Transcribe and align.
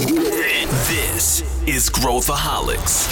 This 0.00 1.44
is 1.66 1.90
Growthaholics. 1.90 3.06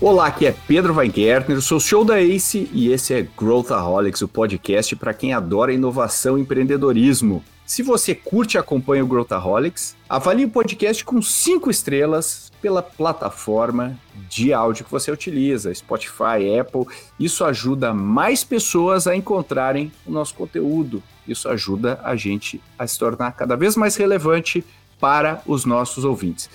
Olá, 0.00 0.28
aqui 0.28 0.46
é 0.46 0.54
Pedro 0.66 0.94
Weingärtner, 0.94 1.60
sou 1.60 1.76
o 1.76 1.80
show 1.80 2.06
da 2.06 2.22
Ace 2.22 2.70
e 2.72 2.90
esse 2.90 3.12
é 3.12 3.28
Growthaholics, 3.36 4.22
o 4.22 4.28
podcast 4.28 4.96
para 4.96 5.12
quem 5.12 5.34
adora 5.34 5.74
inovação 5.74 6.38
e 6.38 6.40
empreendedorismo. 6.40 7.44
Se 7.64 7.82
você 7.82 8.14
curte 8.14 8.56
e 8.56 8.58
acompanha 8.58 9.04
o 9.04 9.06
Growthaholics, 9.06 9.96
avalie 10.08 10.44
o 10.44 10.50
podcast 10.50 11.04
com 11.04 11.22
cinco 11.22 11.70
estrelas 11.70 12.50
pela 12.60 12.82
plataforma 12.82 13.98
de 14.28 14.52
áudio 14.52 14.84
que 14.84 14.90
você 14.90 15.10
utiliza, 15.10 15.72
Spotify, 15.72 16.58
Apple. 16.60 16.86
Isso 17.18 17.44
ajuda 17.44 17.94
mais 17.94 18.44
pessoas 18.44 19.06
a 19.06 19.16
encontrarem 19.16 19.92
o 20.04 20.10
nosso 20.10 20.34
conteúdo. 20.34 21.02
Isso 21.26 21.48
ajuda 21.48 22.00
a 22.02 22.16
gente 22.16 22.60
a 22.78 22.86
se 22.86 22.98
tornar 22.98 23.32
cada 23.32 23.56
vez 23.56 23.76
mais 23.76 23.96
relevante 23.96 24.64
para 25.00 25.40
os 25.46 25.64
nossos 25.64 26.04
ouvintes. 26.04 26.50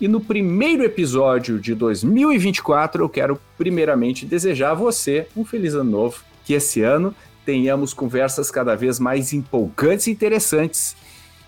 E 0.00 0.08
no 0.08 0.20
primeiro 0.20 0.84
episódio 0.84 1.60
de 1.60 1.74
2024, 1.74 3.04
eu 3.04 3.08
quero 3.08 3.40
primeiramente 3.56 4.26
desejar 4.26 4.72
a 4.72 4.74
você 4.74 5.28
um 5.36 5.44
feliz 5.44 5.74
ano 5.74 5.90
novo, 5.90 6.22
que 6.44 6.54
esse 6.54 6.82
ano 6.82 7.14
tenhamos 7.44 7.92
conversas 7.94 8.50
cada 8.50 8.74
vez 8.74 8.98
mais 8.98 9.32
empolgantes 9.32 10.06
e 10.06 10.10
interessantes. 10.10 10.96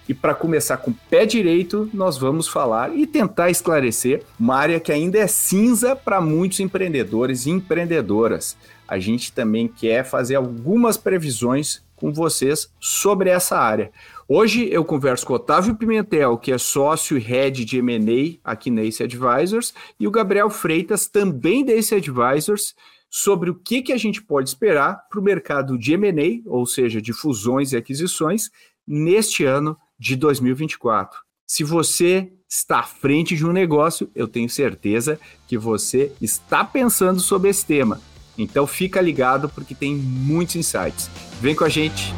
E 0.06 0.12
para 0.12 0.34
começar 0.34 0.76
com 0.76 0.90
o 0.90 0.96
pé 1.08 1.24
direito, 1.24 1.88
nós 1.94 2.18
vamos 2.18 2.46
falar 2.46 2.94
e 2.94 3.06
tentar 3.06 3.50
esclarecer 3.50 4.22
uma 4.38 4.54
área 4.54 4.78
que 4.78 4.92
ainda 4.92 5.18
é 5.18 5.26
cinza 5.26 5.96
para 5.96 6.20
muitos 6.20 6.60
empreendedores 6.60 7.46
e 7.46 7.50
empreendedoras. 7.50 8.54
A 8.86 8.98
gente 8.98 9.32
também 9.32 9.66
quer 9.66 10.04
fazer 10.04 10.34
algumas 10.34 10.98
previsões 10.98 11.82
com 11.96 12.12
vocês 12.12 12.68
sobre 12.78 13.30
essa 13.30 13.56
área. 13.56 13.90
Hoje 14.28 14.68
eu 14.70 14.84
converso 14.84 15.26
com 15.26 15.34
Otávio 15.34 15.74
Pimentel, 15.74 16.36
que 16.36 16.52
é 16.52 16.58
sócio 16.58 17.16
e 17.16 17.20
head 17.20 17.64
de 17.64 17.78
M&A 17.78 18.38
aqui 18.44 18.70
na 18.70 18.82
Ace 18.82 19.02
Advisors, 19.02 19.72
e 19.98 20.06
o 20.06 20.10
Gabriel 20.10 20.50
Freitas, 20.50 21.06
também 21.06 21.64
da 21.64 21.72
Ace 21.72 21.94
Advisors, 21.94 22.74
sobre 23.16 23.48
o 23.48 23.54
que, 23.54 23.80
que 23.80 23.92
a 23.92 23.96
gente 23.96 24.20
pode 24.20 24.48
esperar 24.48 25.06
para 25.08 25.20
o 25.20 25.22
mercado 25.22 25.78
de 25.78 25.92
M&A, 25.92 26.42
ou 26.50 26.66
seja, 26.66 27.00
de 27.00 27.12
fusões 27.12 27.70
e 27.70 27.76
aquisições, 27.76 28.50
neste 28.84 29.44
ano 29.44 29.78
de 29.96 30.16
2024. 30.16 31.20
Se 31.46 31.62
você 31.62 32.32
está 32.48 32.80
à 32.80 32.82
frente 32.82 33.36
de 33.36 33.46
um 33.46 33.52
negócio, 33.52 34.10
eu 34.16 34.26
tenho 34.26 34.50
certeza 34.50 35.16
que 35.46 35.56
você 35.56 36.10
está 36.20 36.64
pensando 36.64 37.20
sobre 37.20 37.50
esse 37.50 37.64
tema. 37.64 38.00
Então 38.36 38.66
fica 38.66 39.00
ligado 39.00 39.48
porque 39.48 39.76
tem 39.76 39.94
muitos 39.94 40.56
insights. 40.56 41.08
Vem 41.40 41.54
com 41.54 41.62
a 41.62 41.68
gente! 41.68 42.12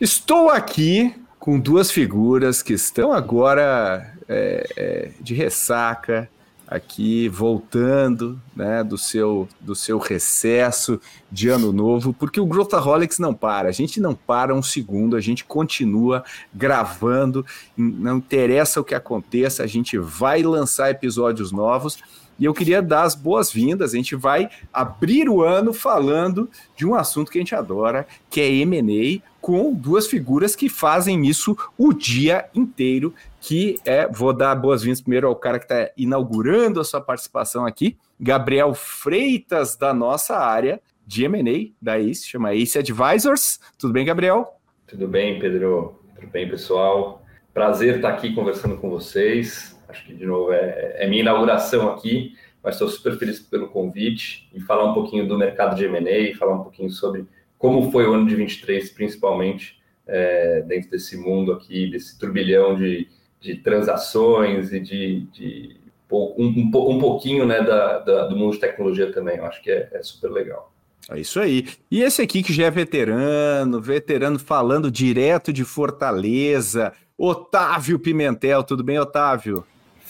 Estou 0.00 0.48
aqui 0.48 1.12
com 1.40 1.58
duas 1.58 1.90
figuras 1.90 2.62
que 2.62 2.74
estão 2.74 3.12
agora 3.12 4.14
é, 4.28 4.68
é, 4.76 5.10
de 5.20 5.34
ressaca, 5.34 6.30
aqui 6.66 7.28
voltando 7.28 8.40
né, 8.54 8.82
do, 8.82 8.98
seu, 8.98 9.48
do 9.60 9.74
seu 9.74 9.98
recesso 9.98 11.00
de 11.30 11.48
ano 11.48 11.72
novo, 11.72 12.12
porque 12.12 12.40
o 12.40 12.46
Growthaholics 12.46 13.18
não 13.18 13.32
para, 13.32 13.68
a 13.68 13.72
gente 13.72 14.00
não 14.00 14.14
para 14.14 14.54
um 14.54 14.62
segundo, 14.62 15.16
a 15.16 15.20
gente 15.20 15.44
continua 15.44 16.24
gravando, 16.52 17.46
não 17.76 18.18
interessa 18.18 18.80
o 18.80 18.84
que 18.84 18.94
aconteça, 18.94 19.62
a 19.62 19.66
gente 19.66 19.96
vai 19.96 20.42
lançar 20.42 20.90
episódios 20.90 21.52
novos. 21.52 21.98
E 22.38 22.44
eu 22.44 22.54
queria 22.54 22.82
dar 22.82 23.02
as 23.02 23.14
boas-vindas. 23.14 23.92
A 23.92 23.96
gente 23.96 24.14
vai 24.14 24.48
abrir 24.72 25.28
o 25.28 25.42
ano 25.42 25.72
falando 25.72 26.48
de 26.76 26.86
um 26.86 26.94
assunto 26.94 27.30
que 27.30 27.38
a 27.38 27.40
gente 27.40 27.54
adora, 27.54 28.06
que 28.30 28.40
é 28.40 28.48
M&A, 28.48 29.22
com 29.40 29.72
duas 29.72 30.06
figuras 30.06 30.56
que 30.56 30.68
fazem 30.68 31.26
isso 31.26 31.56
o 31.78 31.92
dia 31.92 32.46
inteiro, 32.54 33.14
que 33.40 33.78
é, 33.84 34.08
vou 34.08 34.32
dar 34.32 34.54
boas-vindas 34.56 35.00
primeiro 35.00 35.28
ao 35.28 35.36
cara 35.36 35.58
que 35.58 35.64
está 35.64 35.90
inaugurando 35.96 36.80
a 36.80 36.84
sua 36.84 37.00
participação 37.00 37.64
aqui, 37.64 37.96
Gabriel 38.18 38.74
Freitas, 38.74 39.76
da 39.76 39.94
nossa 39.94 40.36
área 40.36 40.80
de 41.06 41.24
M&A, 41.24 41.70
da 41.80 41.98
ACE, 41.98 42.26
chama 42.26 42.52
ACE 42.52 42.78
Advisors. 42.78 43.60
Tudo 43.78 43.92
bem, 43.92 44.04
Gabriel? 44.04 44.58
Tudo 44.86 45.06
bem, 45.06 45.38
Pedro. 45.38 46.00
Tudo 46.16 46.26
bem, 46.28 46.48
pessoal. 46.48 47.22
Prazer 47.54 47.96
estar 47.96 48.08
aqui 48.08 48.34
conversando 48.34 48.76
com 48.76 48.90
vocês. 48.90 49.75
Acho 49.88 50.04
que, 50.04 50.14
de 50.14 50.26
novo, 50.26 50.52
é, 50.52 50.96
é 50.98 51.08
minha 51.08 51.22
inauguração 51.22 51.90
aqui, 51.90 52.34
mas 52.62 52.74
estou 52.74 52.88
super 52.88 53.16
feliz 53.16 53.38
pelo 53.40 53.68
convite 53.68 54.48
e 54.52 54.60
falar 54.60 54.90
um 54.90 54.94
pouquinho 54.94 55.26
do 55.26 55.38
mercado 55.38 55.76
de 55.76 55.84
M&A, 55.84 56.36
falar 56.36 56.54
um 56.54 56.62
pouquinho 56.62 56.90
sobre 56.90 57.26
como 57.58 57.90
foi 57.90 58.06
o 58.06 58.12
ano 58.12 58.26
de 58.26 58.34
23, 58.34 58.90
principalmente 58.90 59.80
é, 60.06 60.62
dentro 60.62 60.90
desse 60.90 61.16
mundo 61.16 61.52
aqui, 61.52 61.90
desse 61.90 62.18
turbilhão 62.18 62.76
de, 62.76 63.08
de 63.40 63.56
transações 63.56 64.72
e 64.72 64.80
de, 64.80 65.20
de 65.32 65.76
um, 66.10 66.70
um, 66.74 66.98
pouquinho 66.98 67.46
né, 67.46 67.62
da, 67.62 67.98
da, 68.00 68.26
do 68.26 68.36
mundo 68.36 68.52
de 68.52 68.60
tecnologia 68.60 69.12
também. 69.12 69.38
Eu 69.38 69.46
acho 69.46 69.62
que 69.62 69.70
é, 69.70 69.88
é 69.92 70.02
super 70.02 70.30
legal. 70.30 70.72
É 71.08 71.20
isso 71.20 71.38
aí. 71.38 71.66
E 71.90 72.02
esse 72.02 72.20
aqui 72.20 72.42
que 72.42 72.52
já 72.52 72.66
é 72.66 72.70
veterano, 72.70 73.80
veterano 73.80 74.38
falando 74.38 74.90
direto 74.90 75.52
de 75.52 75.64
Fortaleza, 75.64 76.92
Otávio 77.16 77.98
Pimentel. 77.98 78.64
Tudo 78.64 78.82
bem, 78.82 78.98
Otávio? 78.98 79.64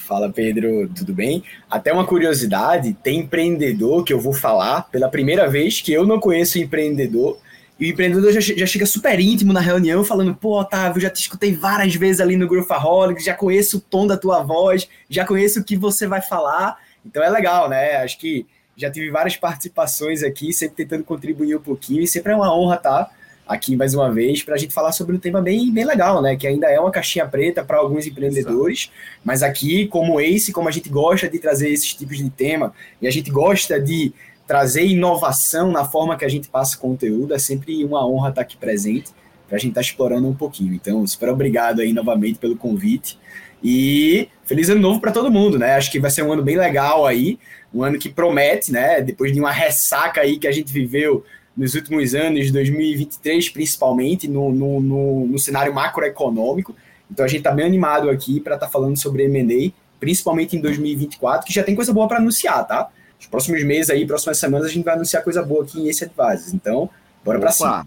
Fala 0.07 0.31
Pedro, 0.31 0.89
tudo 0.95 1.13
bem? 1.13 1.43
Até 1.69 1.93
uma 1.93 2.07
curiosidade, 2.07 2.97
tem 3.03 3.19
empreendedor 3.21 4.05
que 4.05 4.13
eu 4.13 4.21
vou 4.21 4.33
falar 4.33 4.83
pela 4.83 5.09
primeira 5.09 5.49
vez 5.49 5.81
que 5.81 5.93
eu 5.93 6.07
não 6.07 6.21
conheço 6.21 6.61
empreendedor 6.61 7.39
e 7.79 7.87
o 7.87 7.89
empreendedor 7.89 8.33
já, 8.33 8.41
já 8.41 8.65
chega 8.67 8.87
super 8.87 9.19
íntimo 9.19 9.53
na 9.53 9.61
reunião 9.61 10.05
falando, 10.05 10.33
pô, 10.33 10.61
Otávio, 10.61 11.03
já 11.03 11.11
te 11.11 11.21
escutei 11.21 11.53
várias 11.53 11.95
vezes 11.97 12.21
ali 12.21 12.37
no 12.37 12.47
Growthaholics, 12.47 13.25
já 13.25 13.35
conheço 13.35 13.79
o 13.79 13.81
tom 13.81 14.07
da 14.07 14.17
tua 14.17 14.45
voz, 14.45 14.89
já 15.11 15.27
conheço 15.27 15.61
o 15.61 15.65
que 15.65 15.77
você 15.77 16.07
vai 16.07 16.23
falar, 16.23 16.79
então 17.05 17.23
é 17.23 17.29
legal, 17.29 17.69
né? 17.69 17.97
Acho 17.97 18.17
que 18.19 18.47
já 18.77 18.89
tive 18.89 19.11
várias 19.11 19.37
participações 19.37 20.23
aqui, 20.23 20.53
sempre 20.53 20.77
tentando 20.77 21.03
contribuir 21.03 21.57
um 21.57 21.61
pouquinho 21.61 22.03
e 22.03 22.07
sempre 22.07 22.33
é 22.33 22.37
uma 22.37 22.57
honra 22.57 22.77
estar 22.77 23.05
tá? 23.07 23.11
Aqui 23.47 23.77
mais 23.77 23.95
uma 23.95 24.13
vez 24.13 24.43
para 24.43 24.55
a 24.55 24.59
gente 24.59 24.75
falar 24.75 24.93
sobre 24.93 25.15
um 25.15 25.19
tema 25.19 25.41
bem, 25.41 25.71
bem 25.73 25.85
legal, 25.85 26.21
né? 26.21 26.37
Que 26.37 26.47
ainda 26.47 26.69
é 26.69 26.81
uma 26.81 26.91
caixinha 26.91 27.27
preta 27.27 27.65
para 27.65 27.79
alguns 27.79 28.07
empreendedores, 28.07 28.91
Exato. 28.91 29.21
mas 29.25 29.43
aqui, 29.43 29.87
como 29.87 30.21
Ace, 30.21 30.53
como 30.53 30.69
a 30.69 30.73
gente 30.73 30.89
gosta 30.89 31.29
de 31.29 31.39
trazer 31.39 31.71
esses 31.71 31.95
tipos 31.95 32.19
de 32.19 32.29
tema 32.29 32.73
e 33.01 33.07
a 33.07 33.11
gente 33.11 33.31
gosta 33.31 33.81
de 33.81 34.13
trazer 34.47 34.87
inovação 34.87 35.71
na 35.71 35.85
forma 35.85 36.17
que 36.17 36.25
a 36.25 36.29
gente 36.29 36.49
passa 36.49 36.77
conteúdo, 36.77 37.35
é 37.35 37.39
sempre 37.39 37.85
uma 37.85 38.07
honra 38.07 38.31
estar 38.31 38.43
aqui 38.43 38.57
presente 38.57 39.11
para 39.49 39.57
a 39.57 39.59
gente 39.61 39.71
estar 39.71 39.81
explorando 39.81 40.29
um 40.29 40.35
pouquinho. 40.35 40.75
Então, 40.75 41.07
super 41.07 41.29
obrigado 41.29 41.81
aí 41.81 41.93
novamente 41.93 42.39
pelo 42.39 42.57
convite. 42.57 43.19
E 43.63 44.29
feliz 44.45 44.69
ano 44.69 44.81
novo 44.81 45.01
para 45.01 45.13
todo 45.13 45.31
mundo, 45.31 45.59
né? 45.59 45.75
Acho 45.75 45.91
que 45.91 45.99
vai 45.99 46.11
ser 46.11 46.23
um 46.23 46.33
ano 46.33 46.43
bem 46.43 46.57
legal 46.57 47.07
aí, 47.07 47.39
um 47.73 47.83
ano 47.83 47.99
que 47.99 48.09
promete, 48.09 48.71
né? 48.71 49.01
Depois 49.01 49.33
de 49.33 49.41
uma 49.41 49.51
ressaca 49.51 50.21
aí 50.21 50.39
que 50.39 50.47
a 50.47 50.53
gente 50.53 50.73
viveu 50.73 51.25
nos 51.57 51.75
últimos 51.75 52.15
anos, 52.15 52.51
2023 52.51 53.49
principalmente, 53.49 54.29
no, 54.29 54.53
no, 54.53 54.81
no, 54.81 55.27
no 55.27 55.39
cenário 55.39 55.73
macroeconômico. 55.73 56.77
Então 57.11 57.25
a 57.25 57.29
gente 57.29 57.39
está 57.39 57.53
bem 57.53 57.65
animado 57.65 58.11
aqui 58.11 58.41
para 58.41 58.55
estar 58.55 58.67
tá 58.67 58.73
falando 58.73 58.97
sobre 58.97 59.25
M&A, 59.25 59.73
principalmente 59.99 60.57
em 60.57 60.61
2024, 60.61 61.47
que 61.47 61.55
já 61.55 61.63
tem 61.63 61.75
coisa 61.75 61.93
boa 61.93 62.07
para 62.07 62.19
anunciar, 62.19 62.67
tá? 62.67 62.89
Os 63.19 63.27
próximos 63.27 63.65
meses 63.65 63.89
aí, 63.89 64.07
próximas 64.07 64.39
semanas, 64.39 64.67
a 64.67 64.71
gente 64.71 64.85
vai 64.85 64.95
anunciar 64.95 65.25
coisa 65.25 65.43
boa 65.43 65.65
aqui 65.65 65.81
em 65.81 65.89
esse 65.89 66.05
Advisors. 66.05 66.53
Então, 66.53 66.91
bora 67.25 67.39
para 67.39 67.51
cima. 67.51 67.87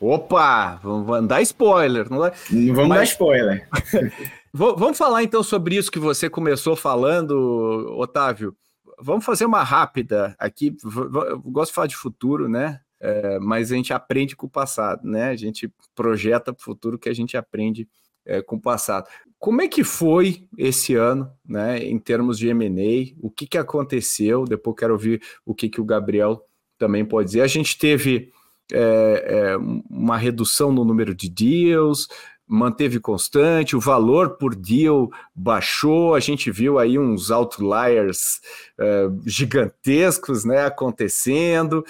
Opa, 0.00 0.76
vamos 0.82 1.26
dar 1.26 1.42
spoiler. 1.42 2.08
Não, 2.10 2.18
não 2.18 2.74
vamos 2.74 2.88
Mas... 2.88 2.98
dar 2.98 3.04
spoiler. 3.04 3.68
vamos 4.52 4.98
falar 4.98 5.22
então 5.22 5.42
sobre 5.42 5.76
isso 5.76 5.90
que 5.90 5.98
você 5.98 6.28
começou 6.28 6.76
falando, 6.76 7.96
Otávio. 7.96 8.54
Vamos 9.00 9.24
fazer 9.24 9.46
uma 9.46 9.62
rápida 9.62 10.36
aqui. 10.38 10.76
Eu 10.84 11.40
gosto 11.40 11.70
de 11.70 11.74
falar 11.74 11.86
de 11.86 11.96
futuro, 11.96 12.48
né? 12.48 12.80
É, 13.00 13.38
mas 13.38 13.70
a 13.72 13.76
gente 13.76 13.92
aprende 13.92 14.34
com 14.34 14.46
o 14.46 14.50
passado, 14.50 15.06
né? 15.06 15.30
A 15.30 15.36
gente 15.36 15.72
projeta 15.94 16.52
para 16.52 16.60
o 16.60 16.64
futuro 16.64 16.98
que 16.98 17.08
a 17.08 17.14
gente 17.14 17.36
aprende 17.36 17.88
é, 18.26 18.42
com 18.42 18.56
o 18.56 18.60
passado. 18.60 19.08
Como 19.38 19.62
é 19.62 19.68
que 19.68 19.84
foi 19.84 20.48
esse 20.56 20.94
ano, 20.94 21.30
né, 21.46 21.78
em 21.78 21.98
termos 21.98 22.38
de 22.38 22.48
M&A? 22.48 23.14
O 23.20 23.30
que, 23.30 23.46
que 23.46 23.56
aconteceu? 23.56 24.44
Depois 24.44 24.76
quero 24.76 24.92
ouvir 24.92 25.22
o 25.46 25.54
que, 25.54 25.68
que 25.68 25.80
o 25.80 25.84
Gabriel 25.84 26.44
também 26.76 27.04
pode 27.04 27.28
dizer. 27.28 27.42
A 27.42 27.46
gente 27.46 27.78
teve 27.78 28.32
é, 28.72 29.56
uma 29.88 30.16
redução 30.16 30.72
no 30.72 30.84
número 30.84 31.14
de 31.14 31.28
deals, 31.28 32.08
manteve 32.48 32.98
constante, 32.98 33.76
o 33.76 33.80
valor 33.80 34.38
por 34.38 34.54
deal 34.54 35.10
baixou, 35.34 36.14
a 36.14 36.20
gente 36.20 36.50
viu 36.50 36.78
aí 36.78 36.98
uns 36.98 37.30
outliers 37.30 38.40
uh, 38.78 39.20
gigantescos 39.26 40.46
né, 40.46 40.64
acontecendo. 40.64 41.84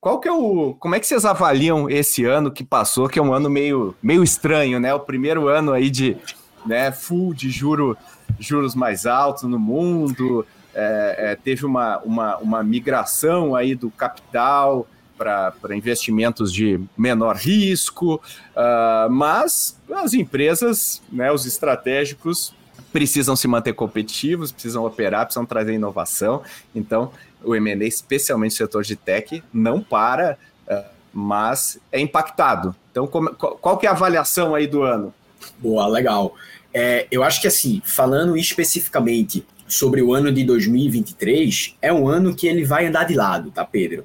Qual 0.00 0.18
que 0.18 0.28
é 0.28 0.32
o. 0.32 0.74
Como 0.78 0.94
é 0.94 1.00
que 1.00 1.06
vocês 1.06 1.24
avaliam 1.24 1.88
esse 1.88 2.24
ano 2.24 2.50
que 2.50 2.64
passou, 2.64 3.08
que 3.08 3.18
é 3.18 3.22
um 3.22 3.34
ano 3.34 3.50
meio, 3.50 3.94
meio 4.02 4.24
estranho, 4.24 4.80
né? 4.80 4.94
O 4.94 5.00
primeiro 5.00 5.48
ano 5.48 5.72
aí 5.72 5.90
de 5.90 6.16
né, 6.64 6.90
full 6.90 7.34
de 7.34 7.50
juro, 7.50 7.96
juros 8.38 8.74
mais 8.74 9.06
altos 9.06 9.42
no 9.44 9.58
mundo, 9.58 10.46
é, 10.74 11.16
é, 11.18 11.36
teve 11.36 11.66
uma, 11.66 11.98
uma, 11.98 12.36
uma 12.38 12.62
migração 12.62 13.54
aí 13.54 13.74
do 13.74 13.90
capital 13.90 14.86
para 15.16 15.76
investimentos 15.76 16.50
de 16.50 16.80
menor 16.96 17.36
risco, 17.36 18.14
uh, 18.14 19.10
mas 19.10 19.78
as 19.92 20.14
empresas, 20.14 21.02
né, 21.12 21.30
os 21.30 21.44
estratégicos, 21.44 22.54
precisam 22.90 23.36
se 23.36 23.46
manter 23.46 23.74
competitivos, 23.74 24.50
precisam 24.50 24.84
operar, 24.86 25.26
precisam 25.26 25.44
trazer 25.44 25.74
inovação. 25.74 26.42
Então, 26.74 27.12
o 27.44 27.54
M&A, 27.54 27.84
especialmente 27.84 28.52
o 28.52 28.56
setor 28.56 28.82
de 28.82 28.96
tech, 28.96 29.42
não 29.52 29.80
para, 29.82 30.38
uh, 30.68 30.84
mas 31.12 31.78
é 31.90 32.00
impactado. 32.00 32.74
Então, 32.90 33.06
qual 33.06 33.78
que 33.78 33.86
é 33.86 33.88
a 33.88 33.92
avaliação 33.92 34.54
aí 34.54 34.66
do 34.66 34.82
ano? 34.82 35.14
Boa, 35.58 35.86
legal. 35.86 36.34
É, 36.72 37.06
eu 37.10 37.22
acho 37.22 37.40
que 37.40 37.48
assim, 37.48 37.80
falando 37.84 38.36
especificamente 38.36 39.46
sobre 39.66 40.02
o 40.02 40.12
ano 40.12 40.32
de 40.32 40.44
2023, 40.44 41.76
é 41.80 41.92
um 41.92 42.08
ano 42.08 42.34
que 42.34 42.46
ele 42.46 42.64
vai 42.64 42.86
andar 42.86 43.04
de 43.04 43.14
lado, 43.14 43.50
tá, 43.50 43.64
Pedro? 43.64 44.04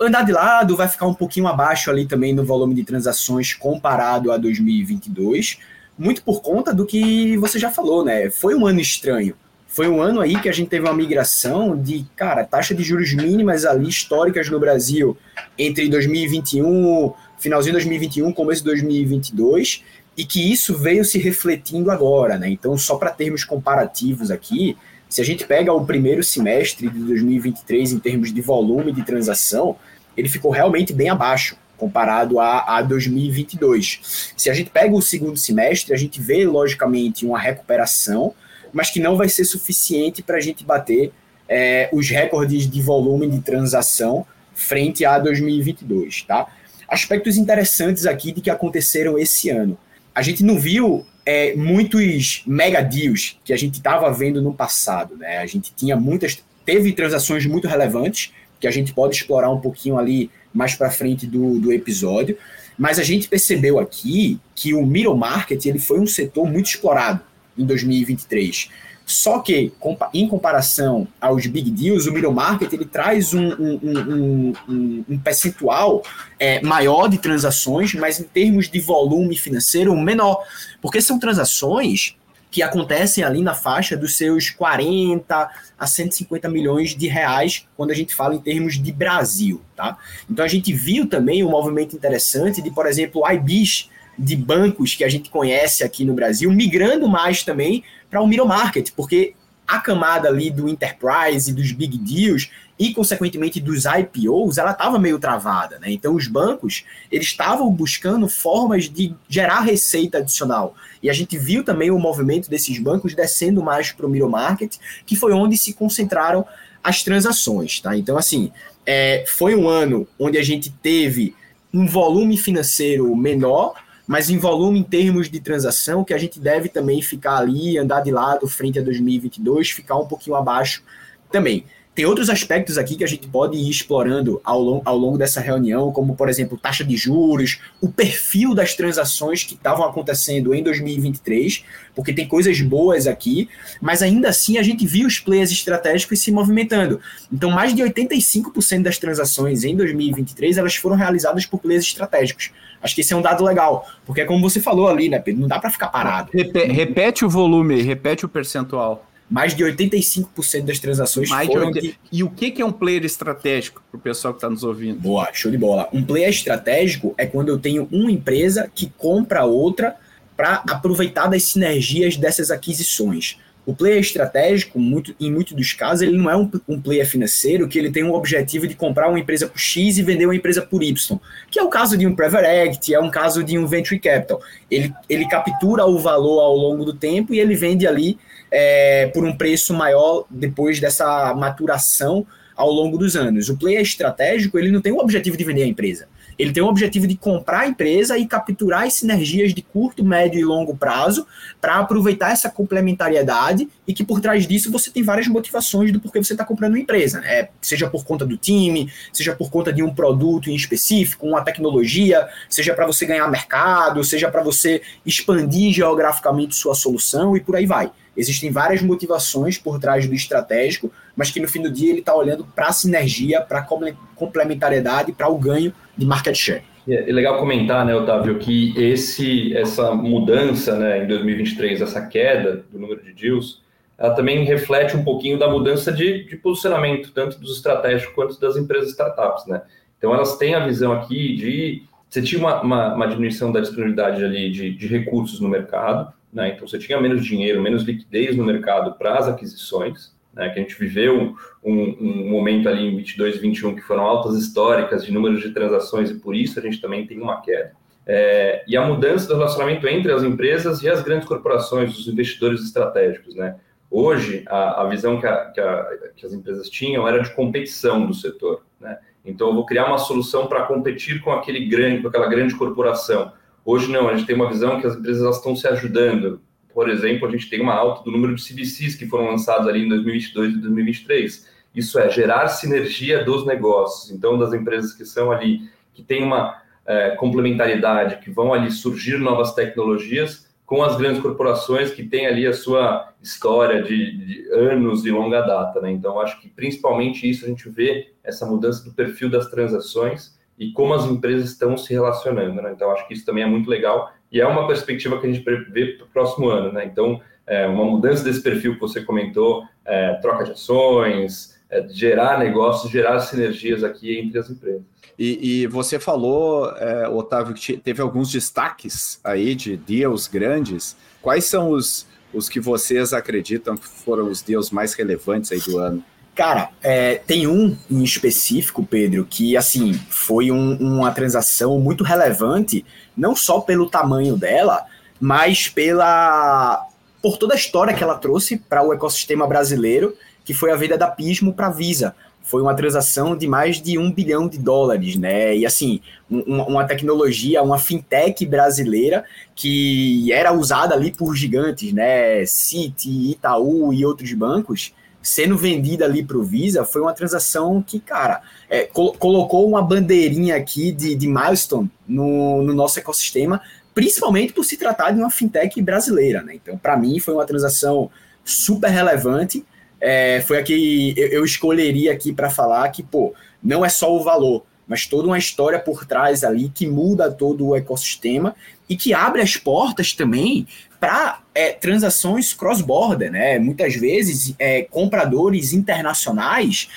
andar 0.00 0.22
de 0.22 0.32
lado 0.32 0.76
vai 0.76 0.88
ficar 0.88 1.06
um 1.06 1.14
pouquinho 1.14 1.46
abaixo 1.46 1.90
ali 1.90 2.06
também 2.06 2.34
no 2.34 2.44
volume 2.44 2.74
de 2.74 2.82
transações 2.82 3.52
comparado 3.52 4.32
a 4.32 4.36
2022, 4.36 5.58
muito 5.98 6.22
por 6.22 6.40
conta 6.40 6.72
do 6.72 6.86
que 6.86 7.36
você 7.36 7.58
já 7.58 7.70
falou, 7.70 8.04
né? 8.04 8.30
Foi 8.30 8.54
um 8.54 8.66
ano 8.66 8.80
estranho. 8.80 9.34
Foi 9.76 9.86
um 9.86 10.00
ano 10.00 10.22
aí 10.22 10.40
que 10.40 10.48
a 10.48 10.52
gente 10.52 10.70
teve 10.70 10.86
uma 10.86 10.94
migração 10.94 11.76
de, 11.76 12.06
cara, 12.16 12.44
taxa 12.44 12.74
de 12.74 12.82
juros 12.82 13.12
mínimas 13.12 13.66
ali 13.66 13.86
históricas 13.86 14.48
no 14.48 14.58
Brasil 14.58 15.18
entre 15.58 15.86
2021, 15.90 17.12
finalzinho 17.38 17.72
de 17.72 17.84
2021, 17.84 18.32
começo 18.32 18.62
de 18.62 18.70
2022, 18.70 19.84
e 20.16 20.24
que 20.24 20.50
isso 20.50 20.74
veio 20.78 21.04
se 21.04 21.18
refletindo 21.18 21.90
agora, 21.90 22.38
né? 22.38 22.48
Então, 22.48 22.78
só 22.78 22.96
para 22.96 23.10
termos 23.10 23.44
comparativos 23.44 24.30
aqui, 24.30 24.78
se 25.10 25.20
a 25.20 25.24
gente 25.24 25.46
pega 25.46 25.70
o 25.70 25.84
primeiro 25.84 26.24
semestre 26.24 26.88
de 26.88 26.98
2023 26.98 27.92
em 27.92 27.98
termos 27.98 28.32
de 28.32 28.40
volume 28.40 28.92
de 28.92 29.04
transação, 29.04 29.76
ele 30.16 30.30
ficou 30.30 30.50
realmente 30.50 30.94
bem 30.94 31.10
abaixo 31.10 31.54
comparado 31.76 32.40
a, 32.40 32.78
a 32.78 32.80
2022. 32.80 34.32
Se 34.34 34.48
a 34.48 34.54
gente 34.54 34.70
pega 34.70 34.94
o 34.94 35.02
segundo 35.02 35.36
semestre, 35.36 35.92
a 35.92 35.98
gente 35.98 36.18
vê 36.18 36.46
logicamente 36.46 37.26
uma 37.26 37.38
recuperação, 37.38 38.32
mas 38.76 38.90
que 38.90 39.00
não 39.00 39.16
vai 39.16 39.26
ser 39.26 39.46
suficiente 39.46 40.22
para 40.22 40.36
a 40.36 40.40
gente 40.40 40.62
bater 40.62 41.10
é, 41.48 41.88
os 41.94 42.10
recordes 42.10 42.68
de 42.68 42.82
volume 42.82 43.26
de 43.26 43.40
transação 43.40 44.26
frente 44.54 45.02
a 45.02 45.18
2022, 45.18 46.24
tá? 46.24 46.46
Aspectos 46.86 47.38
interessantes 47.38 48.04
aqui 48.04 48.32
de 48.32 48.42
que 48.42 48.50
aconteceram 48.50 49.18
esse 49.18 49.48
ano. 49.48 49.78
A 50.14 50.20
gente 50.20 50.44
não 50.44 50.58
viu 50.58 51.06
é, 51.24 51.56
muitos 51.56 52.42
mega 52.46 52.82
deals 52.82 53.40
que 53.42 53.54
a 53.54 53.56
gente 53.56 53.76
estava 53.76 54.12
vendo 54.12 54.42
no 54.42 54.52
passado. 54.52 55.16
Né? 55.16 55.38
A 55.38 55.46
gente 55.46 55.72
tinha 55.74 55.96
muitas, 55.96 56.44
teve 56.62 56.92
transações 56.92 57.46
muito 57.46 57.66
relevantes 57.66 58.30
que 58.60 58.66
a 58.66 58.70
gente 58.70 58.92
pode 58.92 59.16
explorar 59.16 59.50
um 59.50 59.58
pouquinho 59.58 59.96
ali 59.96 60.30
mais 60.52 60.74
para 60.74 60.90
frente 60.90 61.26
do, 61.26 61.58
do 61.58 61.72
episódio. 61.72 62.36
Mas 62.76 62.98
a 62.98 63.02
gente 63.02 63.26
percebeu 63.26 63.78
aqui 63.78 64.38
que 64.54 64.74
o 64.74 64.84
middle 64.84 65.16
market 65.16 65.64
ele 65.64 65.78
foi 65.78 65.98
um 65.98 66.06
setor 66.06 66.46
muito 66.46 66.66
explorado 66.66 67.22
em 67.56 67.64
2023. 67.64 68.68
Só 69.06 69.38
que, 69.38 69.72
em 70.12 70.26
comparação 70.26 71.06
aos 71.20 71.46
big 71.46 71.70
deals, 71.70 72.06
o 72.06 72.12
middle 72.12 72.32
market 72.32 72.72
ele 72.72 72.84
traz 72.84 73.32
um, 73.32 73.52
um, 73.52 74.52
um, 74.68 75.04
um, 75.08 75.18
percentual 75.18 76.02
é, 76.40 76.60
maior 76.60 77.08
de 77.08 77.16
transações, 77.18 77.94
mas 77.94 78.18
em 78.18 78.24
termos 78.24 78.68
de 78.68 78.80
volume 78.80 79.36
financeiro 79.38 79.96
menor. 79.96 80.42
Porque 80.82 81.00
são 81.00 81.20
transações 81.20 82.16
que 82.50 82.62
acontecem 82.62 83.22
ali 83.22 83.42
na 83.42 83.54
faixa 83.54 83.96
dos 83.96 84.16
seus 84.16 84.50
40 84.50 85.50
a 85.78 85.86
150 85.86 86.48
milhões 86.48 86.96
de 86.96 87.06
reais 87.06 87.66
quando 87.76 87.92
a 87.92 87.94
gente 87.94 88.12
fala 88.12 88.34
em 88.34 88.40
termos 88.40 88.74
de 88.74 88.92
Brasil, 88.92 89.60
tá? 89.76 89.98
Então 90.28 90.44
a 90.44 90.48
gente 90.48 90.72
viu 90.72 91.06
também 91.06 91.44
um 91.44 91.50
movimento 91.50 91.94
interessante 91.94 92.60
de, 92.60 92.70
por 92.70 92.86
exemplo, 92.86 93.22
IBs 93.30 93.88
de 94.18 94.36
bancos 94.36 94.94
que 94.94 95.04
a 95.04 95.08
gente 95.08 95.30
conhece 95.30 95.84
aqui 95.84 96.04
no 96.04 96.14
Brasil 96.14 96.50
migrando 96.52 97.08
mais 97.08 97.42
também 97.42 97.84
para 98.10 98.20
o 98.20 98.26
middle 98.26 98.46
market, 98.46 98.90
porque 98.96 99.34
a 99.66 99.80
camada 99.80 100.28
ali 100.28 100.50
do 100.50 100.68
enterprise 100.68 101.52
dos 101.52 101.72
big 101.72 101.98
deals 101.98 102.50
e 102.78 102.92
consequentemente 102.92 103.58
dos 103.60 103.84
IPOs, 103.84 104.58
ela 104.58 104.72
estava 104.72 104.98
meio 104.98 105.18
travada, 105.18 105.78
né? 105.78 105.90
Então 105.90 106.14
os 106.14 106.28
bancos, 106.28 106.84
eles 107.10 107.26
estavam 107.26 107.70
buscando 107.70 108.28
formas 108.28 108.88
de 108.88 109.14
gerar 109.28 109.60
receita 109.60 110.18
adicional. 110.18 110.74
E 111.02 111.08
a 111.08 111.12
gente 111.12 111.38
viu 111.38 111.64
também 111.64 111.90
o 111.90 111.98
movimento 111.98 112.50
desses 112.50 112.78
bancos 112.78 113.14
descendo 113.14 113.62
mais 113.62 113.92
para 113.92 114.06
o 114.06 114.10
middle 114.10 114.28
market, 114.28 114.76
que 115.06 115.16
foi 115.16 115.32
onde 115.32 115.56
se 115.56 115.72
concentraram 115.72 116.44
as 116.84 117.02
transações, 117.02 117.80
tá? 117.80 117.96
Então 117.96 118.18
assim, 118.18 118.52
é, 118.84 119.24
foi 119.26 119.56
um 119.56 119.68
ano 119.68 120.06
onde 120.18 120.36
a 120.38 120.42
gente 120.42 120.70
teve 120.70 121.34
um 121.72 121.86
volume 121.86 122.36
financeiro 122.36 123.14
menor, 123.16 123.74
mas 124.06 124.30
em 124.30 124.38
volume 124.38 124.78
em 124.78 124.82
termos 124.82 125.28
de 125.28 125.40
transação, 125.40 126.04
que 126.04 126.14
a 126.14 126.18
gente 126.18 126.38
deve 126.38 126.68
também 126.68 127.02
ficar 127.02 127.38
ali, 127.38 127.76
andar 127.76 128.00
de 128.00 128.10
lado 128.10 128.46
frente 128.46 128.78
a 128.78 128.82
2022, 128.82 129.70
ficar 129.70 129.96
um 129.96 130.06
pouquinho 130.06 130.36
abaixo 130.36 130.82
também. 131.30 131.64
Tem 131.96 132.04
outros 132.04 132.28
aspectos 132.28 132.76
aqui 132.76 132.94
que 132.94 133.04
a 133.04 133.06
gente 133.06 133.26
pode 133.26 133.56
ir 133.56 133.70
explorando 133.70 134.38
ao, 134.44 134.60
long, 134.60 134.82
ao 134.84 134.98
longo 134.98 135.16
dessa 135.16 135.40
reunião, 135.40 135.90
como, 135.90 136.14
por 136.14 136.28
exemplo, 136.28 136.58
taxa 136.58 136.84
de 136.84 136.94
juros, 136.94 137.58
o 137.80 137.88
perfil 137.88 138.54
das 138.54 138.74
transações 138.74 139.42
que 139.42 139.54
estavam 139.54 139.82
acontecendo 139.82 140.54
em 140.54 140.62
2023, 140.62 141.64
porque 141.94 142.12
tem 142.12 142.28
coisas 142.28 142.60
boas 142.60 143.06
aqui, 143.06 143.48
mas 143.80 144.02
ainda 144.02 144.28
assim 144.28 144.58
a 144.58 144.62
gente 144.62 144.86
viu 144.86 145.06
os 145.06 145.18
players 145.18 145.50
estratégicos 145.50 146.20
se 146.20 146.30
movimentando. 146.30 147.00
Então, 147.32 147.50
mais 147.50 147.74
de 147.74 147.82
85% 147.82 148.82
das 148.82 148.98
transações 148.98 149.64
em 149.64 149.74
2023 149.74 150.58
elas 150.58 150.76
foram 150.76 150.96
realizadas 150.96 151.46
por 151.46 151.60
players 151.60 151.86
estratégicos. 151.86 152.50
Acho 152.82 152.94
que 152.94 153.00
esse 153.00 153.14
é 153.14 153.16
um 153.16 153.22
dado 153.22 153.42
legal, 153.42 153.88
porque 154.04 154.20
é 154.20 154.26
como 154.26 154.42
você 154.42 154.60
falou 154.60 154.86
ali, 154.86 155.08
né, 155.08 155.18
Pedro? 155.18 155.40
Não 155.40 155.48
dá 155.48 155.58
para 155.58 155.70
ficar 155.70 155.88
parado. 155.88 156.28
Repete, 156.30 156.72
repete 156.72 157.24
o 157.24 157.30
volume, 157.30 157.80
repete 157.80 158.26
o 158.26 158.28
percentual 158.28 159.02
mais 159.28 159.54
de 159.54 159.64
85% 159.64 160.64
das 160.64 160.78
transações 160.78 161.28
mais 161.28 161.46
foram 161.46 161.70
de... 161.70 161.80
de... 161.80 161.98
E 162.12 162.22
o 162.22 162.30
que 162.30 162.60
é 162.60 162.64
um 162.64 162.72
player 162.72 163.04
estratégico 163.04 163.82
para 163.90 163.98
o 163.98 164.00
pessoal 164.00 164.32
que 164.32 164.38
está 164.38 164.48
nos 164.48 164.62
ouvindo? 164.62 165.00
Boa, 165.00 165.28
show 165.32 165.50
de 165.50 165.58
bola. 165.58 165.88
Um 165.92 166.04
player 166.04 166.30
estratégico 166.30 167.14
é 167.18 167.26
quando 167.26 167.48
eu 167.48 167.58
tenho 167.58 167.88
uma 167.90 168.10
empresa 168.10 168.70
que 168.72 168.92
compra 168.96 169.44
outra 169.44 169.96
para 170.36 170.62
aproveitar 170.68 171.26
das 171.26 171.44
sinergias 171.44 172.16
dessas 172.16 172.50
aquisições. 172.50 173.38
O 173.66 173.74
player 173.74 173.98
estratégico, 173.98 174.78
muito, 174.78 175.12
em 175.18 175.30
muitos 175.30 175.52
dos 175.52 175.72
casos, 175.72 176.02
ele 176.02 176.16
não 176.16 176.30
é 176.30 176.36
um, 176.36 176.48
um, 176.68 176.80
player 176.80 177.04
financeiro 177.04 177.66
que 177.66 177.76
ele 177.76 177.90
tem 177.90 178.04
um 178.04 178.14
objetivo 178.14 178.64
de 178.68 178.76
comprar 178.76 179.08
uma 179.08 179.18
empresa 179.18 179.48
por 179.48 179.58
X 179.58 179.98
e 179.98 180.04
vender 180.04 180.24
uma 180.24 180.36
empresa 180.36 180.62
por 180.62 180.84
Y, 180.84 181.18
que 181.50 181.58
é 181.58 181.62
o 181.64 181.68
caso 181.68 181.98
de 181.98 182.06
um 182.06 182.14
Private 182.14 182.46
Equity, 182.46 182.94
é 182.94 183.00
um 183.00 183.10
caso 183.10 183.42
de 183.42 183.58
um 183.58 183.66
Venture 183.66 183.98
Capital. 183.98 184.40
Ele, 184.70 184.94
ele 185.08 185.26
captura 185.26 185.84
o 185.84 185.98
valor 185.98 186.40
ao 186.40 186.56
longo 186.56 186.84
do 186.84 186.94
tempo 186.94 187.34
e 187.34 187.40
ele 187.40 187.56
vende 187.56 187.88
ali 187.88 188.16
é, 188.52 189.08
por 189.08 189.24
um 189.24 189.36
preço 189.36 189.74
maior 189.74 190.26
depois 190.30 190.78
dessa 190.78 191.34
maturação 191.34 192.24
ao 192.54 192.70
longo 192.70 192.96
dos 192.96 193.16
anos. 193.16 193.48
O 193.48 193.56
player 193.56 193.82
estratégico 193.82 194.58
ele 194.58 194.70
não 194.70 194.80
tem 194.80 194.92
o 194.92 194.98
objetivo 194.98 195.36
de 195.36 195.42
vender 195.42 195.64
a 195.64 195.66
empresa. 195.66 196.06
Ele 196.38 196.52
tem 196.52 196.62
o 196.62 196.66
objetivo 196.66 197.06
de 197.06 197.16
comprar 197.16 197.60
a 197.60 197.66
empresa 197.66 198.18
e 198.18 198.26
capturar 198.26 198.84
as 198.84 198.94
sinergias 198.94 199.54
de 199.54 199.62
curto, 199.62 200.04
médio 200.04 200.38
e 200.38 200.44
longo 200.44 200.76
prazo 200.76 201.26
para 201.60 201.76
aproveitar 201.76 202.30
essa 202.30 202.50
complementariedade 202.50 203.68
e 203.86 203.94
que 203.94 204.04
por 204.04 204.20
trás 204.20 204.46
disso 204.46 204.70
você 204.70 204.90
tem 204.90 205.02
várias 205.02 205.28
motivações 205.28 205.92
do 205.92 206.00
porquê 206.00 206.22
você 206.22 206.34
está 206.34 206.44
comprando 206.44 206.72
uma 206.72 206.80
empresa. 206.80 207.20
Né? 207.20 207.48
Seja 207.60 207.88
por 207.88 208.04
conta 208.04 208.26
do 208.26 208.36
time, 208.36 208.92
seja 209.12 209.34
por 209.34 209.50
conta 209.50 209.72
de 209.72 209.82
um 209.82 209.94
produto 209.94 210.50
em 210.50 210.54
específico, 210.54 211.26
uma 211.26 211.42
tecnologia, 211.42 212.28
seja 212.48 212.74
para 212.74 212.86
você 212.86 213.06
ganhar 213.06 213.28
mercado, 213.30 214.04
seja 214.04 214.30
para 214.30 214.42
você 214.42 214.82
expandir 215.04 215.72
geograficamente 215.72 216.54
sua 216.54 216.74
solução 216.74 217.36
e 217.36 217.40
por 217.40 217.56
aí 217.56 217.66
vai. 217.66 217.90
Existem 218.16 218.50
várias 218.50 218.80
motivações 218.80 219.58
por 219.58 219.78
trás 219.78 220.06
do 220.06 220.14
estratégico, 220.14 220.90
mas 221.16 221.30
que 221.30 221.40
no 221.40 221.48
fim 221.48 221.62
do 221.62 221.70
dia 221.70 221.90
ele 221.90 222.00
está 222.00 222.14
olhando 222.14 222.44
para 222.44 222.68
a 222.68 222.72
sinergia, 222.72 223.40
para 223.40 223.60
a 223.60 223.66
complementariedade, 224.14 225.12
para 225.12 225.28
o 225.28 225.38
ganho 225.38 225.72
de 225.96 226.06
market 226.06 226.36
share. 226.36 226.62
É, 226.88 227.10
legal 227.10 227.38
comentar, 227.38 227.84
né, 227.84 227.94
Otávio, 227.94 228.38
que 228.38 228.72
esse, 228.76 229.56
essa 229.56 229.92
mudança 229.94 230.76
né, 230.76 231.02
em 231.02 231.06
2023, 231.08 231.80
essa 231.80 232.06
queda 232.06 232.64
do 232.70 232.78
número 232.78 233.02
de 233.02 233.12
deals, 233.12 233.62
ela 233.98 234.14
também 234.14 234.44
reflete 234.44 234.96
um 234.96 235.02
pouquinho 235.02 235.38
da 235.38 235.48
mudança 235.48 235.90
de, 235.90 236.24
de 236.24 236.36
posicionamento, 236.36 237.10
tanto 237.12 237.40
dos 237.40 237.56
estratégicos 237.56 238.14
quanto 238.14 238.38
das 238.38 238.56
empresas 238.56 238.90
startups. 238.90 239.46
Né? 239.46 239.62
Então, 239.98 240.14
elas 240.14 240.36
têm 240.36 240.54
a 240.54 240.64
visão 240.64 240.92
aqui 240.92 241.34
de. 241.34 241.82
Você 242.08 242.22
tinha 242.22 242.38
uma, 242.38 242.60
uma, 242.60 242.94
uma 242.94 243.08
diminuição 243.08 243.50
da 243.50 243.58
disponibilidade 243.58 244.24
ali 244.24 244.50
de, 244.50 244.70
de 244.70 244.86
recursos 244.86 245.40
no 245.40 245.48
mercado, 245.48 246.12
né? 246.36 246.50
Então 246.50 246.68
você 246.68 246.78
tinha 246.78 247.00
menos 247.00 247.24
dinheiro, 247.24 247.62
menos 247.62 247.82
liquidez 247.82 248.36
no 248.36 248.44
mercado 248.44 248.92
para 248.98 249.18
as 249.18 249.26
aquisições, 249.26 250.14
né? 250.36 250.50
que 250.50 250.60
a 250.60 250.62
gente 250.62 250.78
viveu 250.78 251.34
um, 251.64 251.72
um, 251.72 252.30
momento 252.30 252.68
ali 252.68 252.86
em 252.86 252.96
22 252.96 253.36
e 253.36 253.38
21 253.38 253.74
que 253.74 253.80
foram 253.80 254.02
altas 254.02 254.36
históricas 254.36 255.04
de 255.04 255.12
números 255.12 255.40
de 255.40 255.50
transações 255.50 256.10
e 256.10 256.14
por 256.14 256.36
isso 256.36 256.58
a 256.58 256.62
gente 256.62 256.80
também 256.80 257.06
tem 257.06 257.18
uma 257.20 257.40
queda. 257.40 257.72
É, 258.06 258.62
e 258.68 258.76
a 258.76 258.86
mudança 258.86 259.26
do 259.26 259.34
relacionamento 259.34 259.88
entre 259.88 260.12
as 260.12 260.22
empresas 260.22 260.80
e 260.82 260.88
as 260.88 261.02
grandes 261.02 261.26
corporações, 261.26 261.98
os 261.98 262.06
investidores 262.06 262.62
estratégicos, 262.62 263.34
né? 263.34 263.56
Hoje, 263.90 264.44
a, 264.46 264.82
a 264.82 264.88
visão 264.88 265.18
que, 265.18 265.26
a, 265.26 265.46
que, 265.46 265.60
a, 265.60 265.86
que, 266.14 266.26
as 266.26 266.32
empresas 266.32 266.68
tinham 266.68 267.06
era 267.06 267.22
de 267.22 267.30
competição 267.34 268.04
do 268.04 268.12
setor. 268.12 268.62
Né? 268.80 268.98
Então, 269.24 269.48
eu 269.48 269.54
vou 269.54 269.64
criar 269.64 269.86
uma 269.86 269.98
solução 269.98 270.46
para 270.46 270.64
competir 270.64 271.22
com 271.22 271.32
aquele 271.32 271.66
grande, 271.66 272.02
com 272.02 272.08
aquela 272.08 272.26
grande 272.26 272.54
corporação. 272.56 273.32
Hoje 273.64 273.90
não, 273.90 274.08
a 274.08 274.14
gente 274.14 274.26
tem 274.26 274.36
uma 274.36 274.48
visão 274.48 274.80
que 274.80 274.86
as 274.86 274.96
empresas 274.96 275.36
estão 275.36 275.54
se 275.54 275.66
ajudando. 275.68 276.40
Por 276.76 276.90
exemplo, 276.90 277.26
a 277.26 277.30
gente 277.30 277.48
tem 277.48 277.58
uma 277.58 277.72
alta 277.72 278.04
do 278.04 278.10
número 278.10 278.34
de 278.34 278.42
CVCs 278.42 278.96
que 278.96 279.06
foram 279.06 279.30
lançados 279.30 279.66
ali 279.66 279.86
em 279.86 279.88
2022 279.88 280.56
e 280.56 280.58
2023. 280.58 281.48
Isso 281.74 281.98
é 281.98 282.10
gerar 282.10 282.48
sinergia 282.48 283.24
dos 283.24 283.46
negócios. 283.46 284.10
Então, 284.10 284.38
das 284.38 284.52
empresas 284.52 284.92
que 284.92 285.06
são 285.06 285.32
ali, 285.32 285.70
que 285.94 286.02
têm 286.02 286.22
uma 286.22 286.60
é, 286.84 287.12
complementaridade, 287.12 288.22
que 288.22 288.30
vão 288.30 288.52
ali 288.52 288.70
surgir 288.70 289.16
novas 289.16 289.54
tecnologias 289.54 290.54
com 290.66 290.82
as 290.82 290.98
grandes 290.98 291.22
corporações 291.22 291.92
que 291.92 292.04
têm 292.04 292.26
ali 292.26 292.46
a 292.46 292.52
sua 292.52 293.10
história 293.22 293.82
de, 293.82 294.14
de 294.14 294.52
anos 294.52 295.06
e 295.06 295.10
longa 295.10 295.40
data. 295.40 295.80
Né? 295.80 295.92
Então, 295.92 296.20
acho 296.20 296.38
que 296.42 296.50
principalmente 296.50 297.26
isso 297.26 297.46
a 297.46 297.48
gente 297.48 297.70
vê 297.70 298.12
essa 298.22 298.44
mudança 298.44 298.84
do 298.84 298.92
perfil 298.92 299.30
das 299.30 299.48
transações 299.48 300.38
e 300.58 300.72
como 300.72 300.92
as 300.92 301.06
empresas 301.06 301.52
estão 301.52 301.74
se 301.78 301.90
relacionando. 301.94 302.60
Né? 302.60 302.70
Então, 302.72 302.90
acho 302.90 303.08
que 303.08 303.14
isso 303.14 303.24
também 303.24 303.44
é 303.44 303.46
muito 303.46 303.70
legal 303.70 304.12
e 304.36 304.40
é 304.40 304.46
uma 304.46 304.66
perspectiva 304.66 305.18
que 305.18 305.26
a 305.26 305.32
gente 305.32 305.42
vê 305.70 305.86
para 305.92 306.04
o 306.04 306.08
próximo 306.08 306.50
ano. 306.50 306.70
Né? 306.70 306.84
Então, 306.84 307.22
é, 307.46 307.66
uma 307.66 307.84
mudança 307.86 308.22
desse 308.22 308.42
perfil 308.42 308.74
que 308.74 308.80
você 308.80 309.02
comentou, 309.02 309.64
é, 309.82 310.12
troca 310.16 310.44
de 310.44 310.50
ações, 310.50 311.56
é, 311.70 311.88
gerar 311.88 312.38
negócios, 312.38 312.92
gerar 312.92 313.18
sinergias 313.20 313.82
aqui 313.82 314.18
entre 314.18 314.38
as 314.38 314.50
empresas. 314.50 314.82
E, 315.18 315.62
e 315.62 315.66
você 315.66 315.98
falou, 315.98 316.70
é, 316.72 317.08
Otávio, 317.08 317.54
que 317.54 317.78
teve 317.78 318.02
alguns 318.02 318.30
destaques 318.30 319.18
aí 319.24 319.54
de 319.54 319.74
deals 319.74 320.26
grandes. 320.26 320.94
Quais 321.22 321.46
são 321.46 321.70
os, 321.70 322.06
os 322.34 322.46
que 322.46 322.60
vocês 322.60 323.14
acreditam 323.14 323.74
que 323.74 323.86
foram 323.86 324.28
os 324.28 324.42
deals 324.42 324.70
mais 324.70 324.92
relevantes 324.92 325.50
aí 325.50 325.60
do 325.60 325.78
ano? 325.78 326.04
Cara, 326.36 326.68
é, 326.82 327.14
tem 327.14 327.46
um 327.46 327.74
em 327.90 328.04
específico, 328.04 328.84
Pedro, 328.84 329.24
que 329.24 329.56
assim 329.56 329.94
foi 330.10 330.50
um, 330.50 330.76
uma 330.76 331.10
transação 331.10 331.80
muito 331.80 332.04
relevante, 332.04 332.84
não 333.16 333.34
só 333.34 333.60
pelo 333.60 333.88
tamanho 333.88 334.36
dela, 334.36 334.84
mas 335.20 335.68
pela 335.68 336.86
por 337.22 337.38
toda 337.38 337.54
a 337.54 337.56
história 337.56 337.92
que 337.92 338.04
ela 338.04 338.16
trouxe 338.16 338.56
para 338.56 338.86
o 338.86 338.92
ecossistema 338.92 339.46
brasileiro, 339.48 340.14
que 340.44 340.54
foi 340.54 340.70
a 340.70 340.76
venda 340.76 340.96
da 340.96 341.08
Pismo 341.08 341.52
para 341.52 341.66
a 341.66 341.70
Visa. 341.70 342.14
Foi 342.40 342.62
uma 342.62 342.74
transação 342.74 343.36
de 343.36 343.48
mais 343.48 343.82
de 343.82 343.98
um 343.98 344.12
bilhão 344.12 344.46
de 344.46 344.58
dólares, 344.58 345.16
né? 345.16 345.56
E 345.56 345.66
assim, 345.66 346.00
um, 346.30 346.62
uma 346.62 346.84
tecnologia, 346.84 347.60
uma 347.62 347.78
fintech 347.78 348.46
brasileira 348.46 349.24
que 349.56 350.30
era 350.32 350.52
usada 350.52 350.94
ali 350.94 351.10
por 351.10 351.34
gigantes, 351.34 351.92
né? 351.92 352.46
Citi, 352.46 353.32
Itaú 353.32 353.92
e 353.92 354.06
outros 354.06 354.32
bancos 354.32 354.92
sendo 355.26 355.58
vendida 355.58 356.04
ali 356.04 356.22
para 356.22 356.36
o 356.36 356.44
Visa, 356.44 356.84
foi 356.84 357.02
uma 357.02 357.12
transação 357.12 357.82
que, 357.82 357.98
cara, 357.98 358.40
é, 358.70 358.84
col 358.84 359.12
colocou 359.14 359.68
uma 359.68 359.82
bandeirinha 359.82 360.54
aqui 360.54 360.92
de, 360.92 361.16
de 361.16 361.26
milestone 361.26 361.90
no, 362.06 362.62
no 362.62 362.72
nosso 362.72 363.00
ecossistema, 363.00 363.60
principalmente 363.92 364.52
por 364.52 364.64
se 364.64 364.76
tratar 364.76 365.10
de 365.10 365.18
uma 365.18 365.28
fintech 365.28 365.82
brasileira, 365.82 366.44
né? 366.44 366.54
Então, 366.54 366.78
para 366.78 366.96
mim, 366.96 367.18
foi 367.18 367.34
uma 367.34 367.44
transação 367.44 368.08
super 368.44 368.88
relevante. 368.88 369.66
É, 370.00 370.40
foi 370.46 370.58
a 370.58 370.62
que 370.62 371.12
eu, 371.16 371.28
eu 371.28 371.44
escolheria 371.44 372.12
aqui 372.12 372.32
para 372.32 372.48
falar 372.48 372.88
que, 372.90 373.02
pô, 373.02 373.34
não 373.60 373.84
é 373.84 373.88
só 373.88 374.14
o 374.14 374.22
valor, 374.22 374.64
mas 374.86 375.06
toda 375.06 375.26
uma 375.26 375.38
história 375.38 375.80
por 375.80 376.06
trás 376.06 376.44
ali 376.44 376.68
que 376.68 376.86
muda 376.86 377.32
todo 377.32 377.66
o 377.66 377.74
ecossistema 377.74 378.54
e 378.88 378.96
que 378.96 379.12
abre 379.12 379.42
as 379.42 379.56
portas 379.56 380.12
também 380.12 380.66
para 381.00 381.40
é, 381.54 381.72
transações 381.72 382.52
cross-border, 382.54 383.30
né? 383.30 383.58
Muitas 383.58 383.94
vezes 383.94 384.54
é, 384.58 384.82
compradores 384.82 385.72
internacionais 385.72 386.88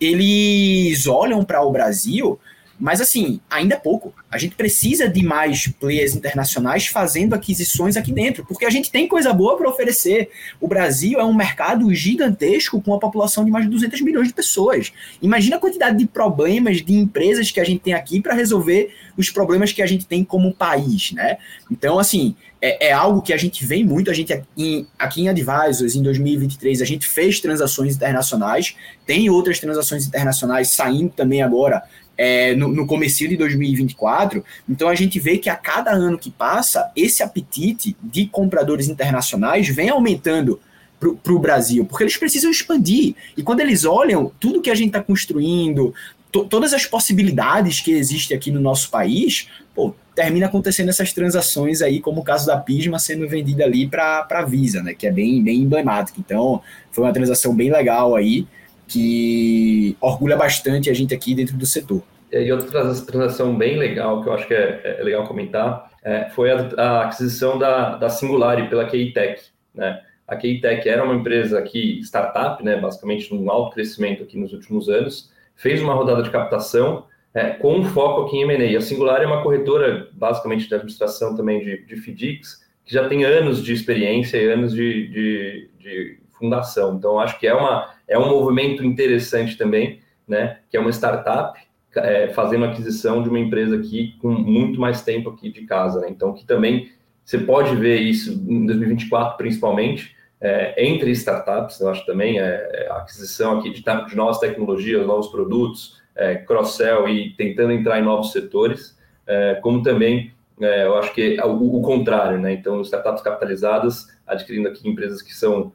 eles 0.00 1.06
olham 1.06 1.44
para 1.44 1.62
o 1.62 1.72
Brasil 1.72 2.38
mas 2.78 3.00
assim, 3.00 3.40
ainda 3.50 3.74
é 3.74 3.78
pouco. 3.78 4.14
A 4.30 4.38
gente 4.38 4.54
precisa 4.54 5.08
de 5.08 5.24
mais 5.24 5.66
players 5.66 6.14
internacionais 6.14 6.86
fazendo 6.86 7.34
aquisições 7.34 7.96
aqui 7.96 8.12
dentro, 8.12 8.44
porque 8.44 8.64
a 8.64 8.70
gente 8.70 8.90
tem 8.90 9.08
coisa 9.08 9.32
boa 9.32 9.56
para 9.56 9.68
oferecer. 9.68 10.30
O 10.60 10.68
Brasil 10.68 11.18
é 11.18 11.24
um 11.24 11.34
mercado 11.34 11.92
gigantesco 11.92 12.80
com 12.80 12.92
uma 12.92 13.00
população 13.00 13.44
de 13.44 13.50
mais 13.50 13.64
de 13.64 13.70
200 13.70 14.00
milhões 14.02 14.28
de 14.28 14.34
pessoas. 14.34 14.92
Imagina 15.20 15.56
a 15.56 15.58
quantidade 15.58 15.98
de 15.98 16.06
problemas 16.06 16.82
de 16.82 16.94
empresas 16.94 17.50
que 17.50 17.60
a 17.60 17.64
gente 17.64 17.80
tem 17.80 17.94
aqui 17.94 18.20
para 18.20 18.34
resolver 18.34 18.94
os 19.16 19.30
problemas 19.30 19.72
que 19.72 19.82
a 19.82 19.86
gente 19.86 20.06
tem 20.06 20.22
como 20.22 20.54
país, 20.54 21.12
né? 21.12 21.38
Então, 21.70 21.98
assim, 21.98 22.36
é, 22.60 22.88
é, 22.88 22.92
algo 22.92 23.22
que 23.22 23.32
a 23.32 23.36
gente 23.36 23.64
vem 23.64 23.84
muito, 23.84 24.10
a 24.10 24.14
gente 24.14 24.32
aqui, 24.32 24.86
aqui 24.98 25.22
em 25.22 25.28
Advisors, 25.28 25.94
em 25.94 26.02
2023, 26.02 26.82
a 26.82 26.84
gente 26.84 27.06
fez 27.06 27.40
transações 27.40 27.96
internacionais, 27.96 28.76
tem 29.06 29.30
outras 29.30 29.58
transações 29.58 30.06
internacionais 30.06 30.72
saindo 30.72 31.10
também 31.10 31.42
agora 31.42 31.82
é, 32.18 32.52
no, 32.56 32.68
no 32.68 32.84
começo 32.84 33.26
de 33.28 33.36
2024. 33.36 34.44
Então 34.68 34.88
a 34.88 34.94
gente 34.96 35.20
vê 35.20 35.38
que 35.38 35.48
a 35.48 35.54
cada 35.54 35.92
ano 35.92 36.18
que 36.18 36.30
passa, 36.30 36.90
esse 36.96 37.22
apetite 37.22 37.96
de 38.02 38.26
compradores 38.26 38.88
internacionais 38.88 39.68
vem 39.68 39.88
aumentando 39.88 40.60
para 40.98 41.32
o 41.32 41.38
Brasil, 41.38 41.84
porque 41.84 42.02
eles 42.02 42.16
precisam 42.16 42.50
expandir. 42.50 43.14
E 43.36 43.42
quando 43.42 43.60
eles 43.60 43.84
olham 43.84 44.32
tudo 44.40 44.60
que 44.60 44.68
a 44.68 44.74
gente 44.74 44.88
está 44.88 45.00
construindo, 45.00 45.94
to, 46.32 46.44
todas 46.44 46.74
as 46.74 46.84
possibilidades 46.84 47.80
que 47.80 47.92
existem 47.92 48.36
aqui 48.36 48.50
no 48.50 48.60
nosso 48.60 48.90
país, 48.90 49.48
pô, 49.72 49.94
termina 50.12 50.46
acontecendo 50.46 50.88
essas 50.88 51.12
transações 51.12 51.82
aí, 51.82 52.00
como 52.00 52.20
o 52.20 52.24
caso 52.24 52.46
da 52.46 52.56
Pisma 52.56 52.98
sendo 52.98 53.28
vendida 53.28 53.62
ali 53.62 53.86
para 53.86 54.26
a 54.28 54.44
Visa, 54.44 54.82
né, 54.82 54.92
que 54.92 55.06
é 55.06 55.12
bem, 55.12 55.40
bem 55.40 55.60
emblemático. 55.60 56.18
Então, 56.18 56.60
foi 56.90 57.04
uma 57.04 57.12
transação 57.12 57.54
bem 57.54 57.70
legal 57.70 58.16
aí 58.16 58.44
que 58.88 59.96
orgulha 60.00 60.36
bastante 60.36 60.90
a 60.90 60.94
gente 60.94 61.14
aqui 61.14 61.34
dentro 61.34 61.56
do 61.56 61.66
setor. 61.66 62.02
E 62.32 62.52
outra 62.52 62.94
transação 63.04 63.56
bem 63.56 63.78
legal, 63.78 64.22
que 64.22 64.28
eu 64.28 64.32
acho 64.32 64.46
que 64.46 64.54
é, 64.54 64.98
é 65.00 65.02
legal 65.02 65.26
comentar, 65.26 65.90
é, 66.02 66.28
foi 66.30 66.50
a, 66.50 66.68
a, 66.76 67.04
aquisição 67.04 67.58
da, 67.58 67.96
da 67.96 68.08
Singularity 68.08 68.68
pela 68.68 68.86
Keitech. 68.86 69.42
Né? 69.74 70.00
A 70.26 70.36
Keitech 70.36 70.86
era 70.88 71.02
uma 71.04 71.14
empresa 71.14 71.58
aqui, 71.58 72.00
startup, 72.02 72.62
né, 72.62 72.76
basicamente 72.76 73.34
num 73.34 73.50
alto 73.50 73.74
crescimento 73.74 74.22
aqui 74.22 74.38
nos 74.38 74.52
últimos 74.52 74.88
anos, 74.88 75.30
fez 75.56 75.82
uma 75.82 75.94
rodada 75.94 76.22
de 76.22 76.30
captação 76.30 77.06
é, 77.32 77.50
com 77.50 77.76
um 77.76 77.84
foco 77.84 78.26
aqui 78.26 78.36
em 78.36 78.42
M&A. 78.42 78.78
A 78.78 78.80
Singular 78.80 79.22
é 79.22 79.26
uma 79.26 79.42
corretora, 79.42 80.08
basicamente, 80.12 80.68
de 80.68 80.74
administração 80.74 81.34
também 81.34 81.60
de, 81.60 81.84
de 81.84 81.96
FDICs, 81.96 82.62
que 82.84 82.92
já 82.92 83.08
tem 83.08 83.24
anos 83.24 83.62
de 83.62 83.72
experiência 83.72 84.36
e 84.38 84.50
anos 84.50 84.72
de, 84.72 85.08
de, 85.08 85.70
de 85.78 86.18
fundação. 86.38 86.96
Então, 86.96 87.18
acho 87.18 87.38
que 87.38 87.46
é, 87.46 87.54
uma, 87.54 87.90
é 88.08 88.18
um 88.18 88.28
movimento 88.28 88.84
interessante 88.84 89.56
também, 89.56 90.00
né? 90.26 90.58
Que 90.70 90.76
é 90.76 90.80
uma 90.80 90.90
startup 90.90 91.58
é, 91.96 92.28
fazendo 92.28 92.64
aquisição 92.64 93.22
de 93.22 93.28
uma 93.28 93.38
empresa 93.38 93.76
aqui 93.76 94.16
com 94.20 94.30
muito 94.30 94.80
mais 94.80 95.02
tempo 95.02 95.30
aqui 95.30 95.50
de 95.50 95.62
casa. 95.62 96.00
Né? 96.00 96.08
Então, 96.10 96.32
que 96.32 96.44
também 96.44 96.90
você 97.24 97.38
pode 97.38 97.76
ver 97.76 98.00
isso 98.00 98.32
em 98.32 98.66
2024, 98.66 99.36
principalmente, 99.36 100.16
é, 100.40 100.86
entre 100.86 101.10
startups, 101.10 101.80
eu 101.80 101.90
acho 101.90 102.06
também, 102.06 102.38
é, 102.38 102.44
é, 102.44 102.88
a 102.90 102.98
aquisição 102.98 103.58
aqui 103.58 103.70
de, 103.70 103.82
de 103.82 104.16
novas 104.16 104.38
tecnologias, 104.38 105.06
novos 105.06 105.28
produtos, 105.28 106.00
é, 106.14 106.36
cross-sell 106.36 107.08
e 107.08 107.34
tentando 107.34 107.72
entrar 107.72 107.98
em 107.98 108.04
novos 108.04 108.32
setores, 108.32 108.96
é, 109.26 109.56
como 109.56 109.82
também, 109.82 110.32
é, 110.60 110.86
eu 110.86 110.96
acho 110.96 111.12
que 111.12 111.38
é 111.38 111.44
o, 111.44 111.76
o, 111.76 111.82
contrário, 111.82 112.38
né? 112.38 112.52
Então, 112.52 112.80
startups 112.82 113.22
capitalizadas 113.22 114.06
adquirindo 114.26 114.68
aqui 114.68 114.88
empresas 114.88 115.22
que 115.22 115.34
são 115.34 115.72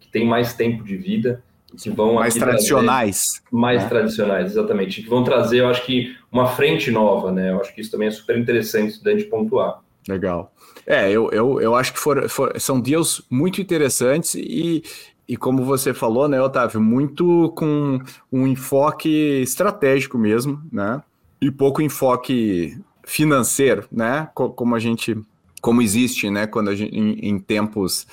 que 0.00 0.08
têm 0.08 0.26
mais 0.26 0.54
tempo 0.54 0.82
de 0.82 0.96
vida, 0.96 1.40
que 1.80 1.90
vão 1.90 2.14
mais 2.14 2.34
tradicionais, 2.34 3.42
mais 3.50 3.82
né? 3.82 3.88
tradicionais, 3.88 4.52
exatamente, 4.52 5.02
que 5.02 5.08
vão 5.08 5.24
trazer, 5.24 5.60
eu 5.60 5.68
acho 5.68 5.84
que 5.84 6.16
uma 6.30 6.46
frente 6.46 6.90
nova, 6.90 7.30
né? 7.30 7.50
Eu 7.50 7.60
acho 7.60 7.74
que 7.74 7.80
isso 7.80 7.90
também 7.90 8.08
é 8.08 8.10
super 8.10 8.36
interessante 8.38 9.02
da 9.02 9.12
gente 9.12 9.24
pontuar. 9.24 9.80
Legal. 10.08 10.52
É, 10.86 11.10
eu, 11.10 11.30
eu, 11.30 11.60
eu 11.60 11.74
acho 11.74 11.92
que 11.92 11.98
for, 11.98 12.28
for, 12.28 12.60
são 12.60 12.80
deals 12.80 13.22
muito 13.30 13.60
interessantes 13.60 14.34
e, 14.34 14.82
e 15.26 15.36
como 15.36 15.64
você 15.64 15.94
falou, 15.94 16.28
né, 16.28 16.40
Otávio, 16.40 16.80
muito 16.80 17.52
com 17.56 18.00
um 18.30 18.46
enfoque 18.46 19.40
estratégico 19.42 20.18
mesmo, 20.18 20.62
né? 20.70 21.02
E 21.40 21.50
pouco 21.50 21.80
enfoque 21.80 22.78
financeiro, 23.04 23.86
né? 23.90 24.28
Como 24.34 24.74
a 24.74 24.78
gente, 24.78 25.16
como 25.60 25.80
existe, 25.80 26.30
né? 26.30 26.46
Quando 26.46 26.70
a 26.70 26.74
gente, 26.74 26.94
em, 26.94 27.28
em 27.28 27.38
tempos 27.38 28.06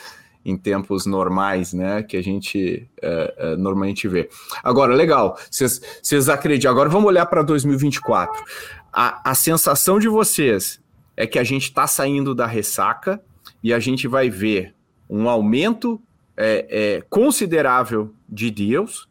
em 0.43 0.57
tempos 0.57 1.05
normais, 1.05 1.73
né? 1.73 2.03
Que 2.03 2.17
a 2.17 2.23
gente 2.23 2.87
é, 3.01 3.33
é, 3.37 3.55
normalmente 3.55 4.07
vê. 4.07 4.29
Agora, 4.63 4.93
legal, 4.95 5.37
vocês 5.49 6.29
acreditam? 6.29 6.71
Agora 6.71 6.89
vamos 6.89 7.07
olhar 7.07 7.25
para 7.25 7.41
2024. 7.41 8.43
A, 8.91 9.31
a 9.31 9.35
sensação 9.35 9.99
de 9.99 10.07
vocês 10.07 10.81
é 11.15 11.27
que 11.27 11.39
a 11.39 11.43
gente 11.43 11.63
está 11.63 11.87
saindo 11.87 12.33
da 12.33 12.45
ressaca 12.45 13.21
e 13.63 13.73
a 13.73 13.79
gente 13.79 14.07
vai 14.07 14.29
ver 14.29 14.73
um 15.09 15.29
aumento 15.29 16.01
é, 16.35 16.65
é, 16.69 17.01
considerável 17.09 18.13
de 18.27 18.49
deals, 18.49 19.07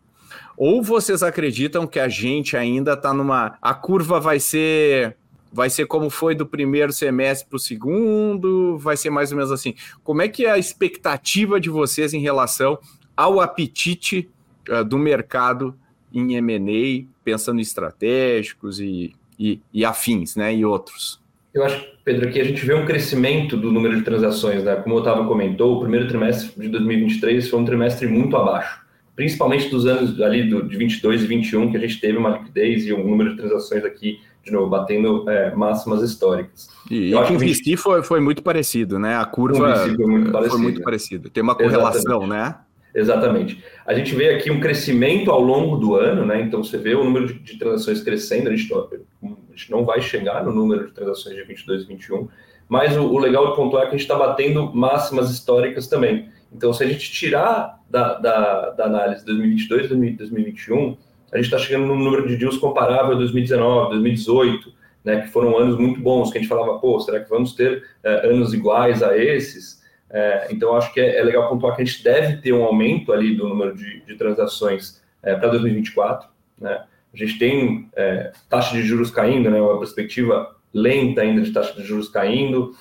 ou 0.56 0.82
vocês 0.82 1.22
acreditam 1.22 1.86
que 1.86 2.00
a 2.00 2.08
gente 2.08 2.56
ainda 2.56 2.94
está 2.94 3.14
numa. 3.14 3.56
A 3.62 3.74
curva 3.74 4.18
vai 4.18 4.40
ser 4.40 5.16
vai 5.52 5.68
ser 5.68 5.86
como 5.86 6.10
foi 6.10 6.34
do 6.34 6.46
primeiro 6.46 6.92
semestre 6.92 7.48
para 7.48 7.56
o 7.56 7.60
segundo? 7.60 8.78
Vai 8.78 8.96
ser 8.96 9.10
mais 9.10 9.32
ou 9.32 9.36
menos 9.36 9.52
assim? 9.52 9.74
Como 10.02 10.22
é 10.22 10.28
que 10.28 10.46
é 10.46 10.50
a 10.50 10.58
expectativa 10.58 11.60
de 11.60 11.68
vocês 11.68 12.14
em 12.14 12.20
relação 12.20 12.78
ao 13.16 13.40
apetite 13.40 14.28
uh, 14.68 14.84
do 14.84 14.98
mercado 14.98 15.74
em 16.12 16.34
M&A, 16.34 17.04
pensando 17.24 17.58
em 17.58 17.62
estratégicos 17.62 18.80
e, 18.80 19.14
e, 19.38 19.60
e, 19.72 19.84
afins, 19.84 20.36
né, 20.36 20.54
e 20.54 20.64
outros? 20.64 21.20
Eu 21.52 21.64
acho, 21.64 21.84
Pedro, 22.04 22.30
que 22.30 22.40
a 22.40 22.44
gente 22.44 22.64
vê 22.64 22.74
um 22.74 22.86
crescimento 22.86 23.56
do 23.56 23.72
número 23.72 23.96
de 23.96 24.02
transações, 24.02 24.62
né? 24.62 24.76
Como 24.76 24.94
o 24.94 24.98
Otávio 24.98 25.26
comentou, 25.26 25.76
o 25.76 25.80
primeiro 25.80 26.06
trimestre 26.06 26.52
de 26.56 26.68
2023 26.68 27.48
foi 27.48 27.58
um 27.58 27.64
trimestre 27.64 28.06
muito 28.06 28.36
abaixo 28.36 28.80
principalmente 29.20 29.68
dos 29.68 29.84
anos 29.84 30.18
ali 30.22 30.48
do, 30.48 30.66
de 30.66 30.78
22 30.78 31.24
e 31.24 31.26
21, 31.26 31.70
que 31.70 31.76
a 31.76 31.80
gente 31.80 32.00
teve 32.00 32.16
uma 32.16 32.30
liquidez 32.30 32.86
e 32.86 32.92
um 32.94 33.06
número 33.06 33.32
de 33.32 33.36
transações 33.36 33.84
aqui, 33.84 34.18
de 34.44 34.50
novo, 34.50 34.68
batendo 34.68 35.28
é, 35.28 35.54
máximas 35.54 36.02
históricas. 36.02 36.68
E, 36.90 37.12
e 37.12 37.12
com 37.12 37.34
o 37.34 37.38
VC 37.38 37.76
foi, 37.76 38.02
foi 38.02 38.20
muito 38.20 38.42
parecido, 38.42 38.98
né? 38.98 39.16
A 39.16 39.24
curva 39.24 39.76
foi 39.76 40.06
muito, 40.06 40.48
foi 40.48 40.58
muito 40.58 40.82
parecida. 40.82 41.28
Tem 41.28 41.42
uma 41.42 41.54
correlação, 41.54 42.22
Exatamente. 42.22 42.28
né? 42.28 42.56
Exatamente. 42.94 43.64
A 43.86 43.94
gente 43.94 44.14
vê 44.14 44.30
aqui 44.30 44.50
um 44.50 44.60
crescimento 44.60 45.30
ao 45.30 45.40
longo 45.40 45.76
do 45.76 45.94
ano, 45.94 46.24
né? 46.24 46.40
Então 46.40 46.62
você 46.62 46.76
vê 46.76 46.94
o 46.94 47.04
número 47.04 47.26
de, 47.26 47.34
de 47.34 47.58
transações 47.58 48.02
crescendo, 48.02 48.48
a 48.48 48.56
gente, 48.56 48.70
não, 48.70 48.88
a 49.22 49.56
gente, 49.56 49.70
não, 49.70 49.84
vai 49.84 50.00
chegar 50.00 50.44
no 50.44 50.52
número 50.52 50.86
de 50.86 50.92
transações 50.92 51.36
de 51.36 51.42
22 51.44 51.82
e 51.82 51.86
21, 51.86 52.28
mas 52.68 52.96
o, 52.96 53.02
o 53.02 53.18
legal 53.18 53.50
de 53.50 53.56
pontuar 53.56 53.84
é 53.84 53.86
que 53.86 53.94
a 53.94 53.98
gente 53.98 54.06
está 54.06 54.16
batendo 54.16 54.74
máximas 54.74 55.30
históricas 55.30 55.86
também. 55.86 56.28
Então, 56.52 56.72
se 56.72 56.82
a 56.82 56.86
gente 56.88 57.10
tirar 57.12 57.78
da, 57.88 58.14
da, 58.14 58.70
da 58.70 58.84
análise 58.86 59.24
2022 59.24 59.84
e 59.84 60.10
2021, 60.16 60.96
a 61.32 61.36
gente 61.36 61.46
está 61.46 61.58
chegando 61.58 61.86
num 61.86 61.98
número 61.98 62.26
de 62.26 62.36
deals 62.36 62.58
comparável 62.58 63.12
a 63.12 63.18
2019, 63.18 63.90
2018, 63.90 64.72
né, 65.04 65.22
que 65.22 65.28
foram 65.28 65.56
anos 65.56 65.78
muito 65.78 66.00
bons, 66.00 66.30
que 66.30 66.38
a 66.38 66.40
gente 66.40 66.48
falava, 66.48 66.78
pô, 66.78 66.98
será 67.00 67.20
que 67.20 67.30
vamos 67.30 67.54
ter 67.54 67.84
é, 68.02 68.28
anos 68.28 68.52
iguais 68.52 69.02
a 69.02 69.16
esses? 69.16 69.80
É, 70.10 70.48
então, 70.50 70.76
acho 70.76 70.92
que 70.92 71.00
é, 71.00 71.18
é, 71.18 71.22
legal 71.22 71.48
pontuar 71.48 71.76
que 71.76 71.82
a 71.82 71.84
gente 71.84 72.02
deve 72.02 72.38
ter 72.38 72.52
um 72.52 72.64
aumento 72.64 73.12
ali 73.12 73.34
do 73.34 73.48
número 73.48 73.74
de, 73.74 74.00
de 74.04 74.16
transações 74.16 75.00
é, 75.22 75.34
para 75.34 75.48
2024. 75.50 76.28
Né? 76.58 76.82
A 77.12 77.16
gente 77.16 77.38
tem 77.38 77.88
é, 77.94 78.32
taxa 78.48 78.74
de 78.74 78.82
juros 78.82 79.10
caindo, 79.10 79.50
né, 79.50 79.60
uma 79.60 79.78
perspectiva 79.78 80.56
lenta 80.74 81.22
ainda 81.22 81.42
de 81.42 81.52
taxa 81.52 81.74
de 81.74 81.84
juros 81.84 82.08
caindo, 82.08 82.74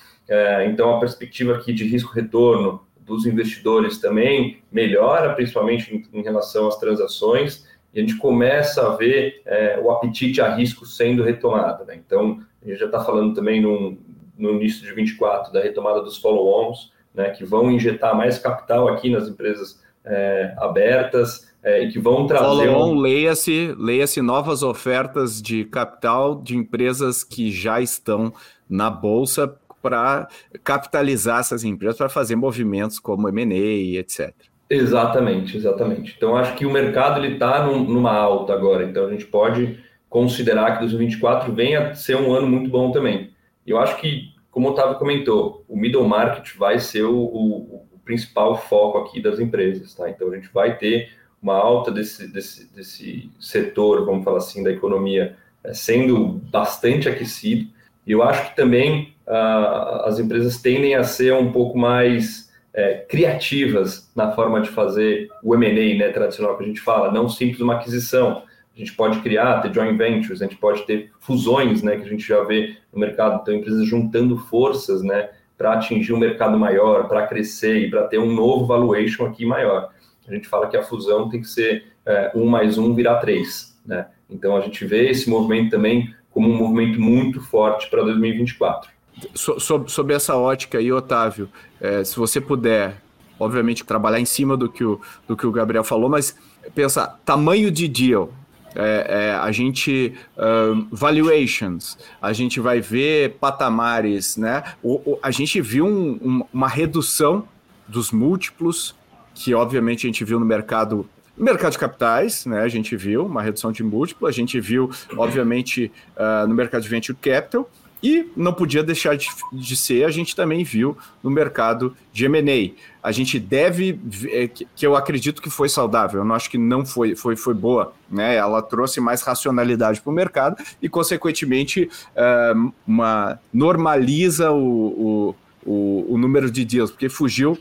então 0.64 0.94
a 0.94 1.00
perspectiva 1.00 1.56
aqui 1.56 1.72
de 1.72 1.82
risco-retorno 1.82 2.80
dos 3.00 3.26
investidores 3.26 3.98
também 3.98 4.62
melhora, 4.70 5.34
principalmente 5.34 5.92
em, 5.92 6.20
em 6.20 6.22
relação 6.22 6.68
às 6.68 6.78
transações, 6.78 7.66
e 7.92 7.98
a 7.98 8.02
gente 8.02 8.16
começa 8.16 8.86
a 8.86 8.96
ver 8.96 9.42
é, 9.44 9.78
o 9.82 9.90
apetite 9.90 10.40
a 10.40 10.54
risco 10.54 10.86
sendo 10.86 11.22
retomado. 11.22 11.84
Né? 11.84 11.96
Então, 11.96 12.40
a 12.62 12.68
gente 12.68 12.78
já 12.78 12.86
está 12.86 13.04
falando 13.04 13.34
também 13.34 13.60
no, 13.60 13.98
no 14.38 14.52
início 14.52 14.86
de 14.86 14.92
24 14.92 15.52
da 15.52 15.60
retomada 15.60 16.00
dos 16.02 16.16
follow-ons, 16.18 16.92
né, 17.14 17.30
que 17.30 17.44
vão 17.44 17.70
injetar 17.70 18.16
mais 18.16 18.38
capital 18.38 18.88
aqui 18.88 19.10
nas 19.10 19.28
empresas 19.28 19.82
é, 20.04 20.54
abertas 20.58 21.52
é, 21.62 21.82
e 21.82 21.90
que 21.90 21.98
vão 21.98 22.26
trazer. 22.26 22.44
Follow-on, 22.44 22.92
um... 22.92 22.98
leia-se 23.00 23.74
leia 23.76 24.06
novas 24.22 24.62
ofertas 24.62 25.42
de 25.42 25.64
capital 25.64 26.40
de 26.40 26.56
empresas 26.56 27.24
que 27.24 27.50
já 27.50 27.80
estão 27.80 28.32
na 28.68 28.88
bolsa 28.88 29.54
para 29.82 30.28
capitalizar 30.62 31.40
essas 31.40 31.64
empresas 31.64 31.96
para 31.96 32.08
fazer 32.08 32.36
movimentos 32.36 32.98
como 32.98 33.28
M&A, 33.28 33.98
etc. 33.98 34.34
Exatamente, 34.70 35.56
exatamente. 35.56 36.14
Então 36.16 36.36
acho 36.36 36.54
que 36.54 36.64
o 36.64 36.70
mercado 36.70 37.18
ele 37.18 37.34
está 37.34 37.66
num, 37.66 37.82
numa 37.82 38.12
alta 38.12 38.52
agora, 38.52 38.84
então 38.84 39.06
a 39.06 39.10
gente 39.10 39.26
pode 39.26 39.80
considerar 40.08 40.74
que 40.74 40.80
2024 40.80 41.52
venha 41.52 41.88
a 41.88 41.94
ser 41.94 42.16
um 42.16 42.32
ano 42.32 42.46
muito 42.46 42.70
bom 42.70 42.92
também. 42.92 43.32
Eu 43.66 43.78
acho 43.78 44.00
que, 44.00 44.32
como 44.50 44.68
o 44.68 44.70
Otávio 44.70 44.96
comentou, 44.96 45.64
o 45.68 45.76
middle 45.76 46.06
market 46.06 46.56
vai 46.56 46.78
ser 46.78 47.02
o, 47.02 47.16
o, 47.16 47.86
o 47.92 47.98
principal 48.04 48.56
foco 48.56 48.98
aqui 48.98 49.20
das 49.20 49.40
empresas, 49.40 49.92
tá? 49.94 50.08
Então 50.08 50.30
a 50.30 50.36
gente 50.36 50.48
vai 50.52 50.78
ter 50.78 51.10
uma 51.42 51.54
alta 51.54 51.90
desse, 51.90 52.28
desse, 52.32 52.72
desse 52.72 53.30
setor, 53.40 54.04
vamos 54.04 54.24
falar 54.24 54.38
assim, 54.38 54.62
da 54.62 54.70
economia 54.70 55.36
é, 55.64 55.74
sendo 55.74 56.40
bastante 56.50 57.08
aquecido. 57.08 57.68
E 58.06 58.12
eu 58.12 58.22
acho 58.22 58.50
que 58.50 58.56
também 58.56 59.14
uh, 59.26 60.04
as 60.04 60.18
empresas 60.18 60.60
tendem 60.60 60.94
a 60.94 61.02
ser 61.02 61.34
um 61.34 61.50
pouco 61.50 61.78
mais 61.78 62.49
é, 62.72 62.94
criativas 63.08 64.10
na 64.14 64.32
forma 64.32 64.60
de 64.60 64.70
fazer 64.70 65.28
o 65.42 65.54
M&A, 65.54 65.98
né, 65.98 66.12
tradicional 66.12 66.56
que 66.56 66.64
a 66.64 66.66
gente 66.66 66.80
fala, 66.80 67.10
não 67.10 67.28
simples 67.28 67.60
uma 67.60 67.74
aquisição. 67.74 68.42
A 68.74 68.78
gente 68.78 68.92
pode 68.94 69.20
criar, 69.20 69.60
ter 69.60 69.74
joint 69.74 69.96
ventures, 69.96 70.40
a 70.40 70.44
gente 70.44 70.56
pode 70.56 70.86
ter 70.86 71.10
fusões, 71.18 71.82
né, 71.82 71.96
que 71.96 72.02
a 72.02 72.08
gente 72.08 72.26
já 72.26 72.42
vê 72.44 72.76
no 72.92 73.00
mercado, 73.00 73.40
então 73.42 73.54
empresas 73.54 73.86
juntando 73.86 74.36
forças, 74.36 75.02
né, 75.02 75.30
para 75.58 75.74
atingir 75.74 76.12
um 76.12 76.18
mercado 76.18 76.58
maior, 76.58 77.06
para 77.08 77.26
crescer 77.26 77.78
e 77.78 77.90
para 77.90 78.06
ter 78.06 78.18
um 78.18 78.32
novo 78.32 78.66
valuation 78.66 79.26
aqui 79.26 79.44
maior. 79.44 79.90
A 80.26 80.32
gente 80.32 80.48
fala 80.48 80.68
que 80.68 80.76
a 80.76 80.82
fusão 80.82 81.28
tem 81.28 81.40
que 81.40 81.48
ser 81.48 81.84
é, 82.06 82.30
um 82.34 82.46
mais 82.46 82.78
um 82.78 82.94
virar 82.94 83.16
três, 83.16 83.78
né? 83.84 84.06
Então 84.30 84.56
a 84.56 84.60
gente 84.60 84.86
vê 84.86 85.10
esse 85.10 85.28
movimento 85.28 85.70
também 85.70 86.14
como 86.30 86.48
um 86.48 86.56
movimento 86.56 87.00
muito 87.00 87.40
forte 87.40 87.90
para 87.90 88.02
2024 88.02 88.90
so, 89.34 89.58
sob 89.88 90.14
essa 90.14 90.36
ótica 90.36 90.78
aí, 90.78 90.92
Otávio, 90.92 91.48
é, 91.80 92.04
se 92.04 92.16
você 92.16 92.40
puder, 92.40 93.02
obviamente, 93.38 93.84
trabalhar 93.84 94.20
em 94.20 94.24
cima 94.24 94.56
do 94.56 94.68
que 94.68 94.84
o, 94.84 95.00
do 95.26 95.36
que 95.36 95.46
o 95.46 95.52
Gabriel 95.52 95.84
falou, 95.84 96.08
mas 96.08 96.36
pensa, 96.74 97.06
tamanho 97.24 97.70
de 97.70 97.88
deal, 97.88 98.32
é, 98.74 99.30
é, 99.30 99.34
a 99.34 99.50
gente 99.50 100.14
um, 100.38 100.86
valuations, 100.92 101.98
a 102.22 102.32
gente 102.32 102.60
vai 102.60 102.80
ver 102.80 103.36
patamares, 103.40 104.36
né? 104.36 104.62
O, 104.82 105.12
o, 105.12 105.18
a 105.22 105.30
gente 105.30 105.60
viu 105.60 105.86
um, 105.86 106.18
um, 106.22 106.44
uma 106.52 106.68
redução 106.68 107.48
dos 107.88 108.12
múltiplos 108.12 108.94
que 109.34 109.54
obviamente 109.54 110.06
a 110.06 110.08
gente 110.08 110.24
viu 110.24 110.38
no 110.38 110.46
mercado 110.46 111.08
mercado 111.36 111.72
de 111.72 111.78
capitais, 111.78 112.44
né? 112.44 112.60
A 112.60 112.68
gente 112.68 112.94
viu 112.94 113.24
uma 113.24 113.42
redução 113.42 113.72
de 113.72 113.82
múltiplo, 113.82 114.28
a 114.28 114.32
gente 114.32 114.60
viu 114.60 114.90
obviamente 115.16 115.90
uh, 116.14 116.46
no 116.46 116.54
mercado 116.54 116.82
de 116.82 116.88
venture 116.88 117.16
capital 117.16 117.68
e 118.02 118.30
não 118.36 118.52
podia 118.52 118.82
deixar 118.82 119.16
de, 119.16 119.28
de, 119.52 119.76
ser, 119.76 120.04
a 120.04 120.10
gente 120.10 120.34
também 120.34 120.64
viu 120.64 120.96
no 121.22 121.30
mercado 121.30 121.94
de 122.12 122.24
M&A. 122.24 122.72
A 123.02 123.12
gente 123.12 123.38
deve, 123.38 124.00
é, 124.28 124.48
que 124.48 124.86
eu 124.86 124.96
acredito 124.96 125.42
que 125.42 125.50
foi 125.50 125.68
saudável, 125.68 126.20
eu 126.20 126.24
não 126.24 126.34
acho 126.34 126.50
que 126.50 126.58
não 126.58 126.84
foi, 126.84 127.14
foi, 127.14 127.36
foi 127.36 127.54
boa, 127.54 127.92
né? 128.10 128.36
Ela 128.36 128.62
trouxe 128.62 129.00
mais 129.00 129.22
racionalidade 129.22 130.00
para 130.00 130.10
o 130.10 130.14
mercado 130.14 130.62
e, 130.80 130.88
consequentemente, 130.88 131.90
uh, 132.16 132.72
uma, 132.86 133.38
normaliza 133.52 134.50
o, 134.50 134.56
o, 134.56 135.34
o, 135.64 136.14
o 136.14 136.18
número 136.18 136.50
de 136.50 136.64
deals, 136.64 136.90
porque 136.90 137.08
fugiu 137.08 137.58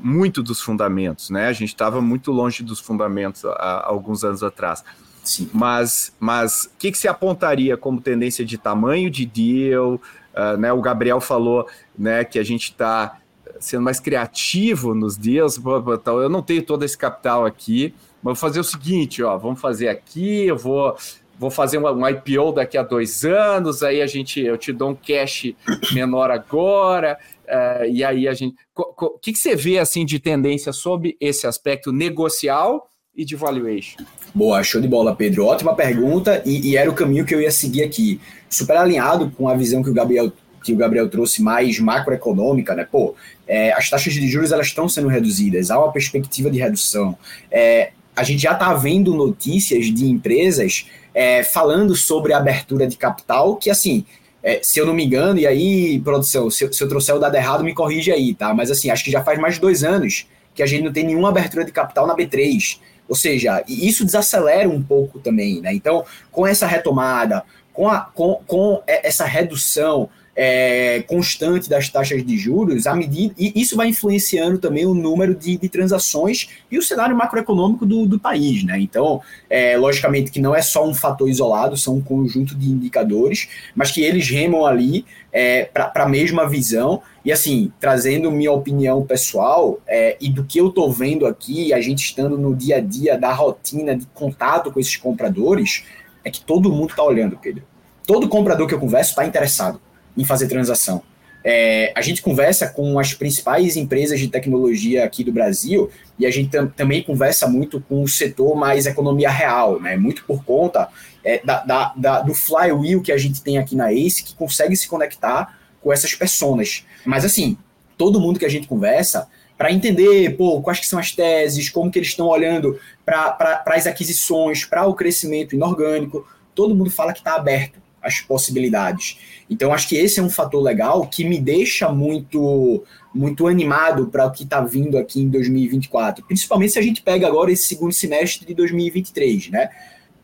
muito 0.00 0.42
dos 0.42 0.60
fundamentos, 0.60 1.30
né? 1.30 1.48
A 1.48 1.52
gente 1.52 1.68
estava 1.68 2.00
muito 2.00 2.32
longe 2.32 2.62
dos 2.62 2.80
fundamentos 2.80 3.44
há, 3.44 3.50
há 3.50 3.88
alguns 3.88 4.24
anos 4.24 4.42
atrás. 4.42 4.82
Sim. 5.22 5.48
Mas, 5.52 6.14
mas 6.18 6.64
o 6.64 6.70
que, 6.78 6.90
que 6.90 6.98
se 6.98 7.08
apontaria 7.08 7.76
como 7.76 8.00
tendência 8.00 8.44
de 8.44 8.58
tamanho 8.58 9.10
de 9.10 9.24
deal? 9.24 10.00
Uh, 10.34 10.56
né, 10.58 10.72
o 10.72 10.80
Gabriel 10.80 11.20
falou 11.20 11.66
né, 11.96 12.24
que 12.24 12.38
a 12.38 12.42
gente 12.42 12.70
está 12.70 13.18
sendo 13.60 13.82
mais 13.82 14.00
criativo 14.00 14.94
nos 14.94 15.16
deals. 15.16 15.60
Eu 16.06 16.28
não 16.28 16.42
tenho 16.42 16.62
todo 16.62 16.84
esse 16.84 16.98
capital 16.98 17.46
aqui, 17.46 17.94
mas 18.22 18.32
vou 18.32 18.34
fazer 18.34 18.60
o 18.60 18.64
seguinte: 18.64 19.22
ó, 19.22 19.36
vamos 19.36 19.60
fazer 19.60 19.88
aqui, 19.88 20.46
eu 20.46 20.56
vou 20.56 20.96
vou 21.38 21.50
fazer 21.50 21.78
um, 21.78 22.08
IPO 22.08 22.52
daqui 22.52 22.78
a 22.78 22.84
dois 22.84 23.24
anos, 23.24 23.82
aí 23.82 24.00
a 24.00 24.06
gente, 24.06 24.40
eu 24.40 24.56
te 24.56 24.72
dou 24.72 24.90
um 24.90 24.94
cash 24.94 25.52
menor 25.92 26.30
agora, 26.30 27.18
uh, 27.44 27.84
e 27.84 28.04
aí 28.04 28.28
a 28.28 28.32
gente. 28.32 28.54
O 28.76 29.18
que, 29.18 29.32
que 29.32 29.38
você 29.38 29.56
vê 29.56 29.78
assim 29.78 30.04
de 30.04 30.20
tendência 30.20 30.72
sobre 30.72 31.16
esse 31.20 31.46
aspecto 31.46 31.90
negocial 31.90 32.88
e 33.14 33.24
de 33.24 33.36
valuation? 33.36 34.02
Boa, 34.34 34.62
show 34.62 34.80
de 34.80 34.88
bola, 34.88 35.14
Pedro. 35.14 35.44
Ótima 35.44 35.74
pergunta 35.74 36.42
e, 36.46 36.70
e, 36.70 36.76
era 36.76 36.90
o 36.90 36.94
caminho 36.94 37.24
que 37.24 37.34
eu 37.34 37.40
ia 37.40 37.50
seguir 37.50 37.82
aqui. 37.82 38.20
Super 38.48 38.76
alinhado 38.76 39.30
com 39.36 39.48
a 39.48 39.54
visão 39.54 39.82
que 39.82 39.90
o 39.90 39.94
Gabriel, 39.94 40.32
que 40.64 40.72
o 40.72 40.76
Gabriel 40.76 41.08
trouxe 41.08 41.42
mais 41.42 41.78
macroeconômica, 41.78 42.74
né? 42.74 42.86
Pô, 42.90 43.14
é, 43.46 43.72
as 43.72 43.90
taxas 43.90 44.14
de 44.14 44.26
juros 44.28 44.52
elas 44.52 44.68
estão 44.68 44.88
sendo 44.88 45.08
reduzidas, 45.08 45.70
há 45.70 45.78
uma 45.78 45.92
perspectiva 45.92 46.50
de 46.50 46.58
redução. 46.58 47.16
É, 47.50 47.90
a 48.16 48.22
gente 48.22 48.42
já 48.42 48.52
está 48.52 48.72
vendo 48.74 49.14
notícias 49.14 49.86
de 49.86 50.06
empresas 50.06 50.86
é, 51.14 51.42
falando 51.42 51.94
sobre 51.94 52.32
abertura 52.32 52.86
de 52.86 52.96
capital, 52.96 53.56
que 53.56 53.70
assim, 53.70 54.04
é, 54.42 54.60
se 54.62 54.78
eu 54.78 54.86
não 54.86 54.94
me 54.94 55.04
engano, 55.04 55.38
e 55.38 55.46
aí, 55.46 56.00
produção, 56.00 56.50
se, 56.50 56.70
se 56.72 56.82
eu 56.82 56.88
trouxer 56.88 57.14
o 57.14 57.18
dado 57.18 57.34
errado, 57.34 57.62
me 57.62 57.74
corrige 57.74 58.10
aí, 58.10 58.34
tá? 58.34 58.54
Mas 58.54 58.70
assim, 58.70 58.90
acho 58.90 59.04
que 59.04 59.10
já 59.10 59.22
faz 59.22 59.38
mais 59.38 59.54
de 59.54 59.60
dois 59.60 59.84
anos 59.84 60.26
que 60.54 60.62
a 60.62 60.66
gente 60.66 60.84
não 60.84 60.92
tem 60.92 61.04
nenhuma 61.04 61.30
abertura 61.30 61.64
de 61.64 61.72
capital 61.72 62.06
na 62.06 62.14
B3. 62.14 62.78
Ou 63.08 63.16
seja, 63.16 63.62
isso 63.68 64.04
desacelera 64.04 64.68
um 64.68 64.82
pouco 64.82 65.18
também, 65.18 65.60
né? 65.60 65.74
Então, 65.74 66.04
com 66.30 66.46
essa 66.46 66.66
retomada, 66.66 67.44
com, 67.72 67.88
a, 67.88 68.00
com, 68.00 68.42
com 68.46 68.82
essa 68.86 69.24
redução 69.24 70.08
é, 70.34 71.02
constante 71.06 71.68
das 71.68 71.88
taxas 71.88 72.24
de 72.24 72.36
juros, 72.38 72.86
à 72.86 72.94
medida, 72.94 73.34
e 73.38 73.52
isso 73.60 73.76
vai 73.76 73.88
influenciando 73.88 74.58
também 74.58 74.86
o 74.86 74.94
número 74.94 75.34
de, 75.34 75.58
de 75.58 75.68
transações 75.68 76.48
e 76.70 76.78
o 76.78 76.82
cenário 76.82 77.16
macroeconômico 77.16 77.84
do, 77.84 78.06
do 78.06 78.18
país. 78.18 78.64
Né? 78.64 78.80
Então, 78.80 79.20
é, 79.48 79.76
logicamente 79.76 80.30
que 80.30 80.40
não 80.40 80.54
é 80.54 80.62
só 80.62 80.86
um 80.86 80.94
fator 80.94 81.28
isolado, 81.28 81.76
são 81.76 81.96
um 81.96 82.00
conjunto 82.00 82.54
de 82.54 82.70
indicadores, 82.70 83.48
mas 83.74 83.90
que 83.90 84.02
eles 84.02 84.28
remam 84.28 84.64
ali 84.64 85.04
é, 85.30 85.64
para 85.64 85.90
a 85.94 86.08
mesma 86.08 86.48
visão. 86.48 87.02
E 87.24 87.30
assim, 87.30 87.70
trazendo 87.78 88.30
minha 88.30 88.52
opinião 88.52 89.04
pessoal 89.04 89.80
é, 89.86 90.16
e 90.20 90.28
do 90.28 90.44
que 90.44 90.58
eu 90.58 90.68
estou 90.68 90.90
vendo 90.90 91.26
aqui, 91.26 91.72
a 91.72 91.80
gente 91.80 92.04
estando 92.04 92.38
no 92.38 92.56
dia 92.56 92.76
a 92.76 92.80
dia 92.80 93.18
da 93.18 93.32
rotina 93.32 93.94
de 93.94 94.06
contato 94.14 94.72
com 94.72 94.80
esses 94.80 94.96
compradores, 94.96 95.84
é 96.24 96.30
que 96.30 96.40
todo 96.40 96.72
mundo 96.72 96.90
está 96.90 97.02
olhando, 97.02 97.36
Pedro. 97.36 97.64
Todo 98.06 98.28
comprador 98.28 98.66
que 98.66 98.74
eu 98.74 98.80
converso 98.80 99.10
está 99.10 99.24
interessado 99.24 99.80
em 100.16 100.24
fazer 100.24 100.48
transação. 100.48 101.02
É, 101.44 101.92
a 101.96 102.00
gente 102.00 102.22
conversa 102.22 102.68
com 102.68 102.98
as 102.98 103.14
principais 103.14 103.76
empresas 103.76 104.20
de 104.20 104.28
tecnologia 104.28 105.04
aqui 105.04 105.24
do 105.24 105.32
Brasil 105.32 105.90
e 106.16 106.24
a 106.24 106.30
gente 106.30 106.50
tam 106.50 106.68
também 106.68 107.02
conversa 107.02 107.48
muito 107.48 107.80
com 107.80 108.02
o 108.02 108.08
setor 108.08 108.54
mais 108.54 108.86
economia 108.86 109.28
real, 109.28 109.80
né? 109.80 109.96
Muito 109.96 110.24
por 110.24 110.44
conta 110.44 110.88
é, 111.24 111.40
da, 111.44 111.64
da, 111.64 111.92
da, 111.96 112.20
do 112.20 112.32
flywheel 112.32 113.02
que 113.02 113.10
a 113.10 113.18
gente 113.18 113.42
tem 113.42 113.58
aqui 113.58 113.74
na 113.74 113.92
ACE, 113.92 114.22
que 114.22 114.34
consegue 114.36 114.76
se 114.76 114.86
conectar 114.86 115.58
com 115.80 115.92
essas 115.92 116.14
pessoas. 116.14 116.86
Mas 117.04 117.24
assim, 117.24 117.58
todo 117.98 118.20
mundo 118.20 118.38
que 118.38 118.46
a 118.46 118.50
gente 118.50 118.68
conversa, 118.68 119.28
para 119.58 119.72
entender 119.72 120.36
pô, 120.36 120.62
quais 120.62 120.78
que 120.78 120.86
são 120.86 120.98
as 120.98 121.10
teses, 121.10 121.68
como 121.68 121.90
que 121.90 121.98
eles 121.98 122.08
estão 122.08 122.28
olhando 122.28 122.78
para 123.04 123.64
as 123.66 123.86
aquisições, 123.88 124.64
para 124.64 124.86
o 124.86 124.94
crescimento 124.94 125.56
inorgânico, 125.56 126.24
todo 126.54 126.74
mundo 126.74 126.90
fala 126.90 127.12
que 127.12 127.18
está 127.18 127.34
aberto 127.34 127.81
as 128.02 128.20
possibilidades. 128.20 129.18
Então, 129.48 129.72
acho 129.72 129.88
que 129.88 129.96
esse 129.96 130.18
é 130.18 130.22
um 130.22 130.30
fator 130.30 130.62
legal 130.62 131.06
que 131.06 131.24
me 131.24 131.38
deixa 131.40 131.90
muito 131.90 132.82
muito 133.14 133.46
animado 133.46 134.06
para 134.06 134.26
o 134.26 134.30
que 134.32 134.42
está 134.42 134.62
vindo 134.62 134.96
aqui 134.96 135.20
em 135.20 135.28
2024, 135.28 136.24
principalmente 136.24 136.72
se 136.72 136.78
a 136.78 136.82
gente 136.82 137.02
pega 137.02 137.26
agora 137.26 137.52
esse 137.52 137.66
segundo 137.66 137.92
semestre 137.92 138.46
de 138.46 138.54
2023, 138.54 139.50
né? 139.50 139.68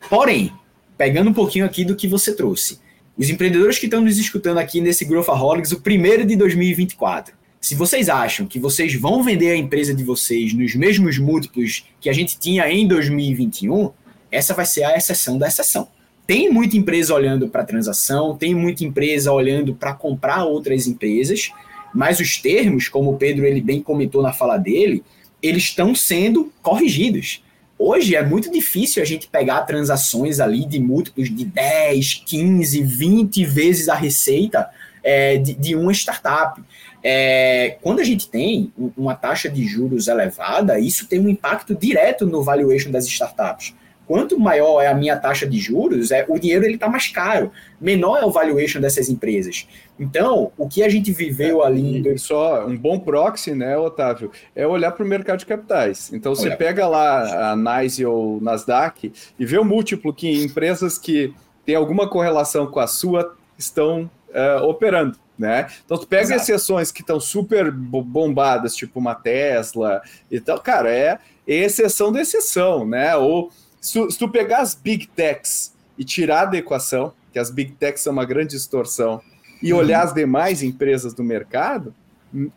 Porém, 0.09 0.51
pegando 0.97 1.29
um 1.29 1.35
pouquinho 1.35 1.67
aqui 1.67 1.85
do 1.85 1.95
que 1.95 2.09
você 2.09 2.35
trouxe, 2.35 2.81
os 3.17 3.29
empreendedores 3.29 3.79
que 3.79 3.85
estão 3.85 4.01
nos 4.01 4.17
escutando 4.17 4.57
aqui 4.57 4.81
nesse 4.81 5.05
Growthaholics, 5.05 5.73
o 5.73 5.83
primeiro 5.83 6.25
de 6.25 6.35
2024, 6.35 7.35
se 7.61 7.75
vocês 7.75 8.09
acham 8.09 8.47
que 8.47 8.59
vocês 8.59 8.95
vão 8.95 9.23
vender 9.23 9.51
a 9.51 9.57
empresa 9.57 9.93
de 9.93 10.03
vocês 10.03 10.55
nos 10.55 10.75
mesmos 10.75 11.19
múltiplos 11.19 11.85
que 12.01 12.09
a 12.09 12.13
gente 12.15 12.39
tinha 12.39 12.71
em 12.71 12.89
2021, 12.89 13.91
essa 14.31 14.55
vai 14.55 14.65
ser 14.65 14.85
a 14.85 14.97
exceção 14.97 15.37
da 15.37 15.49
exceção 15.49 15.89
tem 16.29 16.53
muita 16.53 16.77
empresa 16.77 17.15
olhando 17.15 17.49
para 17.49 17.65
transação, 17.65 18.37
tem 18.37 18.55
muita 18.55 18.85
empresa 18.85 19.33
olhando 19.33 19.75
para 19.75 19.95
comprar 19.95 20.45
outras 20.45 20.87
empresas, 20.87 21.51
mas 21.95 22.21
os 22.21 22.37
termos, 22.37 22.87
como 22.87 23.13
o 23.13 23.17
Pedro 23.17 23.47
ele 23.47 23.63
bem 23.63 23.81
comentou 23.81 24.23
na 24.23 24.31
fala 24.31 24.59
dele, 24.59 25.03
eles 25.43 25.63
estão 25.63 25.95
sendo 25.95 26.53
corrigidos. 26.61 27.43
Hoje 27.79 28.15
é 28.15 28.23
muito 28.23 28.53
difícil 28.53 29.03
a 29.03 29.07
gente 29.07 29.27
pegar 29.27 29.63
transações 29.63 30.39
ali 30.39 30.67
de 30.67 30.79
múltiplos 30.79 31.35
de 31.35 31.47
10, 31.47 32.25
15, 32.27 32.83
20 32.83 33.45
vezes 33.47 33.89
a 33.89 33.95
receita 33.95 34.69
é, 35.03 35.39
de, 35.39 35.55
de, 35.55 35.75
uma 35.75 35.93
startup. 35.93 36.63
É, 37.03 37.79
quando 37.81 38.01
a 38.01 38.05
gente 38.05 38.29
tem 38.29 38.71
uma 38.99 39.15
taxa 39.15 39.49
de 39.49 39.67
juros 39.67 40.09
elevada, 40.09 40.79
isso 40.79 41.07
tem 41.07 41.21
um 41.21 41.29
impacto 41.31 41.75
direto 41.75 42.27
no 42.27 42.43
valuation 42.43 42.91
das 42.91 43.07
startups. 43.07 43.73
Quanto 44.09 44.41
maior 44.41 44.81
é 44.81 44.87
a 44.87 44.95
minha 44.95 45.19
taxa 45.19 45.47
de 45.47 45.59
juros, 45.59 46.11
é, 46.11 46.25
o 46.27 46.39
dinheiro 46.39 46.65
ele 46.65 46.77
está 46.77 46.89
mais 46.89 47.09
caro. 47.09 47.53
Menor 47.79 48.17
é 48.17 48.25
o 48.25 48.31
valuation 48.31 48.81
dessas 48.81 49.11
empresas. 49.11 49.69
Então, 50.01 50.51
o 50.57 50.67
que 50.67 50.83
a 50.83 50.89
gente 50.89 51.13
viveu 51.13 51.63
é, 51.63 51.67
ali. 51.67 52.09
E 52.09 52.19
só 52.19 52.67
um 52.67 52.75
bom 52.75 52.99
proxy, 52.99 53.53
né, 53.53 53.77
Otávio? 53.77 54.33
É 54.57 54.67
olhar 54.67 54.93
para 54.93 55.05
o 55.05 55.07
mercado 55.07 55.41
de 55.41 55.45
capitais. 55.45 56.11
Então, 56.11 56.35
você 56.35 56.57
pega 56.57 56.89
lá 56.89 57.53
a 57.53 57.55
NYSE 57.55 58.07
ou 58.07 58.41
Nasdaq 58.41 59.13
e 59.39 59.45
vê 59.45 59.59
o 59.59 59.65
múltiplo 59.65 60.15
que 60.15 60.43
empresas 60.43 60.97
que 60.97 61.35
têm 61.67 61.75
alguma 61.75 62.09
correlação 62.09 62.67
com 62.67 62.81
a 62.81 62.87
sua 62.87 63.37
estão 63.59 64.11
uh, 64.31 64.65
operando. 64.65 65.19
Né? 65.39 65.69
Então, 65.85 65.99
tu 65.99 66.07
pega 66.07 66.23
Exato. 66.23 66.41
exceções 66.41 66.91
que 66.91 67.03
estão 67.03 67.21
super 67.21 67.71
bombadas, 67.71 68.75
tipo 68.75 68.99
uma 68.99 69.15
Tesla 69.15 70.01
e 70.31 70.41
tal, 70.41 70.59
cara, 70.61 70.91
é, 70.91 71.19
é 71.47 71.55
exceção 71.55 72.11
da 72.11 72.23
exceção, 72.23 72.87
né? 72.87 73.15
Ou 73.15 73.51
se, 73.81 74.11
se 74.11 74.19
tu 74.19 74.29
pegar 74.29 74.59
as 74.59 74.75
big 74.75 75.07
techs 75.09 75.75
e 75.97 76.05
tirar 76.05 76.47
da 76.47 76.59
equação, 76.59 77.13
que 77.33 77.39
as 77.39 77.51
big 77.51 77.73
techs 77.73 78.03
são 78.03 78.13
uma 78.13 78.25
grande 78.25 78.51
distorção, 78.53 79.21
e 79.63 79.73
uhum. 79.73 79.81
olhar 79.81 80.05
as 80.05 80.15
demais 80.15 80.63
empresas 80.63 81.13
do 81.13 81.25
mercado, 81.25 81.95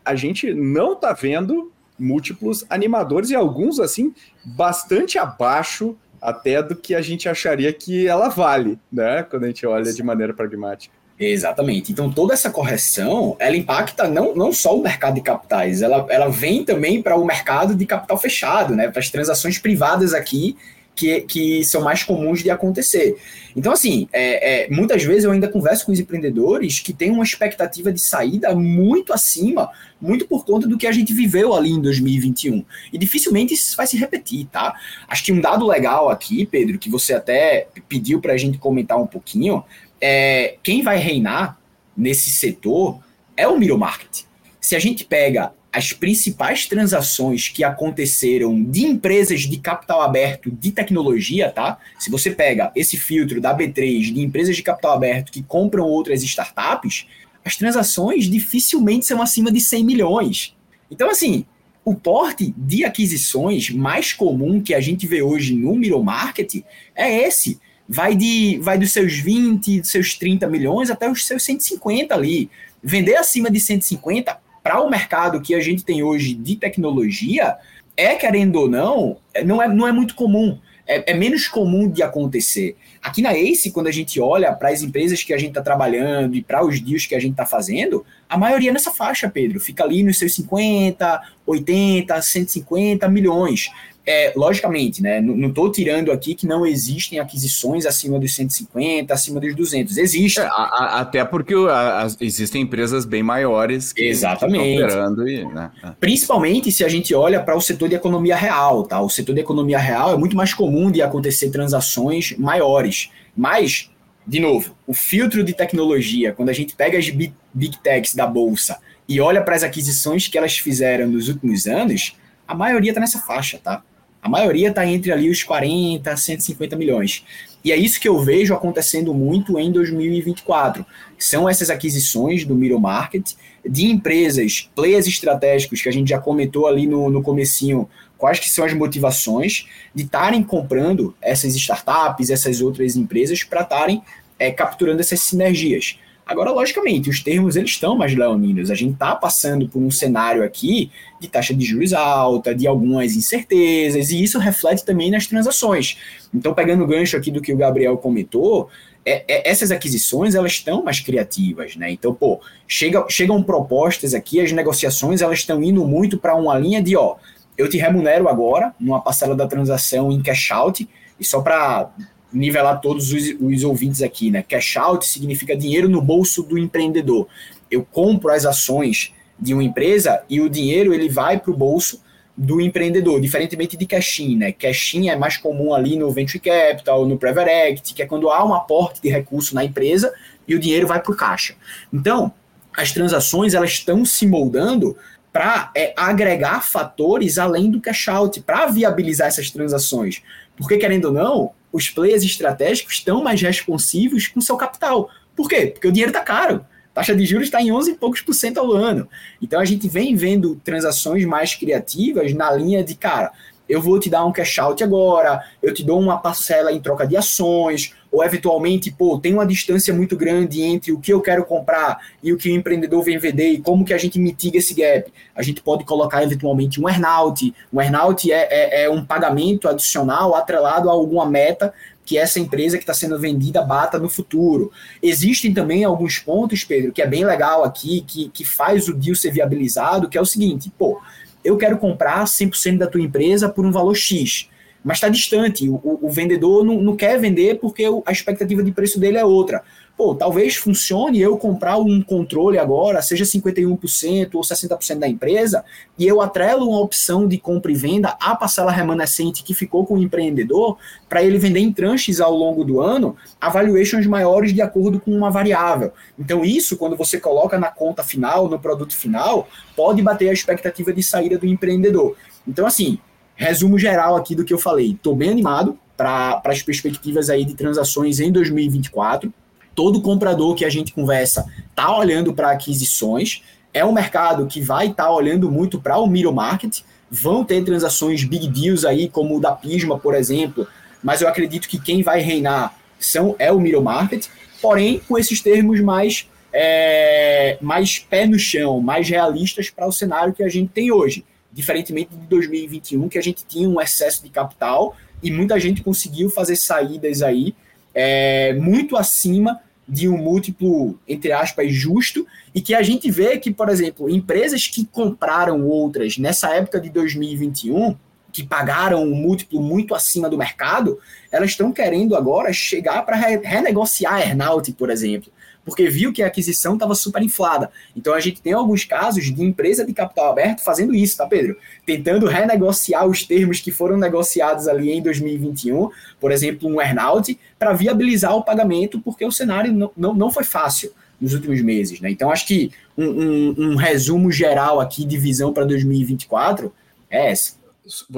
a 0.04 0.14
gente 0.14 0.52
não 0.54 0.92
está 0.92 1.12
vendo 1.12 1.72
múltiplos 1.98 2.64
animadores 2.68 3.30
e 3.30 3.34
alguns 3.34 3.78
assim 3.80 4.14
bastante 4.44 5.18
abaixo 5.18 5.96
até 6.20 6.62
do 6.62 6.76
que 6.76 6.94
a 6.94 7.00
gente 7.00 7.28
acharia 7.28 7.72
que 7.72 8.06
ela 8.06 8.28
vale, 8.28 8.78
né? 8.92 9.24
Quando 9.24 9.44
a 9.44 9.46
gente 9.48 9.66
olha 9.66 9.92
de 9.92 10.02
maneira 10.02 10.32
pragmática. 10.32 10.94
Exatamente. 11.18 11.92
Então, 11.92 12.10
toda 12.10 12.32
essa 12.32 12.50
correção, 12.50 13.36
ela 13.38 13.56
impacta 13.56 14.08
não, 14.08 14.34
não 14.34 14.52
só 14.52 14.76
o 14.76 14.82
mercado 14.82 15.14
de 15.14 15.20
capitais, 15.20 15.82
ela, 15.82 16.06
ela 16.08 16.28
vem 16.28 16.64
também 16.64 17.02
para 17.02 17.16
o 17.16 17.24
mercado 17.24 17.74
de 17.74 17.86
capital 17.86 18.18
fechado, 18.18 18.74
né? 18.74 18.88
Para 18.88 19.00
as 19.00 19.10
transações 19.10 19.58
privadas 19.58 20.14
aqui 20.14 20.56
que, 20.94 21.22
que 21.22 21.64
são 21.64 21.82
mais 21.82 22.02
comuns 22.02 22.42
de 22.42 22.50
acontecer. 22.50 23.16
Então, 23.56 23.72
assim, 23.72 24.08
é, 24.12 24.64
é, 24.64 24.70
muitas 24.70 25.02
vezes 25.02 25.24
eu 25.24 25.30
ainda 25.30 25.48
converso 25.48 25.86
com 25.86 25.92
os 25.92 26.00
empreendedores 26.00 26.80
que 26.80 26.92
têm 26.92 27.10
uma 27.10 27.24
expectativa 27.24 27.92
de 27.92 28.00
saída 28.00 28.54
muito 28.54 29.12
acima, 29.12 29.70
muito 30.00 30.26
por 30.26 30.44
conta 30.44 30.66
do 30.66 30.76
que 30.76 30.86
a 30.86 30.92
gente 30.92 31.12
viveu 31.12 31.54
ali 31.54 31.70
em 31.70 31.80
2021. 31.80 32.64
E 32.92 32.98
dificilmente 32.98 33.54
isso 33.54 33.76
vai 33.76 33.86
se 33.86 33.96
repetir, 33.96 34.46
tá? 34.46 34.74
Acho 35.08 35.24
que 35.24 35.32
um 35.32 35.40
dado 35.40 35.66
legal 35.66 36.08
aqui, 36.08 36.46
Pedro, 36.46 36.78
que 36.78 36.90
você 36.90 37.14
até 37.14 37.68
pediu 37.88 38.20
para 38.20 38.32
a 38.34 38.36
gente 38.36 38.58
comentar 38.58 39.00
um 39.00 39.06
pouquinho, 39.06 39.64
é 40.00 40.56
quem 40.62 40.82
vai 40.82 40.98
reinar 40.98 41.58
nesse 41.96 42.30
setor 42.30 43.00
é 43.36 43.46
o 43.46 43.58
middle 43.58 43.78
market. 43.78 44.24
Se 44.60 44.76
a 44.76 44.78
gente 44.78 45.04
pega 45.04 45.52
as 45.72 45.92
principais 45.92 46.66
transações 46.66 47.48
que 47.48 47.64
aconteceram 47.64 48.62
de 48.62 48.84
empresas 48.84 49.40
de 49.40 49.56
capital 49.56 50.02
aberto 50.02 50.50
de 50.50 50.70
tecnologia, 50.70 51.50
tá? 51.50 51.78
Se 51.98 52.10
você 52.10 52.30
pega 52.30 52.70
esse 52.76 52.98
filtro 52.98 53.40
da 53.40 53.56
B3 53.56 54.12
de 54.12 54.20
empresas 54.20 54.54
de 54.54 54.62
capital 54.62 54.92
aberto 54.92 55.32
que 55.32 55.42
compram 55.42 55.84
outras 55.84 56.22
startups, 56.22 57.06
as 57.42 57.56
transações 57.56 58.26
dificilmente 58.26 59.06
são 59.06 59.22
acima 59.22 59.50
de 59.50 59.60
100 59.60 59.84
milhões. 59.84 60.54
Então, 60.90 61.08
assim, 61.08 61.46
o 61.84 61.94
porte 61.94 62.54
de 62.56 62.84
aquisições 62.84 63.70
mais 63.70 64.12
comum 64.12 64.60
que 64.60 64.74
a 64.74 64.80
gente 64.80 65.06
vê 65.06 65.22
hoje 65.22 65.54
no 65.54 65.74
middle 65.74 66.04
market 66.04 66.62
é 66.94 67.26
esse. 67.26 67.58
Vai, 67.88 68.14
de, 68.14 68.58
vai 68.62 68.78
dos 68.78 68.92
seus 68.92 69.14
20, 69.14 69.80
dos 69.80 69.90
seus 69.90 70.14
30 70.16 70.46
milhões 70.46 70.90
até 70.90 71.10
os 71.10 71.26
seus 71.26 71.42
150 71.44 72.14
ali. 72.14 72.50
Vender 72.82 73.16
acima 73.16 73.50
de 73.50 73.58
150 73.58 74.41
para 74.62 74.80
o 74.80 74.88
mercado 74.88 75.40
que 75.40 75.54
a 75.54 75.60
gente 75.60 75.84
tem 75.84 76.02
hoje 76.02 76.34
de 76.34 76.56
tecnologia, 76.56 77.56
é, 77.96 78.14
querendo 78.14 78.56
ou 78.56 78.68
não, 78.68 79.18
não 79.44 79.62
é, 79.62 79.68
não 79.68 79.86
é 79.86 79.92
muito 79.92 80.14
comum. 80.14 80.58
É, 80.84 81.12
é, 81.12 81.14
menos 81.14 81.46
comum 81.46 81.88
de 81.88 82.02
acontecer. 82.02 82.76
Aqui 83.00 83.22
na 83.22 83.32
ACE, 83.32 83.70
quando 83.70 83.86
a 83.86 83.92
gente 83.92 84.20
olha 84.20 84.52
para 84.52 84.70
as 84.70 84.82
empresas 84.82 85.22
que 85.22 85.32
a 85.32 85.38
gente 85.38 85.50
está 85.50 85.62
trabalhando 85.62 86.34
e 86.34 86.42
para 86.42 86.64
os 86.64 86.80
deals 86.80 87.06
que 87.06 87.14
a 87.14 87.20
gente 87.20 87.32
está 87.32 87.46
fazendo, 87.46 88.04
a 88.28 88.36
maioria 88.36 88.70
é 88.70 88.72
nessa 88.72 88.90
faixa, 88.90 89.30
Pedro. 89.30 89.60
Fica 89.60 89.84
ali 89.84 90.02
nos 90.02 90.18
seus 90.18 90.34
50, 90.34 91.22
80, 91.46 92.20
150 92.20 93.08
milhões. 93.08 93.70
É, 94.04 94.32
logicamente, 94.34 95.00
né, 95.00 95.20
não 95.20 95.48
estou 95.48 95.70
tirando 95.70 96.10
aqui 96.10 96.34
que 96.34 96.44
não 96.44 96.66
existem 96.66 97.20
aquisições 97.20 97.86
acima 97.86 98.18
dos 98.18 98.34
150, 98.34 99.14
acima 99.14 99.38
dos 99.38 99.54
200. 99.54 99.96
Existem. 99.96 100.42
É, 100.42 100.46
a, 100.48 100.50
a, 100.50 101.00
até 101.00 101.24
porque 101.24 101.54
a, 101.54 102.08
existem 102.20 102.62
empresas 102.62 103.04
bem 103.04 103.22
maiores 103.22 103.92
que, 103.92 104.02
Exatamente. 104.02 104.72
estão 104.72 104.86
operando. 104.86 105.28
E, 105.28 105.44
né, 105.44 105.70
é. 105.84 105.90
Principalmente 106.00 106.72
se 106.72 106.84
a 106.84 106.88
gente 106.88 107.14
olha 107.14 107.40
para 107.40 107.56
o 107.56 107.60
setor 107.60 107.88
de 107.88 107.94
economia 107.94 108.34
real. 108.34 108.82
Tá? 108.82 109.00
O 109.00 109.08
setor 109.08 109.34
de 109.34 109.40
economia 109.40 109.78
real 109.78 110.12
é 110.12 110.16
muito 110.16 110.36
mais 110.36 110.52
comum 110.52 110.90
de 110.90 111.00
acontecer 111.00 111.50
transações 111.50 112.34
maiores. 112.36 113.08
Mas, 113.36 113.88
de 114.26 114.40
novo, 114.40 114.74
o 114.84 114.92
filtro 114.92 115.44
de 115.44 115.52
tecnologia, 115.52 116.32
quando 116.32 116.48
a 116.48 116.52
gente 116.52 116.74
pega 116.74 116.98
as 116.98 117.08
big, 117.08 117.32
big 117.54 117.78
techs 117.78 118.16
da 118.16 118.26
Bolsa 118.26 118.78
e 119.08 119.20
olha 119.20 119.40
para 119.42 119.54
as 119.54 119.62
aquisições 119.62 120.26
que 120.26 120.36
elas 120.36 120.58
fizeram 120.58 121.06
nos 121.06 121.28
últimos 121.28 121.68
anos, 121.68 122.16
a 122.48 122.54
maioria 122.54 122.90
está 122.90 123.00
nessa 123.00 123.20
faixa, 123.20 123.60
tá? 123.62 123.82
A 124.22 124.28
maioria 124.28 124.68
está 124.68 124.86
entre 124.86 125.10
ali 125.10 125.28
os 125.28 125.42
40, 125.42 126.16
150 126.16 126.76
milhões. 126.76 127.24
E 127.64 127.72
é 127.72 127.76
isso 127.76 128.00
que 128.00 128.08
eu 128.08 128.20
vejo 128.20 128.54
acontecendo 128.54 129.12
muito 129.12 129.58
em 129.58 129.72
2024. 129.72 130.86
São 131.18 131.48
essas 131.48 131.70
aquisições 131.70 132.44
do 132.44 132.54
middle 132.54 132.78
market 132.78 133.32
de 133.68 133.86
empresas, 133.86 134.70
players 134.76 135.08
estratégicos 135.08 135.82
que 135.82 135.88
a 135.88 135.92
gente 135.92 136.10
já 136.10 136.20
comentou 136.20 136.68
ali 136.68 136.86
no, 136.86 137.10
no 137.10 137.20
comecinho, 137.20 137.88
quais 138.16 138.38
que 138.38 138.48
são 138.48 138.64
as 138.64 138.72
motivações 138.72 139.66
de 139.92 140.04
estarem 140.04 140.44
comprando 140.44 141.12
essas 141.20 141.56
startups, 141.56 142.30
essas 142.30 142.60
outras 142.60 142.94
empresas 142.94 143.42
para 143.42 143.62
estarem 143.62 144.02
é, 144.38 144.52
capturando 144.52 145.00
essas 145.00 145.20
sinergias. 145.20 145.98
Agora, 146.24 146.50
logicamente, 146.50 147.10
os 147.10 147.20
termos 147.20 147.56
eles 147.56 147.70
estão 147.70 147.96
mais 147.96 148.14
leoninos. 148.14 148.70
A 148.70 148.74
gente 148.74 148.94
está 148.94 149.14
passando 149.14 149.68
por 149.68 149.82
um 149.82 149.90
cenário 149.90 150.44
aqui 150.44 150.90
de 151.20 151.28
taxa 151.28 151.52
de 151.52 151.64
juros 151.64 151.92
alta, 151.92 152.54
de 152.54 152.66
algumas 152.66 153.16
incertezas, 153.16 154.10
e 154.10 154.22
isso 154.22 154.38
reflete 154.38 154.84
também 154.84 155.10
nas 155.10 155.26
transações. 155.26 155.98
Então, 156.32 156.54
pegando 156.54 156.84
o 156.84 156.86
gancho 156.86 157.16
aqui 157.16 157.30
do 157.30 157.40
que 157.40 157.52
o 157.52 157.56
Gabriel 157.56 157.98
comentou, 157.98 158.70
é, 159.04 159.24
é, 159.26 159.50
essas 159.50 159.70
aquisições 159.72 160.34
elas 160.34 160.52
estão 160.52 160.82
mais 160.84 161.00
criativas, 161.00 161.74
né? 161.76 161.90
Então, 161.90 162.14
pô, 162.14 162.40
chega, 162.68 163.04
chegam 163.08 163.42
propostas 163.42 164.14
aqui, 164.14 164.40
as 164.40 164.52
negociações 164.52 165.20
elas 165.20 165.40
estão 165.40 165.62
indo 165.62 165.84
muito 165.84 166.18
para 166.18 166.36
uma 166.36 166.56
linha 166.56 166.80
de, 166.80 166.96
ó, 166.96 167.16
eu 167.58 167.68
te 167.68 167.76
remunero 167.76 168.28
agora 168.28 168.72
numa 168.78 169.00
parcela 169.00 169.34
da 169.34 169.46
transação 169.46 170.10
em 170.12 170.22
cash 170.22 170.50
out, 170.52 170.88
e 171.18 171.24
só 171.24 171.40
para 171.40 171.90
nivelar 172.32 172.80
todos 172.80 173.12
os, 173.12 173.34
os 173.40 173.64
ouvintes 173.64 174.02
aqui, 174.02 174.30
né? 174.30 174.42
Cash 174.42 174.76
out 174.76 175.06
significa 175.06 175.56
dinheiro 175.56 175.88
no 175.88 176.00
bolso 176.00 176.42
do 176.42 176.58
empreendedor. 176.58 177.28
Eu 177.70 177.84
compro 177.84 178.30
as 178.30 178.44
ações 178.44 179.12
de 179.38 179.52
uma 179.54 179.64
empresa 179.64 180.22
e 180.28 180.40
o 180.40 180.48
dinheiro 180.48 180.94
ele 180.94 181.08
vai 181.08 181.38
para 181.38 181.50
o 181.50 181.56
bolso 181.56 182.00
do 182.36 182.60
empreendedor, 182.60 183.20
diferentemente 183.20 183.76
de 183.76 183.86
cash-in, 183.86 184.36
né? 184.36 184.52
Cash-in 184.52 185.08
é 185.08 185.16
mais 185.16 185.36
comum 185.36 185.74
ali 185.74 185.96
no 185.96 186.10
venture 186.10 186.40
capital, 186.40 187.06
no 187.06 187.18
private 187.18 187.50
equity, 187.50 187.94
que 187.94 188.02
é 188.02 188.06
quando 188.06 188.30
há 188.30 188.44
um 188.44 188.54
aporte 188.54 189.02
de 189.02 189.08
recurso 189.08 189.54
na 189.54 189.64
empresa 189.64 190.12
e 190.48 190.54
o 190.54 190.58
dinheiro 190.58 190.86
vai 190.86 191.00
para 191.00 191.12
o 191.12 191.16
caixa. 191.16 191.54
Então, 191.92 192.32
as 192.76 192.90
transações 192.90 193.52
elas 193.52 193.70
estão 193.70 194.04
se 194.04 194.26
moldando 194.26 194.96
para 195.32 195.70
é, 195.74 195.94
agregar 195.96 196.62
fatores 196.62 197.38
além 197.38 197.70
do 197.70 197.80
cash 197.80 198.08
out, 198.08 198.40
para 198.40 198.66
viabilizar 198.66 199.28
essas 199.28 199.50
transações. 199.50 200.22
Porque, 200.56 200.76
querendo 200.76 201.06
ou 201.06 201.12
não, 201.12 201.50
os 201.72 201.88
players 201.88 202.22
estratégicos 202.22 202.94
estão 202.94 203.22
mais 203.22 203.40
responsivos 203.40 204.28
com 204.28 204.40
seu 204.40 204.56
capital. 204.56 205.08
Por 205.34 205.48
quê? 205.48 205.68
Porque 205.68 205.88
o 205.88 205.92
dinheiro 205.92 206.10
está 206.10 206.20
caro. 206.20 206.64
A 206.92 206.96
taxa 206.96 207.16
de 207.16 207.24
juros 207.24 207.46
está 207.46 207.60
em 207.60 207.72
11 207.72 207.92
e 207.92 207.94
poucos 207.94 208.20
por 208.20 208.34
cento 208.34 208.58
ao 208.58 208.70
ano. 208.72 209.08
Então 209.40 209.58
a 209.58 209.64
gente 209.64 209.88
vem 209.88 210.14
vendo 210.14 210.60
transações 210.62 211.24
mais 211.24 211.54
criativas 211.54 212.34
na 212.34 212.52
linha 212.52 212.84
de, 212.84 212.94
cara, 212.94 213.32
eu 213.66 213.80
vou 213.80 213.98
te 213.98 214.10
dar 214.10 214.26
um 214.26 214.32
cash 214.32 214.58
out 214.58 214.84
agora, 214.84 215.42
eu 215.62 215.72
te 215.72 215.82
dou 215.82 215.98
uma 215.98 216.18
parcela 216.18 216.70
em 216.70 216.80
troca 216.80 217.06
de 217.06 217.16
ações, 217.16 217.94
ou 218.12 218.22
eventualmente, 218.22 218.92
pô, 218.92 219.18
tem 219.18 219.32
uma 219.32 219.46
distância 219.46 219.94
muito 219.94 220.14
grande 220.16 220.60
entre 220.60 220.92
o 220.92 221.00
que 221.00 221.10
eu 221.12 221.20
quero 221.22 221.46
comprar 221.46 221.98
e 222.22 222.30
o 222.30 222.36
que 222.36 222.50
o 222.50 222.54
empreendedor 222.54 223.02
vem 223.02 223.16
vender 223.16 223.52
e 223.52 223.58
como 223.58 223.86
que 223.86 223.94
a 223.94 223.98
gente 223.98 224.18
mitiga 224.18 224.58
esse 224.58 224.74
gap. 224.74 225.10
A 225.34 225.42
gente 225.42 225.62
pode 225.62 225.84
colocar 225.84 226.22
eventualmente 226.22 226.78
um 226.78 226.86
earnout. 226.86 227.54
Um 227.72 227.80
earnout 227.80 228.30
é, 228.30 228.48
é, 228.50 228.84
é 228.84 228.90
um 228.90 229.02
pagamento 229.02 229.66
adicional 229.66 230.34
atrelado 230.34 230.90
a 230.90 230.92
alguma 230.92 231.24
meta 231.24 231.72
que 232.04 232.18
essa 232.18 232.38
empresa 232.38 232.76
que 232.76 232.82
está 232.82 232.92
sendo 232.92 233.18
vendida 233.18 233.62
bata 233.62 233.98
no 233.98 234.10
futuro. 234.10 234.70
Existem 235.02 235.54
também 235.54 235.82
alguns 235.82 236.18
pontos, 236.18 236.64
Pedro, 236.64 236.92
que 236.92 237.00
é 237.00 237.06
bem 237.06 237.24
legal 237.24 237.64
aqui, 237.64 238.04
que, 238.06 238.28
que 238.28 238.44
faz 238.44 238.88
o 238.88 238.94
deal 238.94 239.16
ser 239.16 239.30
viabilizado, 239.30 240.08
que 240.08 240.18
é 240.18 240.20
o 240.20 240.26
seguinte, 240.26 240.70
pô, 240.76 241.00
eu 241.42 241.56
quero 241.56 241.78
comprar 241.78 242.24
100% 242.24 242.76
da 242.76 242.86
tua 242.86 243.00
empresa 243.00 243.48
por 243.48 243.64
um 243.64 243.72
valor 243.72 243.94
X 243.94 244.48
mas 244.84 244.98
está 244.98 245.08
distante. 245.08 245.68
O, 245.68 245.98
o 246.02 246.10
vendedor 246.10 246.64
não, 246.64 246.80
não, 246.80 246.96
quer 246.96 247.18
vender 247.18 247.58
porque 247.58 247.84
a 248.04 248.12
expectativa 248.12 248.62
de 248.62 248.72
preço 248.72 248.98
dele 248.98 249.18
é 249.18 249.24
outra. 249.24 249.62
Pô, 249.96 250.14
talvez 250.14 250.56
funcione 250.56 251.20
eu 251.20 251.36
comprar 251.36 251.76
um 251.76 252.00
controle 252.02 252.58
agora, 252.58 253.02
seja 253.02 253.24
51% 253.24 254.34
ou 254.34 254.40
60% 254.40 254.98
da 254.98 255.06
empresa, 255.06 255.62
e 255.98 256.06
eu 256.06 256.22
atrelo 256.22 256.66
uma 256.66 256.80
opção 256.80 257.28
de 257.28 257.36
compra 257.38 257.70
e 257.70 257.74
venda 257.74 258.16
à 258.18 258.34
parcela 258.34 258.72
remanescente 258.72 259.42
que 259.42 259.54
ficou 259.54 259.84
com 259.84 259.94
o 259.94 260.02
empreendedor, 260.02 260.78
para 261.08 261.22
ele 261.22 261.38
vender 261.38 261.60
em 261.60 261.72
tranches 261.72 262.20
ao 262.20 262.34
longo 262.34 262.64
do 262.64 262.80
ano, 262.80 263.14
a 263.38 263.50
valuations 263.50 264.06
maiores 264.06 264.54
de 264.54 264.62
acordo 264.62 264.98
com 264.98 265.10
uma 265.12 265.30
variável. 265.30 265.92
Então, 266.18 266.42
isso, 266.42 266.78
quando 266.78 266.96
você 266.96 267.20
coloca 267.20 267.58
na 267.58 267.68
conta 267.68 268.02
final, 268.02 268.48
no 268.48 268.58
produto 268.58 268.96
final, 268.96 269.46
pode 269.76 270.00
bater 270.00 270.30
a 270.30 270.32
expectativa 270.32 270.90
de 270.92 271.02
saída 271.02 271.36
do 271.36 271.46
empreendedor. 271.46 272.16
Então, 272.48 272.66
assim, 272.66 272.98
resumo 273.34 273.78
geral 273.78 274.16
aqui 274.16 274.34
do 274.34 274.44
que 274.44 274.52
eu 274.52 274.58
falei. 274.58 274.92
Estou 274.92 275.14
bem 275.16 275.30
animado 275.30 275.78
para 275.96 276.42
as 276.44 276.62
perspectivas 276.62 277.30
aí 277.30 277.44
de 277.44 277.54
transações 277.54 278.20
em 278.20 278.30
2024. 278.30 279.32
Todo 279.74 280.02
comprador 280.02 280.54
que 280.54 280.64
a 280.64 280.70
gente 280.70 280.92
conversa 280.92 281.46
está 281.70 281.96
olhando 281.96 282.34
para 282.34 282.50
aquisições. 282.50 283.42
É 283.72 283.84
um 283.84 283.92
mercado 283.92 284.46
que 284.46 284.60
vai 284.60 284.88
estar 284.88 285.04
tá 285.04 285.12
olhando 285.12 285.50
muito 285.50 285.80
para 285.80 285.98
o 285.98 286.06
middle 286.06 286.32
market. 286.32 286.80
Vão 287.10 287.44
ter 287.44 287.64
transações 287.64 288.24
big 288.24 288.48
deals 288.48 288.84
aí, 288.84 289.08
como 289.08 289.36
o 289.36 289.40
da 289.40 289.52
Pisma, 289.52 289.98
por 289.98 290.14
exemplo. 290.14 290.66
Mas 291.02 291.20
eu 291.20 291.28
acredito 291.28 291.68
que 291.68 291.78
quem 291.78 292.02
vai 292.02 292.20
reinar 292.20 292.74
são, 292.98 293.34
é 293.38 293.50
o 293.50 293.58
middle 293.58 293.82
market. 293.82 294.26
Porém, 294.60 295.00
com 295.08 295.18
esses 295.18 295.40
termos 295.40 295.80
mais, 295.80 296.28
é, 296.52 297.58
mais 297.60 297.98
pé 297.98 298.26
no 298.26 298.38
chão, 298.38 298.80
mais 298.80 299.08
realistas 299.08 299.70
para 299.70 299.86
o 299.86 299.92
cenário 299.92 300.34
que 300.34 300.42
a 300.42 300.48
gente 300.48 300.70
tem 300.70 300.92
hoje 300.92 301.24
diferentemente 301.52 302.14
de 302.14 302.26
2021, 302.26 303.08
que 303.08 303.18
a 303.18 303.22
gente 303.22 303.44
tinha 303.46 303.68
um 303.68 303.80
excesso 303.80 304.22
de 304.22 304.30
capital 304.30 304.96
e 305.22 305.30
muita 305.30 305.58
gente 305.60 305.82
conseguiu 305.82 306.30
fazer 306.30 306.56
saídas 306.56 307.22
aí 307.22 307.54
é, 307.94 308.54
muito 308.54 308.96
acima 308.96 309.60
de 309.86 310.08
um 310.08 310.16
múltiplo, 310.16 310.98
entre 311.06 311.32
aspas, 311.32 311.72
justo, 311.72 312.26
e 312.54 312.60
que 312.60 312.74
a 312.74 312.82
gente 312.82 313.10
vê 313.10 313.38
que, 313.38 313.52
por 313.52 313.68
exemplo, 313.68 314.08
empresas 314.08 314.66
que 314.66 314.86
compraram 314.86 315.66
outras 315.66 316.16
nessa 316.16 316.54
época 316.54 316.80
de 316.80 316.88
2021, 316.88 317.96
que 318.32 318.42
pagaram 318.42 319.02
um 319.02 319.14
múltiplo 319.14 319.60
muito 319.60 319.94
acima 319.94 320.30
do 320.30 320.38
mercado, 320.38 320.98
elas 321.30 321.50
estão 321.50 321.70
querendo 321.70 322.16
agora 322.16 322.50
chegar 322.52 323.04
para 323.04 323.16
renegociar 323.16 324.14
a 324.14 324.20
earnout, 324.20 324.72
por 324.72 324.88
exemplo 324.88 325.30
porque 325.64 325.88
viu 325.88 326.12
que 326.12 326.22
a 326.22 326.26
aquisição 326.26 326.74
estava 326.74 326.94
super 326.94 327.22
inflada. 327.22 327.70
Então 327.96 328.14
a 328.14 328.20
gente 328.20 328.40
tem 328.40 328.52
alguns 328.52 328.84
casos 328.84 329.32
de 329.32 329.42
empresa 329.42 329.84
de 329.84 329.92
capital 329.92 330.30
aberto 330.30 330.60
fazendo 330.60 330.94
isso, 330.94 331.16
tá, 331.16 331.26
Pedro? 331.26 331.56
Tentando 331.86 332.26
renegociar 332.26 333.06
os 333.06 333.24
termos 333.24 333.60
que 333.60 333.70
foram 333.70 333.96
negociados 333.96 334.68
ali 334.68 334.90
em 334.90 335.02
2021, 335.02 335.90
por 336.20 336.32
exemplo, 336.32 336.68
um 336.68 336.80
earnout, 336.80 337.38
para 337.58 337.72
viabilizar 337.72 338.36
o 338.36 338.44
pagamento, 338.44 339.00
porque 339.00 339.24
o 339.24 339.32
cenário 339.32 339.72
não, 339.72 339.90
não, 339.96 340.14
não 340.14 340.30
foi 340.30 340.44
fácil 340.44 340.92
nos 341.20 341.34
últimos 341.34 341.62
meses, 341.62 342.00
né? 342.00 342.10
Então 342.10 342.32
acho 342.32 342.46
que 342.46 342.72
um, 342.98 343.04
um, 343.04 343.54
um 343.58 343.76
resumo 343.76 344.32
geral 344.32 344.80
aqui 344.80 345.04
de 345.04 345.16
visão 345.16 345.52
para 345.52 345.64
2024 345.64 346.72
é 347.08 347.30
esse. 347.30 347.54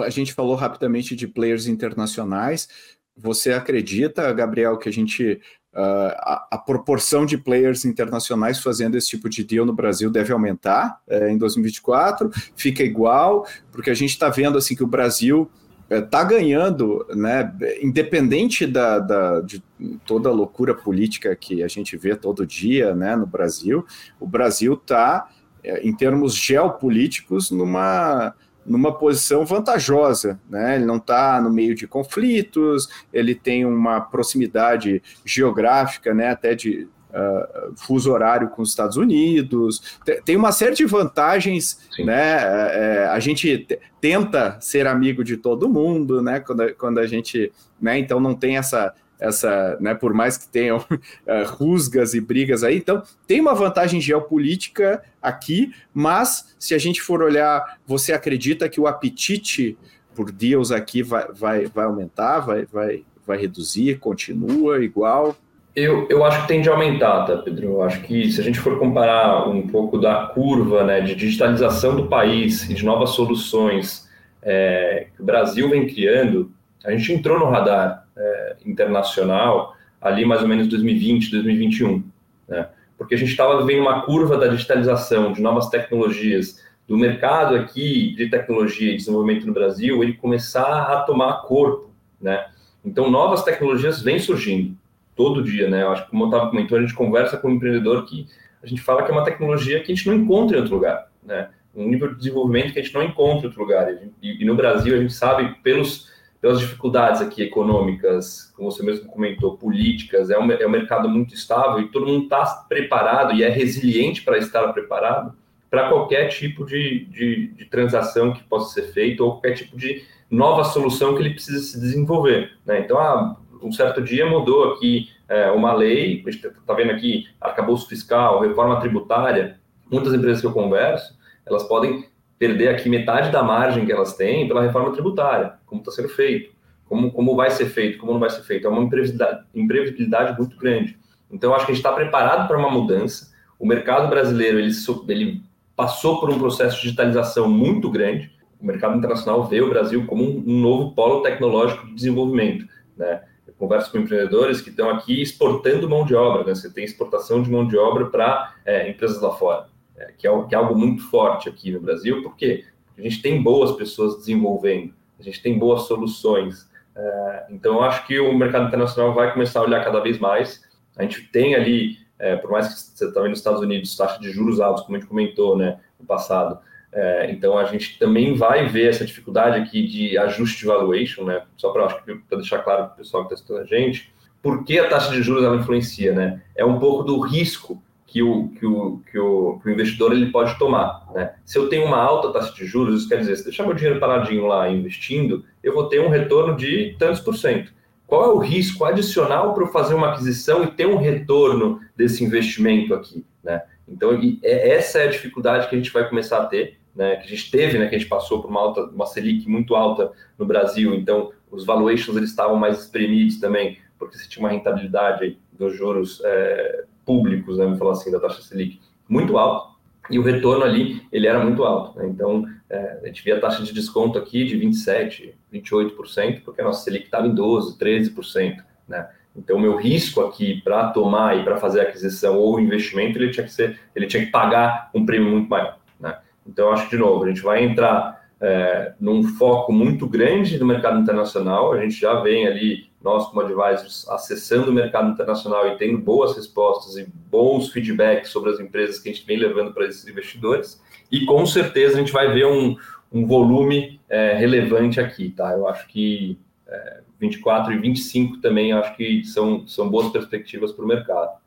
A 0.02 0.10
gente 0.10 0.32
falou 0.32 0.54
rapidamente 0.54 1.14
de 1.14 1.26
players 1.26 1.66
internacionais. 1.66 2.68
Você 3.16 3.52
acredita, 3.52 4.32
Gabriel, 4.32 4.78
que 4.78 4.88
a 4.88 4.92
gente 4.92 5.40
Uh, 5.74 6.14
a, 6.18 6.48
a, 6.52 6.58
proporção 6.58 7.26
de 7.26 7.36
players 7.36 7.84
internacionais 7.84 8.60
fazendo 8.60 8.96
esse 8.96 9.08
tipo 9.08 9.28
de 9.28 9.42
deal 9.42 9.66
no 9.66 9.72
Brasil 9.72 10.08
deve 10.08 10.32
aumentar 10.32 11.00
uh, 11.08 11.26
em 11.26 11.36
2024, 11.36 12.30
fica 12.54 12.84
igual, 12.84 13.44
porque 13.72 13.90
a 13.90 13.94
gente 13.94 14.10
está 14.10 14.28
vendo 14.28 14.56
assim 14.56 14.76
que 14.76 14.84
o 14.84 14.86
Brasil 14.86 15.50
está 15.90 16.22
uh, 16.22 16.28
ganhando, 16.28 17.04
né, 17.16 17.52
independente 17.82 18.68
da, 18.68 19.00
da, 19.00 19.40
de 19.40 19.60
toda 20.06 20.28
a 20.28 20.32
loucura 20.32 20.76
política 20.76 21.34
que 21.34 21.60
a 21.60 21.66
gente 21.66 21.96
vê 21.96 22.14
todo 22.14 22.46
dia 22.46 22.94
né, 22.94 23.16
no 23.16 23.26
Brasil, 23.26 23.84
o 24.20 24.28
Brasil 24.28 24.74
está, 24.74 25.28
é, 25.64 25.84
em 25.84 25.92
termos 25.92 26.36
geopolíticos, 26.36 27.50
numa 27.50 28.32
numa 28.66 28.92
posição 28.92 29.44
vantajosa, 29.44 30.40
né? 30.48 30.76
Ele 30.76 30.84
não 30.84 30.96
está 30.96 31.40
no 31.40 31.52
meio 31.52 31.74
de 31.74 31.86
conflitos, 31.86 32.88
ele 33.12 33.34
tem 33.34 33.64
uma 33.64 34.00
proximidade 34.00 35.02
geográfica, 35.24 36.14
né? 36.14 36.30
Até 36.30 36.54
de 36.54 36.88
uh, 37.10 37.74
fuso 37.76 38.12
horário 38.12 38.48
com 38.48 38.62
os 38.62 38.70
Estados 38.70 38.96
Unidos, 38.96 39.98
tem 40.24 40.36
uma 40.36 40.52
série 40.52 40.74
de 40.74 40.84
vantagens, 40.84 41.78
Sim. 41.94 42.04
né? 42.04 42.38
É, 42.38 43.04
é, 43.04 43.06
a 43.06 43.20
gente 43.20 43.66
tenta 44.00 44.58
ser 44.60 44.86
amigo 44.86 45.22
de 45.22 45.36
todo 45.36 45.68
mundo, 45.68 46.22
né? 46.22 46.40
Quando, 46.40 46.74
quando 46.74 46.98
a 46.98 47.06
gente, 47.06 47.52
né? 47.80 47.98
Então 47.98 48.18
não 48.18 48.34
tem 48.34 48.56
essa 48.56 48.94
essa, 49.18 49.76
né, 49.80 49.94
por 49.94 50.12
mais 50.12 50.36
que 50.36 50.48
tenham 50.48 50.78
uh, 50.78 51.46
rusgas 51.46 52.14
e 52.14 52.20
brigas 52.20 52.62
aí, 52.64 52.76
então 52.76 53.02
tem 53.26 53.40
uma 53.40 53.54
vantagem 53.54 54.00
geopolítica 54.00 55.02
aqui, 55.22 55.72
mas 55.92 56.54
se 56.58 56.74
a 56.74 56.78
gente 56.78 57.00
for 57.00 57.22
olhar, 57.22 57.78
você 57.86 58.12
acredita 58.12 58.68
que 58.68 58.80
o 58.80 58.86
apetite 58.86 59.76
por 60.14 60.30
deals 60.30 60.70
aqui 60.70 61.02
vai, 61.02 61.26
vai, 61.32 61.66
vai 61.66 61.84
aumentar, 61.84 62.40
vai, 62.40 62.66
vai, 62.66 63.04
vai 63.26 63.38
reduzir, 63.38 63.98
continua 63.98 64.84
igual? 64.84 65.36
Eu, 65.74 66.06
eu 66.08 66.24
acho 66.24 66.42
que 66.42 66.48
tende 66.48 66.68
a 66.68 66.72
aumentar, 66.72 67.24
tá, 67.24 67.36
Pedro? 67.38 67.66
Eu 67.66 67.82
acho 67.82 68.00
que 68.02 68.30
se 68.30 68.40
a 68.40 68.44
gente 68.44 68.60
for 68.60 68.78
comparar 68.78 69.48
um 69.48 69.66
pouco 69.66 69.98
da 69.98 70.26
curva 70.26 70.84
né, 70.84 71.00
de 71.00 71.16
digitalização 71.16 71.96
do 71.96 72.06
país 72.06 72.68
e 72.70 72.74
de 72.74 72.84
novas 72.84 73.10
soluções 73.10 74.08
é, 74.40 75.08
que 75.16 75.20
o 75.20 75.24
Brasil 75.24 75.68
vem 75.68 75.88
criando, 75.88 76.52
a 76.84 76.92
gente 76.92 77.12
entrou 77.12 77.40
no 77.40 77.46
radar 77.46 78.03
é, 78.16 78.56
internacional 78.64 79.76
ali 80.00 80.24
mais 80.24 80.42
ou 80.42 80.48
menos 80.48 80.68
2020, 80.68 81.30
2021, 81.30 82.04
né? 82.46 82.68
porque 82.96 83.14
a 83.14 83.18
gente 83.18 83.30
estava 83.30 83.60
vivendo 83.64 83.80
uma 83.80 84.02
curva 84.02 84.36
da 84.36 84.48
digitalização, 84.48 85.32
de 85.32 85.40
novas 85.40 85.68
tecnologias, 85.68 86.62
do 86.86 86.98
mercado 86.98 87.54
aqui 87.54 88.14
de 88.14 88.28
tecnologia 88.28 88.92
e 88.92 88.96
desenvolvimento 88.96 89.46
no 89.46 89.52
Brasil, 89.52 90.02
ele 90.02 90.12
começar 90.12 90.92
a 90.92 91.00
tomar 91.00 91.42
corpo, 91.42 91.90
né? 92.20 92.46
Então, 92.84 93.10
novas 93.10 93.42
tecnologias 93.42 94.02
vêm 94.02 94.18
surgindo. 94.18 94.76
todo 95.16 95.42
dia, 95.42 95.70
né? 95.70 95.82
Eu 95.82 95.92
acho 95.92 96.04
que, 96.04 96.10
como 96.10 96.24
eu 96.24 96.28
estava 96.28 96.50
comentando, 96.50 96.78
a 96.78 96.82
gente 96.82 96.94
conversa 96.94 97.36
com 97.36 97.48
um 97.48 97.52
empreendedor 97.52 98.04
que 98.04 98.26
a 98.62 98.66
gente 98.66 98.82
fala 98.82 99.02
que 99.02 99.10
é 99.10 99.14
uma 99.14 99.24
tecnologia 99.24 99.80
que 99.80 99.92
a 99.92 99.94
gente 99.94 100.08
não 100.08 100.14
encontra 100.14 100.56
em 100.56 100.60
outro 100.60 100.74
lugar, 100.74 101.08
né? 101.22 101.50
Um 101.74 101.88
nível 101.88 102.08
de 102.08 102.16
desenvolvimento 102.16 102.72
que 102.72 102.80
a 102.80 102.82
gente 102.82 102.94
não 102.94 103.02
encontra 103.02 103.44
em 103.44 103.46
outro 103.46 103.60
lugar. 103.60 103.88
E, 104.20 104.42
e 104.42 104.44
no 104.44 104.54
Brasil, 104.54 104.94
a 104.94 104.98
gente 104.98 105.12
sabe, 105.12 105.54
pelos, 105.62 106.10
pelas 106.44 106.60
dificuldades 106.60 107.22
aqui 107.22 107.42
econômicas, 107.42 108.52
como 108.54 108.70
você 108.70 108.82
mesmo 108.82 109.08
comentou, 109.08 109.56
políticas, 109.56 110.28
é 110.28 110.38
um, 110.38 110.52
é 110.52 110.66
um 110.66 110.70
mercado 110.70 111.08
muito 111.08 111.32
estável 111.32 111.80
e 111.80 111.88
todo 111.88 112.04
mundo 112.04 112.24
está 112.24 112.44
preparado 112.68 113.32
e 113.32 113.42
é 113.42 113.48
resiliente 113.48 114.20
para 114.20 114.36
estar 114.36 114.70
preparado 114.74 115.34
para 115.70 115.88
qualquer 115.88 116.28
tipo 116.28 116.66
de, 116.66 117.06
de, 117.06 117.46
de, 117.46 117.64
transação 117.64 118.34
que 118.34 118.44
possa 118.44 118.74
ser 118.74 118.92
feita 118.92 119.22
ou 119.22 119.32
qualquer 119.32 119.54
tipo 119.54 119.74
de 119.74 120.04
nova 120.30 120.64
solução 120.64 121.14
que 121.14 121.22
ele 121.22 121.30
precisa 121.30 121.60
se 121.60 121.80
desenvolver. 121.80 122.52
Né? 122.66 122.80
Então, 122.80 122.98
ah, 122.98 123.38
um 123.62 123.72
certo 123.72 124.02
dia 124.02 124.28
mudou 124.28 124.74
aqui 124.74 125.08
é, 125.26 125.50
uma 125.50 125.72
lei, 125.72 126.22
a 126.26 126.30
gente 126.30 126.46
está 126.46 126.74
vendo 126.74 126.90
aqui 126.90 127.26
arcabouço 127.40 127.88
fiscal, 127.88 128.42
reforma 128.42 128.78
tributária, 128.80 129.58
muitas 129.90 130.12
empresas 130.12 130.42
que 130.42 130.46
eu 130.46 130.52
converso, 130.52 131.18
elas 131.46 131.62
podem 131.62 132.04
perder 132.38 132.68
aqui 132.68 132.88
metade 132.88 133.30
da 133.30 133.42
margem 133.42 133.86
que 133.86 133.92
elas 133.92 134.16
têm 134.16 134.46
pela 134.48 134.62
reforma 134.62 134.92
tributária, 134.92 135.54
como 135.66 135.80
está 135.80 135.92
sendo 135.92 136.08
feito, 136.08 136.52
como, 136.84 137.10
como 137.12 137.36
vai 137.36 137.50
ser 137.50 137.66
feito, 137.66 137.98
como 137.98 138.12
não 138.12 138.20
vai 138.20 138.30
ser 138.30 138.42
feito. 138.42 138.66
É 138.66 138.70
uma 138.70 138.82
imprevisibilidade, 138.82 139.44
imprevisibilidade 139.54 140.38
muito 140.38 140.56
grande. 140.56 140.98
Então, 141.30 141.54
acho 141.54 141.66
que 141.66 141.72
a 141.72 141.74
gente 141.74 141.84
está 141.84 141.92
preparado 141.92 142.46
para 142.46 142.58
uma 142.58 142.70
mudança. 142.70 143.32
O 143.58 143.66
mercado 143.66 144.08
brasileiro 144.08 144.58
ele, 144.58 144.70
ele 145.08 145.42
passou 145.74 146.20
por 146.20 146.30
um 146.30 146.38
processo 146.38 146.76
de 146.76 146.82
digitalização 146.82 147.48
muito 147.48 147.90
grande. 147.90 148.32
O 148.60 148.66
mercado 148.66 148.96
internacional 148.96 149.44
vê 149.44 149.60
o 149.60 149.68
Brasil 149.68 150.06
como 150.06 150.22
um, 150.24 150.60
novo 150.60 150.94
polo 150.94 151.22
tecnológico 151.22 151.86
de 151.86 151.94
desenvolvimento. 151.94 152.66
Né? 152.96 153.22
Eu 153.46 153.54
converso 153.58 153.90
com 153.90 153.98
empreendedores 153.98 154.60
que 154.60 154.70
estão 154.70 154.88
aqui 154.90 155.20
exportando 155.20 155.88
mão 155.88 156.04
de 156.04 156.14
obra. 156.14 156.44
Né? 156.44 156.54
Você 156.54 156.72
tem 156.72 156.84
exportação 156.84 157.42
de 157.42 157.50
mão 157.50 157.66
de 157.66 157.76
obra 157.76 158.06
para 158.06 158.54
é, 158.64 158.88
empresas 158.88 159.20
lá 159.20 159.32
fora, 159.32 159.66
é, 159.96 160.12
que, 160.16 160.26
é, 160.26 160.42
que, 160.44 160.54
é, 160.54 160.58
algo 160.58 160.76
muito 160.76 161.02
forte 161.08 161.48
aqui 161.48 161.72
no 161.72 161.80
Brasil. 161.80 162.22
Porque 162.22 162.64
a 162.96 163.02
gente 163.02 163.22
tem 163.22 163.42
boas 163.42 163.72
pessoas 163.72 164.16
desenvolvendo, 164.18 164.94
a 165.18 165.22
gente 165.22 165.42
tem 165.42 165.58
boas 165.58 165.82
soluções. 165.82 166.68
É, 166.96 167.46
então, 167.50 167.74
eu 167.74 167.82
acho 167.82 168.06
que 168.06 168.18
o 168.18 168.36
mercado 168.36 168.68
internacional 168.68 169.12
vai 169.14 169.32
começar 169.32 169.60
a 169.60 169.64
olhar 169.64 169.84
cada 169.84 170.00
vez 170.00 170.18
mais. 170.18 170.62
A 170.96 171.02
gente 171.02 171.22
tem 171.32 171.54
ali 171.54 172.04
é, 172.18 172.36
por 172.36 172.50
mais 172.50 172.68
que 172.68 172.80
você 172.80 173.06
está 173.06 173.20
vendo 173.20 173.30
nos 173.30 173.38
Estados 173.38 173.60
Unidos 173.60 173.96
taxa 173.96 174.18
de 174.20 174.30
juros 174.30 174.60
altos, 174.60 174.84
como 174.84 174.96
a 174.96 175.00
gente 175.00 175.08
comentou 175.08 175.56
né, 175.56 175.78
no 175.98 176.06
passado, 176.06 176.58
é, 176.92 177.30
então 177.30 177.58
a 177.58 177.64
gente 177.64 177.98
também 177.98 178.34
vai 178.34 178.66
ver 178.68 178.88
essa 178.88 179.04
dificuldade 179.04 179.58
aqui 179.58 179.86
de 179.86 180.16
ajuste 180.16 180.60
de 180.60 180.66
valuation, 180.66 181.24
né? 181.24 181.42
Só 181.56 181.70
para 181.70 181.88
deixar 182.36 182.60
claro 182.60 182.84
para 182.84 182.94
o 182.94 182.96
pessoal 182.96 183.26
que 183.26 183.34
está 183.34 183.42
estudando 183.42 183.64
a 183.64 183.66
gente, 183.66 184.12
por 184.40 184.64
que 184.64 184.78
a 184.78 184.88
taxa 184.88 185.10
de 185.10 185.20
juros 185.20 185.42
ela 185.42 185.56
influencia, 185.56 186.14
né? 186.14 186.40
É 186.54 186.64
um 186.64 186.78
pouco 186.78 187.02
do 187.02 187.18
risco 187.20 187.82
que 188.14 188.22
o, 188.22 188.46
que 188.50 188.64
o, 188.64 189.00
que 189.10 189.18
o, 189.18 189.58
que 189.58 189.68
o 189.68 189.72
investidor 189.72 190.12
ele 190.12 190.30
pode 190.30 190.56
tomar, 190.56 191.04
né? 191.12 191.34
Se 191.44 191.58
eu 191.58 191.68
tenho 191.68 191.84
uma 191.84 191.98
alta 191.98 192.32
taxa 192.32 192.54
de 192.54 192.64
juros, 192.64 193.00
isso 193.00 193.08
quer 193.08 193.18
dizer, 193.18 193.34
se 193.34 193.42
deixar 193.42 193.64
meu 193.64 193.74
dinheiro 193.74 193.98
paradinho 193.98 194.46
lá 194.46 194.70
investindo, 194.70 195.44
eu 195.60 195.74
vou 195.74 195.88
ter 195.88 196.00
um 196.00 196.08
retorno 196.08 196.56
de 196.56 196.94
tantos 196.96 197.18
por 197.18 197.36
cento 197.36 197.72
qual 198.06 198.24
é 198.24 198.28
o 198.28 198.38
risco 198.38 198.84
adicional 198.84 199.52
para 199.52 199.64
eu 199.64 199.72
fazer 199.72 199.94
uma 199.94 200.12
aquisição 200.12 200.62
e 200.62 200.68
ter 200.68 200.86
um 200.86 200.98
retorno 200.98 201.80
desse 201.96 202.22
investimento 202.22 202.94
aqui, 202.94 203.26
né? 203.42 203.62
Então, 203.88 204.12
é, 204.44 204.76
essa 204.76 205.00
é 205.00 205.08
a 205.08 205.10
dificuldade 205.10 205.68
que 205.68 205.74
a 205.74 205.78
gente 205.78 205.92
vai 205.92 206.08
começar 206.08 206.38
a 206.38 206.46
ter, 206.46 206.78
né? 206.94 207.16
Que 207.16 207.24
a 207.24 207.28
gente 207.28 207.50
teve, 207.50 207.78
né? 207.78 207.88
Que 207.88 207.96
a 207.96 207.98
gente 207.98 208.08
passou 208.08 208.40
por 208.40 208.48
uma 208.48 208.60
alta, 208.60 208.82
uma 208.82 209.06
Selic 209.06 209.48
muito 209.48 209.74
alta 209.74 210.12
no 210.38 210.46
Brasil, 210.46 210.94
então 210.94 211.32
os 211.50 211.66
valuations 211.66 212.16
eles 212.16 212.30
estavam 212.30 212.56
mais 212.56 212.78
espremidos 212.78 213.40
também, 213.40 213.78
porque 213.98 214.16
você 214.16 214.28
tinha 214.28 214.44
uma 214.44 214.52
rentabilidade 214.52 215.36
dos 215.52 215.76
juros 215.76 216.22
é, 216.24 216.84
públicos, 217.04 217.58
né? 217.58 217.64
Vamos 217.64 217.78
falar 217.78 217.92
assim, 217.92 218.10
da 218.10 218.20
taxa 218.20 218.42
Selic 218.42 218.80
muito 219.08 219.36
alta 219.36 219.74
e 220.10 220.18
o 220.18 220.22
retorno 220.22 220.64
ali 220.64 221.02
ele 221.10 221.26
era 221.26 221.42
muito 221.42 221.64
alto. 221.64 221.98
Né? 221.98 222.06
Então, 222.08 222.44
é, 222.68 223.00
a 223.02 223.06
gente 223.06 223.22
via 223.24 223.36
a 223.36 223.40
taxa 223.40 223.62
de 223.62 223.72
desconto 223.72 224.18
aqui 224.18 224.44
de 224.44 224.58
27%, 224.58 225.32
28%, 225.52 226.42
porque 226.44 226.60
a 226.60 226.64
nossa 226.64 226.84
Selic 226.84 227.06
estava 227.06 227.26
em 227.26 227.34
12%, 227.34 227.78
13%. 227.78 228.56
Né? 228.86 229.08
Então, 229.36 229.56
o 229.56 229.60
meu 229.60 229.76
risco 229.76 230.20
aqui 230.20 230.60
para 230.62 230.88
tomar 230.88 231.38
e 231.38 231.42
para 231.42 231.56
fazer 231.56 231.80
aquisição 231.80 232.38
ou 232.38 232.60
investimento, 232.60 233.18
ele 233.18 233.30
tinha 233.30 233.44
que 233.44 233.52
ser, 233.52 233.80
ele 233.94 234.06
tinha 234.06 234.24
que 234.24 234.30
pagar 234.30 234.90
um 234.94 235.04
prêmio 235.06 235.30
muito 235.30 235.48
maior. 235.48 235.78
Né? 235.98 236.16
Então, 236.46 236.70
acho 236.70 236.84
que, 236.84 236.96
de 236.96 237.02
novo, 237.02 237.24
a 237.24 237.28
gente 237.28 237.40
vai 237.40 237.64
entrar 237.64 238.22
é, 238.40 238.92
num 239.00 239.24
foco 239.24 239.72
muito 239.72 240.06
grande 240.06 240.58
do 240.58 240.66
mercado 240.66 241.00
internacional, 241.00 241.72
a 241.72 241.80
gente 241.80 241.98
já 241.98 242.20
vem 242.20 242.46
ali 242.46 242.90
nós 243.04 243.28
como 243.28 243.42
advisors 243.42 244.08
acessando 244.08 244.70
o 244.70 244.74
mercado 244.74 245.10
internacional 245.10 245.68
e 245.68 245.76
tendo 245.76 245.98
boas 245.98 246.34
respostas 246.34 246.96
e 246.96 247.06
bons 247.30 247.68
feedbacks 247.68 248.30
sobre 248.30 248.50
as 248.50 248.58
empresas 248.58 248.98
que 248.98 249.10
a 249.10 249.12
gente 249.12 249.26
vem 249.26 249.36
levando 249.36 249.74
para 249.74 249.86
esses 249.86 250.08
investidores. 250.08 250.82
E 251.12 251.26
com 251.26 251.44
certeza 251.44 251.96
a 251.96 252.00
gente 252.00 252.12
vai 252.12 252.32
ver 252.32 252.46
um, 252.46 252.76
um 253.12 253.26
volume 253.26 254.00
é, 254.08 254.32
relevante 254.32 254.98
aqui, 254.98 255.28
tá? 255.28 255.52
Eu 255.52 255.68
acho 255.68 255.86
que 255.88 256.38
é, 256.66 257.00
24 257.20 257.74
e 257.74 257.78
25 257.78 258.38
também 258.38 258.72
acho 258.72 258.96
que 258.96 259.22
são, 259.24 259.68
são 259.68 259.88
boas 259.88 260.10
perspectivas 260.10 260.72
para 260.72 260.84
o 260.84 260.88
mercado. 260.88 261.44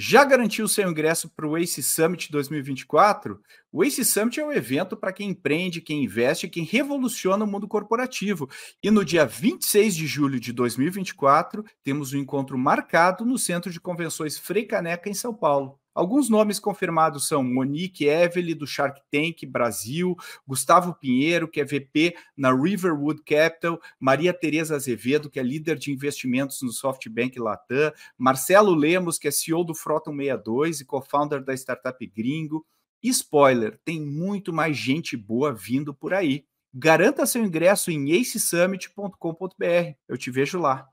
Já 0.00 0.22
garantiu 0.24 0.68
seu 0.68 0.88
ingresso 0.88 1.28
para 1.28 1.44
o 1.44 1.56
ACE 1.56 1.82
Summit 1.82 2.30
2024? 2.30 3.42
O 3.72 3.82
ACE 3.82 4.04
Summit 4.04 4.38
é 4.38 4.46
um 4.46 4.52
evento 4.52 4.96
para 4.96 5.12
quem 5.12 5.30
empreende, 5.30 5.80
quem 5.80 6.04
investe, 6.04 6.48
quem 6.48 6.62
revoluciona 6.62 7.44
o 7.44 7.48
mundo 7.48 7.66
corporativo. 7.66 8.48
E 8.80 8.92
no 8.92 9.04
dia 9.04 9.26
26 9.26 9.96
de 9.96 10.06
julho 10.06 10.38
de 10.38 10.52
2024, 10.52 11.64
temos 11.82 12.12
um 12.12 12.18
encontro 12.18 12.56
marcado 12.56 13.24
no 13.24 13.36
Centro 13.36 13.72
de 13.72 13.80
Convenções 13.80 14.38
Frei 14.38 14.66
Caneca, 14.66 15.10
em 15.10 15.14
São 15.14 15.34
Paulo. 15.34 15.80
Alguns 15.98 16.30
nomes 16.30 16.60
confirmados 16.60 17.26
são 17.26 17.42
Monique 17.42 18.06
Evely, 18.06 18.54
do 18.54 18.68
Shark 18.68 19.02
Tank 19.10 19.44
Brasil, 19.44 20.14
Gustavo 20.46 20.94
Pinheiro, 20.94 21.48
que 21.48 21.60
é 21.60 21.64
VP 21.64 22.14
na 22.36 22.54
Riverwood 22.54 23.20
Capital, 23.24 23.80
Maria 23.98 24.32
Tereza 24.32 24.76
Azevedo, 24.76 25.28
que 25.28 25.40
é 25.40 25.42
líder 25.42 25.76
de 25.76 25.90
investimentos 25.90 26.62
no 26.62 26.70
SoftBank 26.70 27.40
Latam, 27.40 27.90
Marcelo 28.16 28.76
Lemos, 28.76 29.18
que 29.18 29.26
é 29.26 29.32
CEO 29.32 29.64
do 29.64 29.74
Frota 29.74 30.12
162 30.12 30.82
e 30.82 30.84
co-founder 30.84 31.42
da 31.42 31.52
startup 31.52 32.06
Gringo. 32.06 32.64
E 33.02 33.08
spoiler, 33.08 33.76
tem 33.84 34.00
muito 34.00 34.52
mais 34.52 34.76
gente 34.76 35.16
boa 35.16 35.52
vindo 35.52 35.92
por 35.92 36.14
aí. 36.14 36.44
Garanta 36.72 37.26
seu 37.26 37.42
ingresso 37.42 37.90
em 37.90 38.20
acesummit.com.br. 38.20 39.94
Eu 40.08 40.16
te 40.16 40.30
vejo 40.30 40.60
lá. 40.60 40.86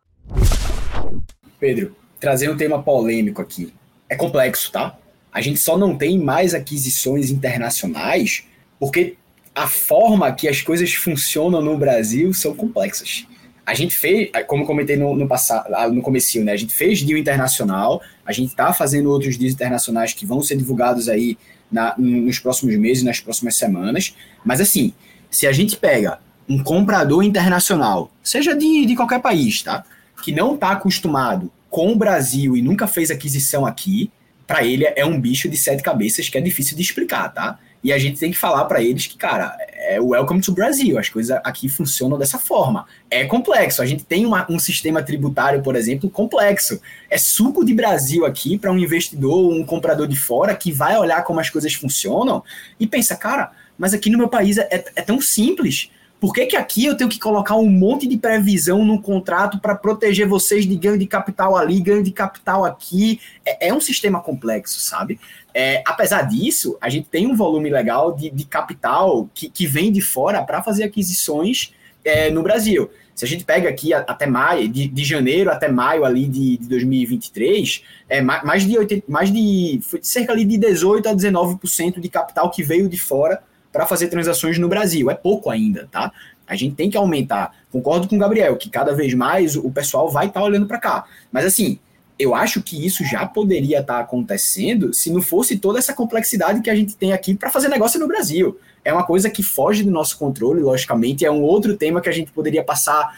Pedro, 1.60 1.96
trazer 2.20 2.50
um 2.50 2.58
tema 2.58 2.82
polêmico 2.82 3.40
aqui 3.40 3.72
é 4.10 4.16
complexo, 4.16 4.72
tá? 4.72 4.98
A 5.32 5.42
gente 5.42 5.60
só 5.60 5.78
não 5.78 5.98
tem 5.98 6.18
mais 6.18 6.54
aquisições 6.54 7.30
internacionais 7.30 8.44
porque 8.80 9.16
a 9.54 9.68
forma 9.68 10.32
que 10.34 10.48
as 10.48 10.62
coisas 10.62 10.94
funcionam 10.94 11.62
no 11.62 11.78
Brasil 11.78 12.34
são 12.34 12.54
complexas. 12.54 13.26
A 13.66 13.74
gente 13.74 13.98
fez, 13.98 14.30
como 14.48 14.66
comentei 14.66 14.96
no, 14.96 15.16
no 15.16 15.28
passado, 15.28 15.92
no 15.92 16.02
começo, 16.02 16.40
né? 16.44 16.52
A 16.52 16.58
gente 16.58 16.76
fez 16.76 17.02
deal 17.02 17.18
internacional, 17.18 18.02
a 18.26 18.32
gente 18.32 18.50
está 18.50 18.72
fazendo 18.74 19.10
outros 19.10 19.38
deals 19.38 19.54
internacionais 19.54 20.14
que 20.14 20.26
vão 20.26 20.42
ser 20.44 20.56
divulgados 20.56 21.10
aí 21.10 21.38
na, 21.72 21.96
nos 21.98 22.38
próximos 22.38 22.76
meses, 22.76 23.04
nas 23.04 23.20
próximas 23.20 23.58
semanas. 23.58 24.16
Mas 24.44 24.62
assim, 24.62 24.94
se 25.32 25.48
a 25.48 25.52
gente 25.52 25.78
pega 25.78 26.20
um 26.48 26.62
comprador 26.62 27.24
internacional, 27.24 28.12
seja 28.24 28.56
de, 28.56 28.86
de 28.86 28.96
qualquer 28.96 29.20
país, 29.20 29.64
tá? 29.64 29.84
Que 30.22 30.32
não 30.32 30.54
está 30.54 30.72
acostumado 30.72 31.52
com 31.76 31.92
o 31.92 31.96
Brasil 31.98 32.56
e 32.56 32.62
nunca 32.62 32.88
fez 32.88 33.12
aquisição 33.12 33.66
aqui, 33.66 34.10
para 34.48 34.64
ele 34.64 34.86
é 34.96 35.06
um 35.06 35.20
bicho 35.20 35.50
de 35.50 35.58
sete 35.58 35.84
cabeças 35.84 36.30
que 36.30 36.38
é 36.38 36.42
difícil 36.42 36.74
de 36.78 36.82
explicar, 36.82 37.28
tá? 37.34 37.60
E 37.84 37.92
a 37.92 37.98
gente 37.98 38.18
tem 38.18 38.32
que 38.32 38.38
falar 38.38 38.64
para 38.64 38.82
eles 38.82 39.08
que, 39.08 39.18
cara, 39.18 39.54
é 39.74 40.00
welcome 40.00 40.40
to 40.40 40.54
Brasil, 40.54 40.98
as 40.98 41.10
coisas 41.10 41.38
aqui 41.44 41.68
funcionam 41.68 42.18
dessa 42.18 42.40
forma. 42.40 42.86
É 43.12 43.26
complexo, 43.26 43.82
a 43.82 43.86
gente 43.86 44.06
tem 44.06 44.26
uma, 44.26 44.50
um 44.50 44.58
sistema 44.58 45.04
tributário, 45.04 45.62
por 45.62 45.76
exemplo, 45.76 46.10
complexo. 46.10 46.80
É 47.10 47.18
suco 47.18 47.66
de 47.66 47.74
Brasil 47.74 48.26
aqui 48.26 48.58
para 48.58 48.72
um 48.72 48.80
investidor, 48.80 49.52
um 49.52 49.66
comprador 49.66 50.08
de 50.08 50.16
fora 50.16 50.56
que 50.56 50.72
vai 50.72 50.98
olhar 50.98 51.26
como 51.26 51.42
as 51.42 51.50
coisas 51.50 51.74
funcionam 51.74 52.42
e 52.80 52.88
pensa, 52.88 53.18
cara, 53.18 53.52
mas 53.78 53.94
aqui 53.94 54.10
no 54.10 54.18
meu 54.18 54.30
país 54.30 54.58
é, 54.58 54.86
é 54.96 55.02
tão 55.02 55.20
simples. 55.20 55.92
Por 56.20 56.34
que, 56.34 56.46
que 56.46 56.56
aqui 56.56 56.86
eu 56.86 56.96
tenho 56.96 57.10
que 57.10 57.20
colocar 57.20 57.56
um 57.56 57.70
monte 57.70 58.08
de 58.08 58.18
previsão 58.18 58.84
no 58.86 59.02
contrato 59.02 59.60
para 59.60 59.76
proteger 59.76 60.28
vocês 60.28 60.66
de 60.66 60.76
ganho 60.76 60.98
de 60.98 61.06
capital 61.06 61.56
ali, 61.58 61.80
ganho 61.82 62.02
de 62.02 62.12
capital 62.12 62.64
aqui? 62.64 63.20
É, 63.46 63.68
é 63.68 63.74
um 63.74 63.82
sistema 63.82 64.22
complexo, 64.22 64.80
sabe? 64.80 65.20
É, 65.54 65.84
apesar 65.86 66.24
disso, 66.24 66.78
a 66.82 66.90
gente 66.90 67.10
tem 67.10 67.28
um 67.28 67.36
volume 67.36 67.70
legal 67.70 68.14
de, 68.14 68.30
de 68.30 68.46
capital 68.46 69.30
que, 69.34 69.50
que 69.50 69.68
vem 69.68 69.92
de 69.92 70.02
fora 70.02 70.42
para 70.42 70.64
fazer 70.64 70.84
aquisições 70.84 71.74
é, 72.04 72.30
no 72.30 72.42
Brasil. 72.42 72.90
Se 73.14 73.24
a 73.24 73.28
gente 73.28 73.46
pega 73.46 73.70
aqui 73.70 73.94
até 73.94 74.28
maio, 74.28 74.68
de, 74.68 74.88
de 74.88 75.04
janeiro 75.06 75.50
até 75.50 75.70
maio 75.70 76.04
ali 76.04 76.28
de, 76.28 76.58
de 76.58 76.68
2023, 76.68 77.84
é 78.10 78.22
mais 78.22 78.68
de, 78.68 78.78
80, 78.78 79.06
mais 79.08 79.32
de 79.32 79.80
cerca 80.02 80.34
ali 80.34 80.44
de 80.44 80.58
18 80.58 81.08
a 81.08 81.16
19% 81.16 82.00
de 82.00 82.10
capital 82.10 82.52
que 82.52 82.62
veio 82.62 82.90
de 82.90 82.98
fora 82.98 83.42
para 83.76 83.86
fazer 83.86 84.08
transações 84.08 84.58
no 84.58 84.70
Brasil. 84.70 85.12
É 85.12 85.14
pouco 85.14 85.50
ainda, 85.50 85.90
tá? 85.92 86.10
A 86.48 86.56
gente 86.56 86.76
tem 86.76 86.90
que 86.90 86.96
aumentar. 86.96 87.52
Concordo 87.70 88.08
com 88.08 88.16
o 88.16 88.20
Gabriel, 88.20 88.56
que 88.56 88.70
cada 88.70 88.96
vez 88.96 89.14
mais 89.14 89.58
o 89.58 89.70
pessoal 89.70 90.10
vai 90.10 90.28
estar 90.28 90.40
tá 90.40 90.46
olhando 90.46 90.66
para 90.66 90.78
cá. 90.78 91.04
Mas 91.30 91.44
assim, 91.44 91.78
eu 92.18 92.34
acho 92.34 92.64
que 92.64 92.86
isso 92.86 93.04
já 93.04 93.26
poderia 93.26 93.82
estar 93.82 93.96
tá 93.96 94.00
acontecendo 94.00 94.94
se 94.94 95.12
não 95.12 95.22
fosse 95.22 95.58
toda 95.58 95.78
essa 95.78 95.94
complexidade 95.94 96.62
que 96.62 96.70
a 96.70 96.76
gente 96.76 96.96
tem 96.96 97.12
aqui 97.12 97.36
para 97.36 97.52
fazer 97.52 97.68
negócio 97.68 98.00
no 98.00 98.08
Brasil. 98.08 98.58
É 98.86 98.94
uma 98.94 99.04
coisa 99.04 99.30
que 99.30 99.44
foge 99.44 99.84
do 99.84 99.92
nosso 99.92 100.18
controle, 100.18 100.62
logicamente, 100.62 101.26
é 101.26 101.32
um 101.32 101.42
outro 101.42 101.76
tema 101.76 102.00
que 102.00 102.08
a 102.08 102.14
gente 102.14 102.32
poderia 102.32 102.64
passar 102.64 103.14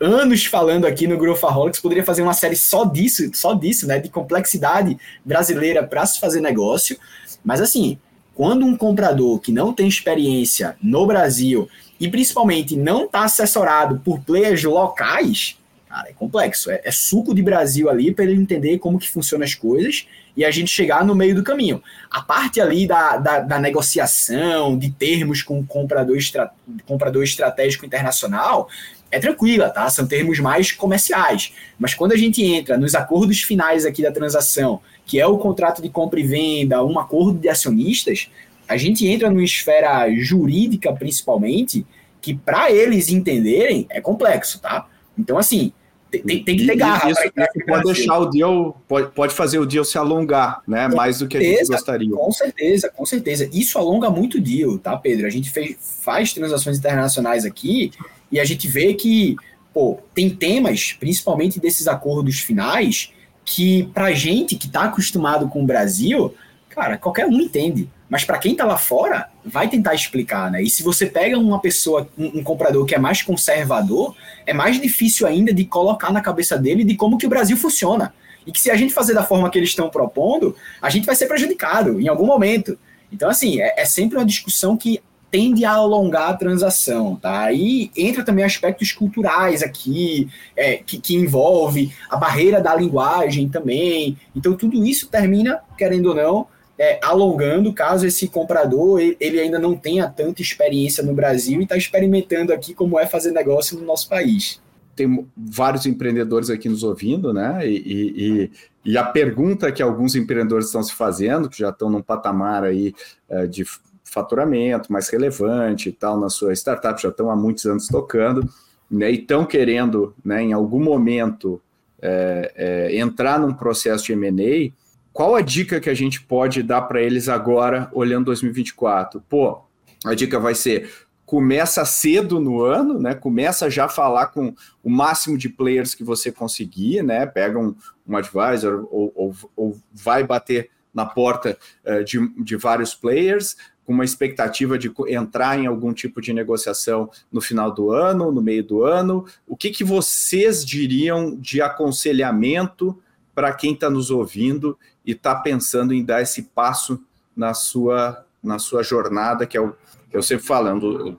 anos 0.00 0.44
falando 0.44 0.86
aqui 0.86 1.06
no 1.06 1.16
Growthaholics, 1.18 1.78
poderia 1.78 2.02
fazer 2.02 2.22
uma 2.22 2.32
série 2.32 2.56
só 2.56 2.84
disso, 2.84 3.30
só 3.32 3.54
disso, 3.54 3.86
né, 3.86 4.00
de 4.00 4.08
complexidade 4.08 4.98
brasileira 5.24 5.86
para 5.86 6.04
se 6.04 6.18
fazer 6.18 6.40
negócio. 6.40 6.98
Mas 7.44 7.60
assim, 7.60 7.96
quando 8.34 8.64
um 8.64 8.76
comprador 8.76 9.38
que 9.40 9.52
não 9.52 9.72
tem 9.72 9.88
experiência 9.88 10.76
no 10.82 11.06
Brasil 11.06 11.68
e 11.98 12.08
principalmente 12.08 12.76
não 12.76 13.04
está 13.04 13.24
assessorado 13.24 14.00
por 14.04 14.20
players 14.20 14.64
locais, 14.64 15.56
cara, 15.88 16.08
é 16.08 16.12
complexo. 16.12 16.70
É, 16.70 16.80
é 16.84 16.90
suco 16.90 17.34
de 17.34 17.42
Brasil 17.42 17.90
ali 17.90 18.12
para 18.12 18.24
ele 18.24 18.40
entender 18.40 18.78
como 18.78 18.98
que 18.98 19.10
funcionam 19.10 19.44
as 19.44 19.54
coisas 19.54 20.06
e 20.36 20.44
a 20.44 20.50
gente 20.50 20.70
chegar 20.70 21.04
no 21.04 21.14
meio 21.14 21.34
do 21.34 21.42
caminho. 21.42 21.82
A 22.10 22.22
parte 22.22 22.60
ali 22.60 22.86
da, 22.86 23.16
da, 23.16 23.40
da 23.40 23.58
negociação, 23.58 24.78
de 24.78 24.90
termos 24.90 25.42
com 25.42 25.64
comprador, 25.66 26.16
estra, 26.16 26.50
comprador 26.86 27.24
estratégico 27.24 27.84
internacional, 27.84 28.68
é 29.10 29.18
tranquila, 29.18 29.68
tá? 29.68 29.90
São 29.90 30.06
termos 30.06 30.38
mais 30.38 30.70
comerciais. 30.70 31.52
Mas 31.78 31.94
quando 31.94 32.12
a 32.12 32.16
gente 32.16 32.42
entra 32.42 32.78
nos 32.78 32.94
acordos 32.94 33.42
finais 33.42 33.84
aqui 33.84 34.02
da 34.02 34.12
transação, 34.12 34.80
que 35.10 35.18
é 35.18 35.26
o 35.26 35.38
contrato 35.38 35.82
de 35.82 35.88
compra 35.88 36.20
e 36.20 36.22
venda, 36.22 36.84
um 36.84 36.96
acordo 36.96 37.36
de 37.36 37.48
acionistas, 37.48 38.30
a 38.68 38.76
gente 38.76 39.04
entra 39.08 39.28
numa 39.28 39.42
esfera 39.42 40.08
jurídica, 40.14 40.92
principalmente, 40.92 41.84
que 42.20 42.32
para 42.32 42.70
eles 42.70 43.08
entenderem 43.08 43.88
é 43.90 44.00
complexo, 44.00 44.60
tá? 44.60 44.86
Então, 45.18 45.36
assim, 45.36 45.72
tem, 46.12 46.44
tem, 46.44 46.56
que 46.56 46.64
ter 46.64 46.76
garra. 46.76 47.10
Isso, 47.10 47.20
isso 47.22 47.66
pode 47.66 47.84
deixar 47.92 48.18
o 48.20 48.26
deal, 48.26 48.80
pode, 48.86 49.10
pode 49.10 49.34
fazer 49.34 49.58
o 49.58 49.66
deal 49.66 49.84
se 49.84 49.98
alongar, 49.98 50.62
né? 50.64 50.88
Com 50.88 50.94
mais 50.94 51.18
do 51.18 51.26
que 51.26 51.38
a 51.38 51.40
gente 51.40 51.66
gostaria. 51.66 52.12
Com 52.12 52.30
certeza, 52.30 52.88
com 52.88 53.04
certeza. 53.04 53.50
Isso 53.52 53.76
alonga 53.80 54.08
muito 54.10 54.38
o 54.38 54.40
deal, 54.40 54.78
tá, 54.78 54.96
Pedro? 54.96 55.26
A 55.26 55.30
gente 55.30 55.50
fez, 55.50 55.76
faz 56.04 56.32
transações 56.32 56.78
internacionais 56.78 57.44
aqui 57.44 57.90
e 58.30 58.38
a 58.38 58.44
gente 58.44 58.68
vê 58.68 58.94
que, 58.94 59.34
pô, 59.74 59.98
tem 60.14 60.30
temas, 60.30 60.92
principalmente 60.92 61.58
desses 61.58 61.88
acordos 61.88 62.38
finais, 62.38 63.12
que 63.50 63.82
pra 63.92 64.12
gente 64.12 64.54
que 64.54 64.68
tá 64.68 64.84
acostumado 64.84 65.48
com 65.48 65.60
o 65.60 65.66
Brasil, 65.66 66.32
cara, 66.68 66.96
qualquer 66.96 67.26
um 67.26 67.32
entende. 67.32 67.90
Mas 68.08 68.24
para 68.24 68.38
quem 68.38 68.52
está 68.52 68.64
lá 68.64 68.76
fora, 68.78 69.28
vai 69.44 69.68
tentar 69.68 69.92
explicar, 69.92 70.52
né? 70.52 70.62
E 70.62 70.70
se 70.70 70.84
você 70.84 71.04
pega 71.04 71.36
uma 71.36 71.60
pessoa, 71.60 72.08
um, 72.16 72.38
um, 72.38 72.44
comprador 72.44 72.86
que 72.86 72.94
é 72.94 72.98
mais 72.98 73.22
conservador, 73.22 74.14
é 74.46 74.52
mais 74.52 74.80
difícil 74.80 75.26
ainda 75.26 75.52
de 75.52 75.64
colocar 75.64 76.12
na 76.12 76.20
cabeça 76.20 76.56
dele 76.56 76.84
de 76.84 76.94
como 76.94 77.18
que 77.18 77.26
o 77.26 77.28
Brasil 77.28 77.56
funciona. 77.56 78.14
E 78.46 78.52
que 78.52 78.60
se 78.60 78.70
a 78.70 78.76
gente 78.76 78.94
fazer 78.94 79.14
da 79.14 79.24
forma 79.24 79.50
que 79.50 79.58
eles 79.58 79.70
estão 79.70 79.90
propondo, 79.90 80.54
a 80.80 80.88
gente 80.88 81.04
vai 81.04 81.16
ser 81.16 81.26
prejudicado 81.26 82.00
em 82.00 82.06
algum 82.06 82.26
momento. 82.26 82.78
Então, 83.12 83.28
assim, 83.28 83.60
é, 83.60 83.74
é 83.76 83.84
sempre 83.84 84.16
uma 84.16 84.24
discussão 84.24 84.76
que 84.76 85.02
tende 85.30 85.64
a 85.64 85.72
alongar 85.72 86.30
a 86.30 86.36
transação, 86.36 87.16
tá? 87.16 87.42
Aí 87.42 87.90
entra 87.96 88.24
também 88.24 88.44
aspectos 88.44 88.92
culturais 88.92 89.62
aqui, 89.62 90.28
é, 90.56 90.76
que, 90.76 90.98
que 91.00 91.14
envolve 91.14 91.92
a 92.10 92.16
barreira 92.16 92.60
da 92.60 92.74
linguagem 92.74 93.48
também. 93.48 94.18
Então, 94.34 94.54
tudo 94.54 94.84
isso 94.84 95.08
termina, 95.08 95.60
querendo 95.78 96.06
ou 96.06 96.14
não, 96.14 96.46
é, 96.78 96.98
alongando 97.02 97.74
caso 97.74 98.06
esse 98.06 98.26
comprador 98.26 99.00
ele 99.00 99.38
ainda 99.38 99.58
não 99.58 99.76
tenha 99.76 100.08
tanta 100.08 100.40
experiência 100.40 101.04
no 101.04 101.12
Brasil 101.12 101.60
e 101.60 101.64
está 101.64 101.76
experimentando 101.76 102.54
aqui 102.54 102.72
como 102.72 102.98
é 102.98 103.06
fazer 103.06 103.32
negócio 103.32 103.78
no 103.78 103.84
nosso 103.84 104.08
país. 104.08 104.60
Tem 104.96 105.26
vários 105.36 105.84
empreendedores 105.86 106.48
aqui 106.48 106.68
nos 106.68 106.82
ouvindo, 106.82 107.32
né? 107.32 107.60
E, 107.66 107.76
e, 107.76 108.50
e 108.84 108.98
a 108.98 109.04
pergunta 109.04 109.70
que 109.70 109.82
alguns 109.82 110.14
empreendedores 110.14 110.66
estão 110.66 110.82
se 110.82 110.94
fazendo, 110.94 111.50
que 111.50 111.58
já 111.58 111.68
estão 111.68 111.90
num 111.90 112.02
patamar 112.02 112.64
aí 112.64 112.94
é, 113.28 113.46
de 113.46 113.64
faturamento 114.10 114.92
mais 114.92 115.08
relevante 115.08 115.88
e 115.88 115.92
tal 115.92 116.18
na 116.18 116.28
sua 116.28 116.52
startup, 116.52 117.00
já 117.00 117.08
estão 117.08 117.30
há 117.30 117.36
muitos 117.36 117.64
anos 117.66 117.86
tocando, 117.86 118.48
né? 118.90 119.10
E 119.10 119.20
estão 119.20 119.44
querendo, 119.44 120.14
né, 120.24 120.42
em 120.42 120.52
algum 120.52 120.82
momento, 120.82 121.60
é, 122.02 122.52
é, 122.56 122.98
entrar 122.98 123.38
num 123.38 123.52
processo 123.52 124.04
de 124.04 124.12
M&A, 124.12 124.72
qual 125.12 125.34
a 125.34 125.40
dica 125.40 125.80
que 125.80 125.90
a 125.90 125.94
gente 125.94 126.20
pode 126.22 126.62
dar 126.62 126.82
para 126.82 127.02
eles 127.02 127.28
agora, 127.28 127.90
olhando 127.92 128.26
2024? 128.26 129.22
Pô, 129.28 129.60
a 130.04 130.14
dica 130.14 130.38
vai 130.38 130.54
ser 130.54 130.90
começa 131.30 131.84
cedo 131.84 132.40
no 132.40 132.60
ano, 132.60 132.98
né? 132.98 133.14
Começa 133.14 133.70
já 133.70 133.84
a 133.84 133.88
falar 133.88 134.26
com 134.26 134.52
o 134.82 134.90
máximo 134.90 135.38
de 135.38 135.48
players 135.48 135.94
que 135.94 136.02
você 136.02 136.32
conseguir, 136.32 137.04
né? 137.04 137.24
Pega 137.24 137.56
um, 137.56 137.72
um 138.04 138.16
advisor 138.16 138.84
ou, 138.90 139.12
ou, 139.14 139.36
ou, 139.54 139.78
vai 139.92 140.24
bater 140.24 140.70
na 140.92 141.06
porta 141.06 141.56
uh, 141.86 142.02
de, 142.02 142.18
de 142.42 142.56
vários 142.56 142.96
players, 142.96 143.56
com 143.90 143.94
uma 143.94 144.04
expectativa 144.04 144.78
de 144.78 144.88
entrar 145.08 145.58
em 145.58 145.66
algum 145.66 145.92
tipo 145.92 146.20
de 146.20 146.32
negociação 146.32 147.10
no 147.32 147.40
final 147.40 147.74
do 147.74 147.90
ano, 147.90 148.30
no 148.30 148.40
meio 148.40 148.62
do 148.62 148.84
ano. 148.84 149.26
O 149.48 149.56
que, 149.56 149.70
que 149.70 149.82
vocês 149.82 150.64
diriam 150.64 151.34
de 151.34 151.60
aconselhamento 151.60 152.96
para 153.34 153.52
quem 153.52 153.74
está 153.74 153.90
nos 153.90 154.08
ouvindo 154.08 154.78
e 155.04 155.10
está 155.10 155.34
pensando 155.34 155.92
em 155.92 156.04
dar 156.04 156.22
esse 156.22 156.44
passo 156.54 157.02
na 157.34 157.52
sua, 157.52 158.24
na 158.40 158.60
sua 158.60 158.84
jornada, 158.84 159.44
que 159.44 159.56
é 159.56 159.60
o 159.60 159.74
eu 160.12 160.22
sempre 160.22 160.44
falando, 160.44 161.18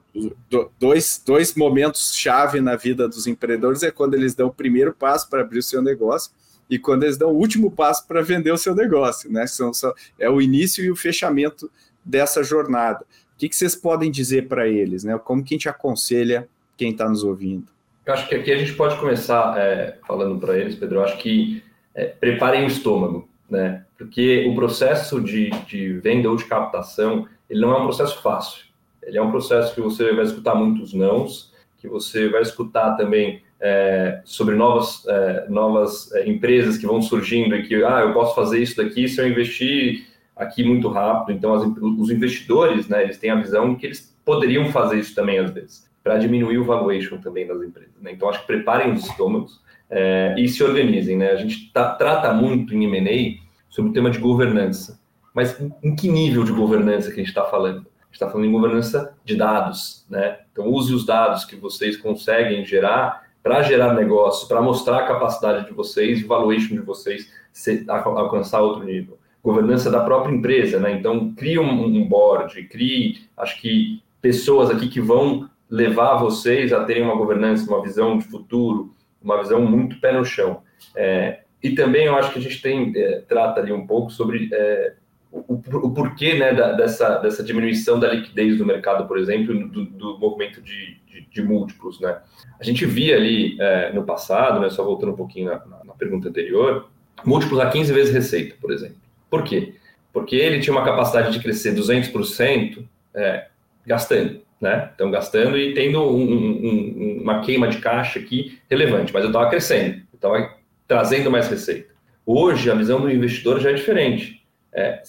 dois, 0.79 1.21
dois 1.25 1.53
momentos 1.55 2.13
chave 2.13 2.61
na 2.61 2.77
vida 2.77 3.07
dos 3.07 3.25
empreendedores 3.27 3.83
é 3.83 3.91
quando 3.91 4.13
eles 4.13 4.33
dão 4.33 4.47
o 4.47 4.53
primeiro 4.53 4.93
passo 4.93 5.29
para 5.29 5.41
abrir 5.41 5.59
o 5.59 5.63
seu 5.63 5.81
negócio 5.81 6.31
e 6.69 6.79
quando 6.79 7.03
eles 7.03 7.17
dão 7.17 7.31
o 7.31 7.37
último 7.37 7.69
passo 7.69 8.07
para 8.07 8.21
vender 8.21 8.51
o 8.51 8.57
seu 8.57 8.73
negócio, 8.73 9.29
né? 9.29 9.45
São, 9.45 9.73
são, 9.73 9.93
é 10.17 10.29
o 10.29 10.41
início 10.41 10.83
e 10.83 10.89
o 10.89 10.95
fechamento 10.95 11.69
dessa 12.03 12.43
jornada. 12.43 13.05
O 13.35 13.37
que, 13.37 13.49
que 13.49 13.55
vocês 13.55 13.75
podem 13.75 14.11
dizer 14.11 14.47
para 14.47 14.67
eles, 14.67 15.03
né? 15.03 15.17
Como 15.17 15.43
que 15.43 15.53
a 15.53 15.57
gente 15.57 15.69
aconselha 15.69 16.47
quem 16.77 16.91
está 16.91 17.09
nos 17.09 17.23
ouvindo? 17.23 17.67
Eu 18.05 18.13
acho 18.13 18.27
que 18.27 18.35
aqui 18.35 18.51
a 18.51 18.57
gente 18.57 18.73
pode 18.73 18.97
começar 18.97 19.57
é, 19.57 19.97
falando 20.07 20.39
para 20.39 20.57
eles, 20.57 20.75
Pedro. 20.75 20.97
Eu 20.97 21.03
acho 21.03 21.17
que 21.17 21.63
é, 21.95 22.05
preparem 22.05 22.63
o 22.63 22.67
estômago 22.67 23.29
né? 23.51 23.83
Porque 23.97 24.47
o 24.47 24.55
processo 24.55 25.19
de, 25.19 25.49
de 25.67 25.99
venda 25.99 26.29
ou 26.29 26.37
de 26.37 26.45
captação, 26.45 27.27
ele 27.49 27.59
não 27.59 27.73
é 27.73 27.77
um 27.79 27.83
processo 27.83 28.21
fácil. 28.21 28.63
Ele 29.03 29.17
é 29.17 29.21
um 29.21 29.29
processo 29.29 29.75
que 29.75 29.81
você 29.81 30.13
vai 30.13 30.23
escutar 30.23 30.55
muitos 30.55 30.93
nãos, 30.93 31.53
que 31.77 31.87
você 31.87 32.29
vai 32.29 32.41
escutar 32.41 32.95
também 32.95 33.43
é, 33.59 34.21
sobre 34.23 34.55
novas, 34.55 35.05
é, 35.05 35.45
novas 35.49 36.11
é, 36.13 36.29
empresas 36.29 36.77
que 36.77 36.87
vão 36.87 37.01
surgindo 37.01 37.55
e 37.55 37.67
que, 37.67 37.83
ah, 37.83 37.99
eu 37.99 38.13
posso 38.13 38.33
fazer 38.33 38.59
isso 38.59 38.77
daqui 38.77 39.07
se 39.07 39.19
eu 39.19 39.27
investir 39.27 40.07
aqui 40.41 40.63
muito 40.63 40.89
rápido. 40.89 41.35
Então, 41.35 41.53
as, 41.53 41.63
os 41.63 42.09
investidores, 42.09 42.87
né, 42.87 43.03
eles 43.03 43.17
têm 43.17 43.29
a 43.29 43.35
visão 43.35 43.75
que 43.75 43.85
eles 43.85 44.15
poderiam 44.25 44.71
fazer 44.71 44.99
isso 44.99 45.13
também 45.13 45.39
às 45.39 45.51
vezes, 45.51 45.89
para 46.03 46.17
diminuir 46.17 46.57
o 46.57 46.65
valuation 46.65 47.17
também 47.17 47.47
das 47.47 47.61
empresas. 47.61 47.93
Né? 48.01 48.11
Então, 48.11 48.29
acho 48.29 48.41
que 48.41 48.47
preparem 48.47 48.93
os 48.93 49.05
estômagos 49.05 49.61
é, 49.89 50.35
e 50.37 50.47
se 50.47 50.63
organizem. 50.63 51.17
Né? 51.17 51.31
A 51.31 51.35
gente 51.35 51.71
tá, 51.71 51.93
trata 51.93 52.33
muito 52.33 52.73
em 52.73 52.85
M&A 52.85 53.39
sobre 53.69 53.91
o 53.91 53.93
tema 53.93 54.09
de 54.09 54.17
governança. 54.17 54.99
Mas 55.33 55.57
em 55.81 55.95
que 55.95 56.09
nível 56.09 56.43
de 56.43 56.51
governança 56.51 57.07
que 57.07 57.13
a 57.13 57.23
gente 57.23 57.29
está 57.29 57.45
falando? 57.45 57.87
A 58.01 58.05
gente 58.05 58.13
está 58.13 58.29
falando 58.29 58.47
em 58.47 58.51
governança 58.51 59.15
de 59.23 59.37
dados, 59.37 60.05
né? 60.09 60.39
Então 60.51 60.67
use 60.67 60.93
os 60.93 61.05
dados 61.05 61.45
que 61.45 61.55
vocês 61.55 61.95
conseguem 61.95 62.65
gerar 62.65 63.25
para 63.41 63.63
gerar 63.63 63.93
negócio, 63.93 64.45
para 64.47 64.61
mostrar 64.61 64.97
a 64.97 65.07
capacidade 65.07 65.67
de 65.67 65.73
vocês 65.73 66.19
e 66.19 66.25
valuation 66.25 66.75
de 66.75 66.81
vocês 66.81 67.31
se, 67.51 67.85
alcançar 67.87 68.59
outro 68.59 68.83
nível. 68.83 69.17
Governança 69.43 69.89
da 69.89 70.01
própria 70.01 70.33
empresa, 70.33 70.79
né? 70.79 70.91
Então 70.93 71.33
crie 71.33 71.57
um, 71.57 71.85
um 71.85 72.07
board, 72.07 72.61
crie, 72.63 73.21
acho 73.35 73.59
que 73.59 74.01
pessoas 74.21 74.69
aqui 74.69 74.87
que 74.87 75.01
vão 75.01 75.49
levar 75.69 76.15
vocês 76.15 76.73
a 76.73 76.83
terem 76.83 77.03
uma 77.03 77.15
governança, 77.15 77.69
uma 77.71 77.81
visão 77.81 78.17
de 78.17 78.25
futuro, 78.25 78.93
uma 79.21 79.41
visão 79.41 79.61
muito 79.61 79.99
pé 79.99 80.11
no 80.11 80.25
chão. 80.25 80.61
É, 80.95 81.41
e 81.63 81.71
também 81.71 82.05
eu 82.05 82.15
acho 82.15 82.33
que 82.33 82.39
a 82.39 82.41
gente 82.41 82.61
tem 82.61 82.91
é, 82.95 83.21
trata 83.27 83.61
ali 83.61 83.71
um 83.71 83.87
pouco 83.87 84.11
sobre 84.11 84.49
é, 84.51 84.93
o, 85.31 85.53
o, 85.53 85.91
porquê 85.91 86.33
né, 86.33 86.53
da, 86.53 86.73
dessa, 86.73 87.17
dessa 87.19 87.41
diminuição 87.43 87.99
da 87.99 88.11
liquidez 88.13 88.57
do 88.57 88.65
mercado, 88.65 89.07
por 89.07 89.17
exemplo, 89.17 89.67
do, 89.69 89.85
do 89.85 90.19
movimento 90.19 90.61
de, 90.61 90.97
de, 91.07 91.21
de, 91.21 91.41
múltiplos. 91.41 91.99
Né? 92.01 92.19
A 92.59 92.63
gente 92.63 92.85
via 92.85 93.15
ali 93.15 93.55
é, 93.59 93.93
no 93.93 94.03
passado, 94.03 94.59
né, 94.59 94.69
só 94.69 94.83
voltando 94.83 95.13
um 95.13 95.15
pouquinho 95.15 95.45
na, 95.51 95.65
na, 95.65 95.83
na, 95.85 95.93
pergunta 95.93 96.27
anterior, 96.27 96.89
múltiplos 97.23 97.59
a 97.59 97.69
15 97.69 97.93
vezes 97.93 98.13
receita, 98.13 98.55
por 98.59 98.71
exemplo. 98.71 98.97
Por 99.31 99.43
quê? 99.43 99.75
Porque 100.11 100.35
ele 100.35 100.59
tinha 100.59 100.73
uma 100.73 100.83
capacidade 100.83 101.31
de 101.31 101.39
crescer 101.39 101.73
200% 101.73 102.83
é, 103.15 103.47
gastando. 103.87 104.41
Né? 104.59 104.91
Então, 104.93 105.09
gastando 105.09 105.57
e 105.57 105.73
tendo 105.73 106.01
um, 106.01 106.21
um, 106.21 107.19
uma 107.23 107.39
queima 107.41 107.67
de 107.67 107.79
caixa 107.79 108.19
aqui 108.19 108.59
relevante, 108.69 109.11
mas 109.11 109.23
eu 109.23 109.29
estava 109.29 109.49
crescendo, 109.49 110.01
estava 110.13 110.53
trazendo 110.87 111.31
mais 111.31 111.47
receita. 111.47 111.89
Hoje, 112.23 112.69
a 112.69 112.75
visão 112.75 113.01
do 113.01 113.09
investidor 113.09 113.59
já 113.59 113.71
é 113.71 113.73
diferente. 113.73 114.45
É, 114.71 115.01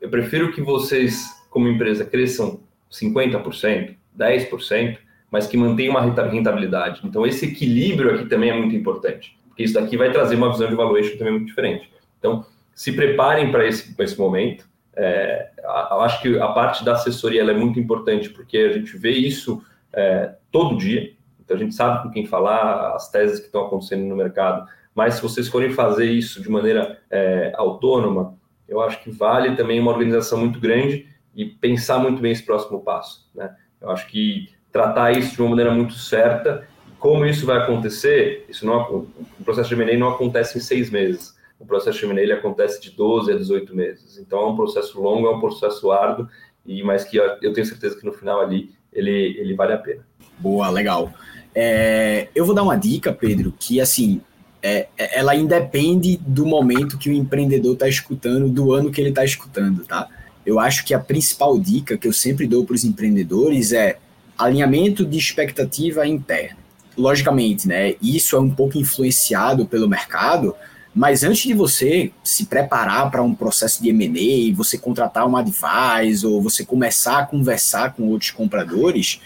eu 0.00 0.10
prefiro 0.10 0.52
que 0.52 0.60
vocês, 0.60 1.24
como 1.50 1.68
empresa, 1.68 2.04
cresçam 2.04 2.60
50%, 2.90 3.94
10%, 4.18 4.98
mas 5.30 5.46
que 5.46 5.56
mantenha 5.56 5.90
uma 5.90 6.00
rentabilidade. 6.00 7.02
Então, 7.04 7.24
esse 7.24 7.46
equilíbrio 7.46 8.14
aqui 8.14 8.26
também 8.26 8.50
é 8.50 8.56
muito 8.56 8.74
importante, 8.74 9.38
porque 9.48 9.62
isso 9.62 9.74
daqui 9.74 9.96
vai 9.96 10.10
trazer 10.10 10.34
uma 10.34 10.50
visão 10.50 10.68
de 10.68 10.74
valuation 10.74 11.16
também 11.16 11.34
muito 11.34 11.46
diferente. 11.46 11.88
Então, 12.18 12.44
se 12.76 12.92
preparem 12.92 13.50
para 13.50 13.66
esse, 13.66 13.94
esse 13.98 14.18
momento. 14.18 14.68
É, 14.94 15.48
eu 15.90 16.00
acho 16.02 16.20
que 16.20 16.38
a 16.38 16.48
parte 16.48 16.84
da 16.84 16.92
assessoria 16.92 17.42
é 17.42 17.54
muito 17.54 17.80
importante, 17.80 18.28
porque 18.28 18.58
a 18.58 18.72
gente 18.72 18.96
vê 18.98 19.12
isso 19.12 19.64
é, 19.92 20.34
todo 20.52 20.76
dia, 20.76 21.14
então 21.42 21.56
a 21.56 21.58
gente 21.58 21.74
sabe 21.74 22.02
com 22.02 22.10
quem 22.10 22.26
falar, 22.26 22.94
as 22.94 23.10
teses 23.10 23.40
que 23.40 23.46
estão 23.46 23.66
acontecendo 23.66 24.04
no 24.04 24.14
mercado, 24.14 24.68
mas 24.94 25.14
se 25.14 25.22
vocês 25.22 25.48
forem 25.48 25.70
fazer 25.70 26.04
isso 26.04 26.42
de 26.42 26.50
maneira 26.50 27.00
é, 27.10 27.52
autônoma, 27.56 28.36
eu 28.68 28.80
acho 28.82 29.02
que 29.02 29.10
vale 29.10 29.56
também 29.56 29.80
uma 29.80 29.92
organização 29.92 30.38
muito 30.38 30.60
grande 30.60 31.06
e 31.34 31.46
pensar 31.46 31.98
muito 31.98 32.20
bem 32.20 32.32
esse 32.32 32.44
próximo 32.44 32.80
passo. 32.80 33.30
Né? 33.34 33.54
Eu 33.80 33.90
acho 33.90 34.06
que 34.06 34.50
tratar 34.70 35.12
isso 35.12 35.34
de 35.34 35.40
uma 35.40 35.50
maneira 35.50 35.72
muito 35.72 35.94
certa, 35.94 36.66
como 36.98 37.24
isso 37.24 37.46
vai 37.46 37.58
acontecer, 37.58 38.44
isso 38.48 38.66
não, 38.66 39.06
o 39.38 39.44
processo 39.44 39.68
de 39.68 39.80
M&A 39.80 39.96
não 39.98 40.10
acontece 40.10 40.58
em 40.58 40.60
seis 40.60 40.90
meses, 40.90 41.35
o 41.58 41.64
processo 41.64 41.98
de 41.98 42.06
M&A 42.06 42.34
acontece 42.34 42.80
de 42.80 42.90
12 42.90 43.32
a 43.32 43.36
18 43.36 43.74
meses, 43.74 44.18
então 44.18 44.40
é 44.40 44.46
um 44.46 44.56
processo 44.56 45.00
longo, 45.00 45.26
é 45.26 45.30
um 45.34 45.40
processo 45.40 45.90
árduo, 45.90 46.28
e 46.64 46.82
mas 46.82 47.04
que 47.04 47.16
eu 47.16 47.52
tenho 47.52 47.66
certeza 47.66 47.98
que 47.98 48.04
no 48.04 48.12
final 48.12 48.40
ali 48.40 48.70
ele, 48.92 49.36
ele 49.38 49.54
vale 49.54 49.72
a 49.72 49.78
pena. 49.78 50.06
Boa, 50.38 50.68
legal. 50.68 51.12
É, 51.54 52.28
eu 52.34 52.44
vou 52.44 52.54
dar 52.54 52.62
uma 52.62 52.76
dica, 52.76 53.12
Pedro, 53.12 53.52
que 53.58 53.80
assim, 53.80 54.20
é, 54.62 54.88
é 54.98 55.18
ela 55.18 55.34
independe 55.34 56.18
do 56.18 56.44
momento 56.44 56.98
que 56.98 57.08
o 57.08 57.12
empreendedor 57.12 57.74
está 57.74 57.88
escutando, 57.88 58.48
do 58.48 58.72
ano 58.72 58.90
que 58.90 59.00
ele 59.00 59.10
está 59.10 59.24
escutando, 59.24 59.84
tá? 59.84 60.08
Eu 60.44 60.60
acho 60.60 60.84
que 60.84 60.94
a 60.94 61.00
principal 61.00 61.58
dica 61.58 61.96
que 61.96 62.06
eu 62.06 62.12
sempre 62.12 62.46
dou 62.46 62.64
para 62.64 62.74
os 62.74 62.84
empreendedores 62.84 63.72
é 63.72 63.98
alinhamento 64.38 65.04
de 65.04 65.18
expectativa 65.18 66.06
interna. 66.06 66.58
Logicamente, 66.96 67.66
né? 67.66 67.94
Isso 68.00 68.36
é 68.36 68.40
um 68.40 68.50
pouco 68.50 68.78
influenciado 68.78 69.66
pelo 69.66 69.88
mercado, 69.88 70.54
mas 70.96 71.22
antes 71.22 71.42
de 71.42 71.52
você 71.52 72.10
se 72.24 72.46
preparar 72.46 73.10
para 73.10 73.22
um 73.22 73.34
processo 73.34 73.82
de 73.82 73.90
M&A, 73.90 74.56
você 74.56 74.78
contratar 74.78 75.28
um 75.28 75.36
advisor, 75.36 76.32
ou 76.32 76.40
você 76.40 76.64
começar 76.64 77.18
a 77.18 77.26
conversar 77.26 77.94
com 77.94 78.08
outros 78.08 78.30
compradores, 78.30 79.20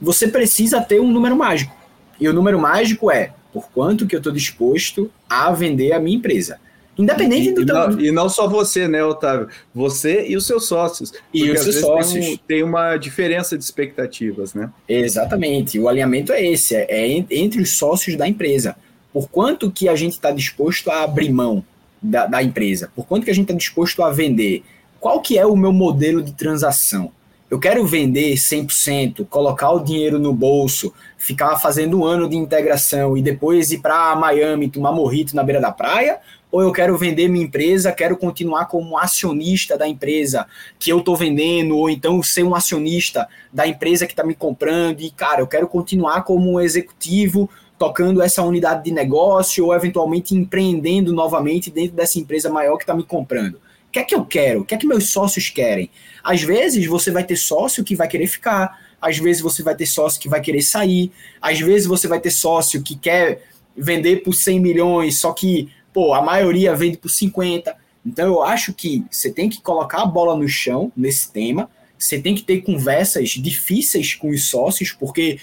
você 0.00 0.26
precisa 0.26 0.80
ter 0.80 0.98
um 0.98 1.12
número 1.12 1.36
mágico. 1.36 1.76
E 2.18 2.26
o 2.26 2.32
número 2.32 2.58
mágico 2.58 3.10
é 3.10 3.34
por 3.52 3.68
quanto 3.70 4.06
que 4.06 4.16
eu 4.16 4.18
estou 4.18 4.32
disposto 4.32 5.10
a 5.28 5.52
vender 5.52 5.92
a 5.92 6.00
minha 6.00 6.16
empresa. 6.16 6.58
Independente 6.96 7.50
e, 7.50 7.52
do 7.52 7.62
e 7.62 7.64
não, 7.66 8.00
e 8.00 8.10
não 8.10 8.28
só 8.30 8.48
você, 8.48 8.88
né, 8.88 9.04
Otávio? 9.04 9.48
Você 9.74 10.26
e 10.26 10.38
os 10.38 10.46
seus 10.46 10.66
sócios. 10.66 11.12
E 11.34 11.50
os 11.50 11.60
seus 11.60 11.80
sócios. 11.80 12.24
Tem, 12.24 12.34
um, 12.34 12.36
tem, 12.48 12.62
uma 12.62 12.96
diferença 12.96 13.58
de 13.58 13.64
expectativas, 13.64 14.54
né? 14.54 14.70
Exatamente. 14.88 15.78
O 15.78 15.86
alinhamento 15.86 16.32
é 16.32 16.42
esse, 16.42 16.74
é, 16.74 16.86
é 16.88 17.24
entre 17.30 17.60
os 17.60 17.76
sócios 17.76 18.16
da 18.16 18.26
empresa. 18.26 18.74
Por 19.12 19.28
quanto 19.28 19.70
que 19.70 19.88
a 19.88 19.96
gente 19.96 20.12
está 20.12 20.30
disposto 20.30 20.90
a 20.90 21.02
abrir 21.02 21.32
mão 21.32 21.64
da, 22.00 22.26
da 22.26 22.42
empresa? 22.42 22.90
Por 22.94 23.06
quanto 23.06 23.24
que 23.24 23.30
a 23.30 23.34
gente 23.34 23.44
está 23.44 23.54
disposto 23.56 24.02
a 24.02 24.10
vender? 24.10 24.62
Qual 24.98 25.20
que 25.20 25.38
é 25.38 25.46
o 25.46 25.56
meu 25.56 25.72
modelo 25.72 26.22
de 26.22 26.32
transação? 26.32 27.12
eu 27.50 27.58
quero 27.58 27.84
vender 27.84 28.34
100%, 28.34 29.26
colocar 29.26 29.72
o 29.72 29.80
dinheiro 29.80 30.20
no 30.20 30.32
bolso, 30.32 30.94
ficar 31.18 31.58
fazendo 31.58 31.98
um 31.98 32.04
ano 32.04 32.28
de 32.28 32.36
integração 32.36 33.16
e 33.16 33.22
depois 33.22 33.72
ir 33.72 33.78
para 33.78 34.14
Miami 34.14 34.70
tomar 34.70 34.92
morrito 34.92 35.34
na 35.34 35.42
beira 35.42 35.60
da 35.60 35.72
praia? 35.72 36.20
Ou 36.52 36.62
eu 36.62 36.72
quero 36.72 36.96
vender 36.96 37.28
minha 37.28 37.44
empresa, 37.44 37.90
quero 37.90 38.16
continuar 38.16 38.66
como 38.66 38.96
acionista 38.96 39.76
da 39.76 39.86
empresa 39.86 40.46
que 40.78 40.92
eu 40.92 40.98
estou 41.00 41.16
vendendo, 41.16 41.76
ou 41.76 41.90
então 41.90 42.22
ser 42.22 42.44
um 42.44 42.54
acionista 42.54 43.28
da 43.52 43.66
empresa 43.66 44.06
que 44.06 44.12
está 44.12 44.24
me 44.24 44.34
comprando 44.34 45.00
e, 45.00 45.10
cara, 45.10 45.40
eu 45.40 45.46
quero 45.46 45.66
continuar 45.66 46.22
como 46.22 46.52
um 46.52 46.60
executivo 46.60 47.50
tocando 47.80 48.20
essa 48.20 48.42
unidade 48.42 48.84
de 48.84 48.90
negócio 48.90 49.64
ou 49.64 49.74
eventualmente 49.74 50.34
empreendendo 50.34 51.14
novamente 51.14 51.70
dentro 51.70 51.96
dessa 51.96 52.18
empresa 52.18 52.50
maior 52.50 52.76
que 52.76 52.82
está 52.82 52.92
me 52.92 53.02
comprando. 53.02 53.54
O 53.54 53.90
que 53.90 53.98
é 53.98 54.04
que 54.04 54.14
eu 54.14 54.22
quero? 54.22 54.60
O 54.60 54.64
que 54.66 54.74
é 54.74 54.76
que 54.76 54.86
meus 54.86 55.08
sócios 55.08 55.48
querem? 55.48 55.90
Às 56.22 56.42
vezes 56.42 56.84
você 56.84 57.10
vai 57.10 57.24
ter 57.24 57.36
sócio 57.36 57.82
que 57.82 57.96
vai 57.96 58.06
querer 58.06 58.26
ficar, 58.26 58.78
às 59.00 59.16
vezes 59.16 59.40
você 59.40 59.62
vai 59.62 59.74
ter 59.74 59.86
sócio 59.86 60.20
que 60.20 60.28
vai 60.28 60.42
querer 60.42 60.60
sair, 60.60 61.10
às 61.40 61.58
vezes 61.58 61.86
você 61.86 62.06
vai 62.06 62.20
ter 62.20 62.30
sócio 62.30 62.82
que 62.82 62.94
quer 62.94 63.44
vender 63.74 64.16
por 64.16 64.34
100 64.34 64.60
milhões, 64.60 65.18
só 65.18 65.32
que, 65.32 65.70
pô, 65.90 66.12
a 66.12 66.20
maioria 66.20 66.76
vende 66.76 66.98
por 66.98 67.08
50. 67.08 67.74
Então 68.04 68.26
eu 68.26 68.42
acho 68.42 68.74
que 68.74 69.06
você 69.10 69.32
tem 69.32 69.48
que 69.48 69.62
colocar 69.62 70.02
a 70.02 70.06
bola 70.06 70.36
no 70.36 70.46
chão 70.46 70.92
nesse 70.94 71.32
tema, 71.32 71.70
você 71.98 72.20
tem 72.20 72.34
que 72.34 72.42
ter 72.42 72.60
conversas 72.60 73.30
difíceis 73.30 74.14
com 74.14 74.28
os 74.28 74.50
sócios, 74.50 74.92
porque 74.92 75.38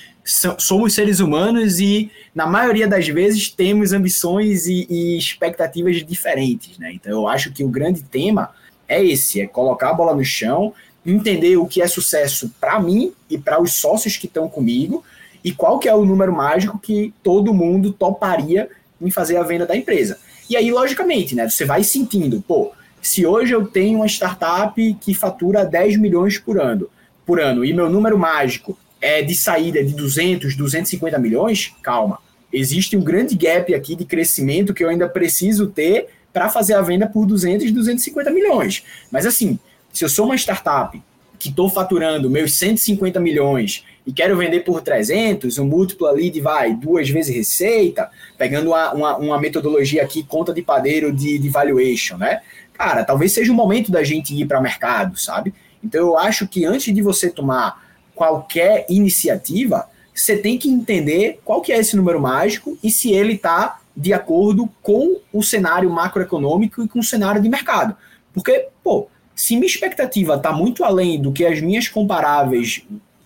somos 0.57 0.93
seres 0.93 1.19
humanos 1.19 1.79
e, 1.79 2.11
na 2.35 2.45
maioria 2.45 2.87
das 2.87 3.07
vezes, 3.07 3.49
temos 3.49 3.93
ambições 3.93 4.67
e, 4.67 4.85
e 4.89 5.17
expectativas 5.17 6.05
diferentes. 6.05 6.77
Né? 6.77 6.91
Então, 6.93 7.11
eu 7.11 7.27
acho 7.27 7.51
que 7.51 7.63
o 7.63 7.69
grande 7.69 8.03
tema 8.03 8.51
é 8.87 9.03
esse: 9.03 9.39
é 9.39 9.47
colocar 9.47 9.91
a 9.91 9.93
bola 9.93 10.13
no 10.13 10.25
chão, 10.25 10.73
entender 11.05 11.57
o 11.57 11.65
que 11.65 11.81
é 11.81 11.87
sucesso 11.87 12.53
para 12.59 12.79
mim 12.79 13.13
e 13.29 13.37
para 13.37 13.61
os 13.61 13.75
sócios 13.75 14.17
que 14.17 14.27
estão 14.27 14.49
comigo 14.49 15.03
e 15.43 15.51
qual 15.53 15.79
que 15.79 15.87
é 15.87 15.95
o 15.95 16.03
número 16.03 16.35
mágico 16.35 16.77
que 16.77 17.13
todo 17.23 17.53
mundo 17.53 17.93
toparia 17.93 18.69
em 19.01 19.09
fazer 19.09 19.37
a 19.37 19.43
venda 19.43 19.65
da 19.65 19.77
empresa. 19.77 20.19
E 20.49 20.57
aí, 20.57 20.71
logicamente, 20.71 21.35
né, 21.35 21.47
você 21.47 21.63
vai 21.63 21.83
sentindo, 21.83 22.41
pô, 22.41 22.71
se 23.01 23.25
hoje 23.25 23.53
eu 23.53 23.65
tenho 23.65 23.99
uma 23.99 24.07
startup 24.07 24.93
que 24.99 25.13
fatura 25.13 25.63
10 25.63 25.97
milhões 25.97 26.37
por 26.37 26.59
ano, 26.59 26.89
por 27.25 27.39
ano 27.39 27.63
e 27.63 27.71
meu 27.71 27.89
número 27.89 28.17
mágico 28.17 28.77
é 29.01 29.21
de 29.21 29.35
saída 29.35 29.83
de 29.83 29.93
200, 29.93 30.55
250 30.55 31.19
milhões, 31.19 31.73
calma. 31.81 32.19
Existe 32.51 32.95
um 32.95 33.01
grande 33.01 33.35
gap 33.35 33.73
aqui 33.73 33.95
de 33.95 34.05
crescimento 34.05 34.73
que 34.73 34.83
eu 34.83 34.89
ainda 34.89 35.07
preciso 35.07 35.67
ter 35.67 36.07
para 36.31 36.49
fazer 36.49 36.73
a 36.73 36.81
venda 36.81 37.07
por 37.07 37.25
200, 37.25 37.71
250 37.71 38.31
milhões. 38.31 38.83
Mas 39.11 39.25
assim, 39.25 39.59
se 39.91 40.05
eu 40.05 40.09
sou 40.09 40.25
uma 40.25 40.35
startup 40.35 41.01
que 41.37 41.49
estou 41.49 41.69
faturando 41.69 42.29
meus 42.29 42.57
150 42.57 43.19
milhões 43.19 43.83
e 44.05 44.11
quero 44.11 44.37
vender 44.37 44.61
por 44.61 44.81
300, 44.81 45.59
um 45.59 45.65
múltiplo 45.65 46.07
ali 46.07 46.29
de 46.29 46.41
vai 46.41 46.73
duas 46.73 47.09
vezes 47.09 47.35
receita, 47.35 48.09
pegando 48.37 48.69
uma, 48.69 48.93
uma, 48.93 49.17
uma 49.17 49.39
metodologia 49.39 50.01
aqui, 50.01 50.23
conta 50.23 50.53
de 50.53 50.61
padeiro 50.61 51.11
de, 51.11 51.37
de 51.37 51.49
valuation, 51.49 52.17
né? 52.17 52.41
cara, 52.77 53.03
talvez 53.03 53.31
seja 53.31 53.51
o 53.51 53.55
momento 53.55 53.91
da 53.91 54.03
gente 54.03 54.35
ir 54.35 54.45
para 54.45 54.61
mercado, 54.61 55.17
sabe? 55.17 55.53
Então 55.83 55.99
eu 55.99 56.17
acho 56.17 56.47
que 56.47 56.63
antes 56.63 56.93
de 56.93 57.01
você 57.01 57.29
tomar 57.29 57.86
qualquer 58.17 58.87
iniciativa, 58.89 59.87
você 60.13 60.35
tem 60.35 60.57
que 60.57 60.67
entender 60.67 61.39
qual 61.45 61.61
que 61.61 61.71
é 61.71 61.77
esse 61.77 61.95
número 61.95 62.19
mágico 62.19 62.77
e 62.83 62.89
se 62.89 63.11
ele 63.11 63.33
está 63.33 63.79
de 63.95 64.11
acordo 64.11 64.67
com 64.81 65.19
o 65.31 65.43
cenário 65.43 65.89
macroeconômico 65.89 66.83
e 66.83 66.87
com 66.87 66.99
o 66.99 67.03
cenário 67.03 67.41
de 67.41 67.47
mercado. 67.47 67.95
Porque, 68.33 68.67
pô, 68.83 69.07
se 69.35 69.55
minha 69.55 69.67
expectativa 69.67 70.35
está 70.35 70.51
muito 70.51 70.83
além 70.83 71.21
do 71.21 71.31
que 71.31 71.45
as 71.45 71.61
minhas 71.61 71.87
comparáveis 71.87 72.83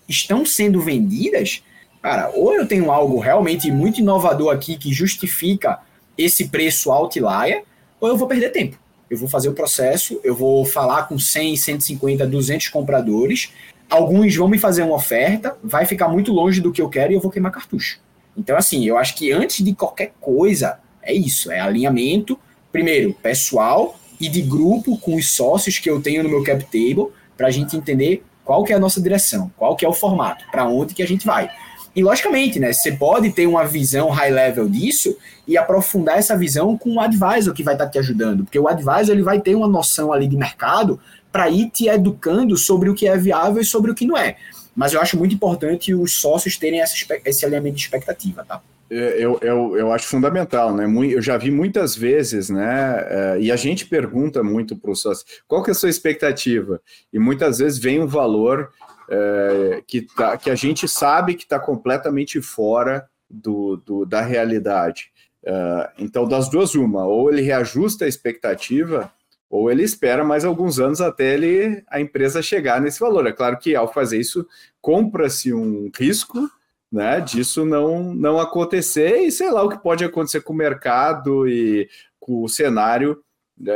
estão 0.08 0.46
sendo 0.46 0.82
vendidas, 0.82 1.64
cara, 2.02 2.30
ou 2.36 2.54
eu 2.54 2.68
tenho 2.68 2.92
algo 2.92 3.20
realmente 3.20 3.72
muito 3.72 4.02
inovador 4.02 4.54
aqui 4.54 4.78
que 4.78 4.94
justifica 4.94 5.80
esse 6.18 6.50
preço 6.50 6.92
outlier, 6.92 7.64
ou 8.00 8.10
eu 8.10 8.18
vou 8.18 8.28
perder 8.28 8.50
tempo 8.50 8.78
eu 9.12 9.18
vou 9.18 9.28
fazer 9.28 9.50
o 9.50 9.54
processo, 9.54 10.22
eu 10.24 10.34
vou 10.34 10.64
falar 10.64 11.04
com 11.04 11.20
100, 11.20 11.58
150, 11.58 12.26
200 12.26 12.70
compradores, 12.70 13.52
alguns 13.92 14.34
vão 14.34 14.48
me 14.48 14.58
fazer 14.58 14.84
uma 14.84 14.96
oferta, 14.96 15.58
vai 15.62 15.86
ficar 15.86 16.08
muito 16.08 16.32
longe 16.32 16.62
do 16.62 16.72
que 16.72 16.82
eu 16.82 16.88
quero 16.88 17.12
e 17.12 17.16
eu 17.16 17.22
vou 17.22 17.30
queimar 17.30 17.52
cartucho. 17.52 18.00
Então, 18.36 18.56
assim, 18.56 18.86
eu 18.86 18.98
acho 18.98 19.14
que 19.16 19.32
antes 19.32 19.64
de 19.64 19.76
qualquer 19.76 20.14
coisa, 20.22 20.80
é 21.04 21.14
isso, 21.14 21.52
é 21.52 21.60
alinhamento, 21.60 22.39
primeiro, 22.72 23.14
pessoal 23.14 24.00
e 24.20 24.30
de 24.30 24.42
grupo 24.42 24.98
com 24.98 25.16
os 25.16 25.36
sócios 25.36 25.78
que 25.78 25.89
eu 25.89 26.02
tenho 26.02 26.24
no 26.24 26.30
meu 26.30 26.42
cap 26.42 26.64
table, 26.64 27.10
para 27.36 27.48
a 27.48 27.52
gente 27.52 27.76
entender 27.76 28.24
qual 28.46 28.64
que 28.64 28.72
é 28.72 28.76
a 28.78 28.80
nossa 28.80 29.02
direção, 29.02 29.52
qual 29.58 29.76
que 29.76 29.84
é 29.84 29.89
o 29.89 29.94
formato, 29.94 30.46
para 30.52 30.66
onde 30.66 30.94
que 30.94 31.04
a 31.04 31.08
gente 31.08 31.26
vai. 31.26 31.50
E 31.94 32.02
logicamente, 32.02 32.58
né, 32.58 32.72
você 32.72 32.94
pode 32.94 33.32
ter 33.32 33.46
uma 33.46 33.66
visão 33.66 34.10
high 34.10 34.32
level 34.32 34.70
disso 34.70 35.18
e 35.46 35.58
aprofundar 35.58 36.18
essa 36.18 36.38
visão 36.38 36.78
com 36.78 36.96
o 36.96 37.00
advisor 37.02 37.54
que 37.54 37.64
vai 37.64 37.74
estar 37.74 37.86
tá 37.86 37.92
te 37.92 38.00
ajudando, 38.00 38.46
porque 38.46 38.58
o 38.58 38.70
advisor 38.70 39.14
ele 39.14 39.24
vai 39.24 39.42
ter 39.42 39.56
uma 39.56 39.68
noção 39.68 40.14
ali 40.14 40.26
de 40.26 40.38
mercado 40.38 40.98
para 41.32 41.50
ir 41.50 41.70
te 41.70 41.88
educando 41.88 42.58
sobre 42.58 42.90
o 42.90 42.96
que 42.96 43.08
é 43.08 43.18
viável 43.18 43.62
e 43.62 43.66
sobre 43.66 43.92
o 43.92 43.96
que 43.96 44.06
não 44.06 44.18
é. 44.18 44.38
Mas 44.76 44.94
eu 44.94 45.02
acho 45.02 45.18
muito 45.18 45.36
importante 45.36 45.94
os 45.94 46.20
sócios 46.20 46.58
terem 46.58 46.82
essa, 46.82 46.96
esse 47.26 47.46
alinhamento 47.46 47.76
de 47.76 47.84
expectativa, 47.84 48.46
tá? 48.46 48.62
É, 48.90 49.24
eu, 49.24 49.40
eu, 49.42 49.78
eu 49.78 49.92
acho 49.94 50.06
fundamental, 50.08 50.76
né? 50.76 50.86
Eu 50.86 51.22
já 51.22 51.38
vi 51.38 51.50
muitas 51.50 51.96
vezes, 51.96 52.50
né? 52.50 53.06
É, 53.08 53.38
e 53.40 53.50
a 53.50 53.56
gente 53.56 53.86
pergunta 53.86 54.44
muito 54.44 54.76
para 54.76 54.92
o 54.92 54.96
sócio 54.96 55.26
qual 55.48 55.64
que 55.64 55.70
é 55.70 55.72
a 55.72 55.76
sua 55.76 55.90
expectativa? 55.90 56.82
E 57.12 57.18
muitas 57.18 57.60
vezes 57.60 57.80
vem 57.80 58.02
um 58.02 58.08
valor 58.08 58.70
é, 59.10 59.82
que, 59.88 60.02
tá, 60.02 60.38
que 60.38 60.50
a 60.50 60.56
gente 60.56 60.90
sabe 60.90 61.36
que 61.36 61.44
está 61.44 61.58
completamente 61.58 62.42
fora 62.42 63.08
do, 63.30 63.78
do 63.78 64.06
da 64.06 64.22
realidade. 64.22 65.10
É, 65.44 65.90
então, 65.98 66.28
das 66.28 66.50
duas, 66.50 66.76
uma, 66.76 67.06
ou 67.06 67.32
ele 67.32 67.42
reajusta 67.42 68.04
a 68.04 68.08
expectativa, 68.10 69.10
ou 69.52 69.70
ele 69.70 69.84
espera 69.84 70.24
mais 70.24 70.45
alguns 70.45 70.80
anos 70.80 71.02
até 71.02 71.34
ele, 71.34 71.84
a 71.89 71.99
empresa 71.99 72.41
chegar 72.41 72.80
nesse 72.80 73.02
valor. 73.02 73.28
É 73.28 73.34
claro 73.34 73.58
que 73.60 73.76
ao 73.76 73.91
fazer 73.91 74.18
isso, 74.18 74.47
compra-se 74.82 75.54
um 75.54 75.91
risco 75.93 76.49
né, 76.89 77.20
disso 77.20 77.66
não, 77.66 78.14
não 78.14 78.39
acontecer 78.39 79.18
e 79.18 79.32
sei 79.32 79.52
lá 79.52 79.62
o 79.62 79.70
que 79.70 79.78
pode 79.78 80.06
acontecer 80.06 80.39
com 80.39 80.54
o 80.54 80.56
mercado 80.56 81.47
e 81.49 81.89
com 82.18 82.41
o 82.43 82.47
cenário, 82.47 83.22
né, 83.58 83.74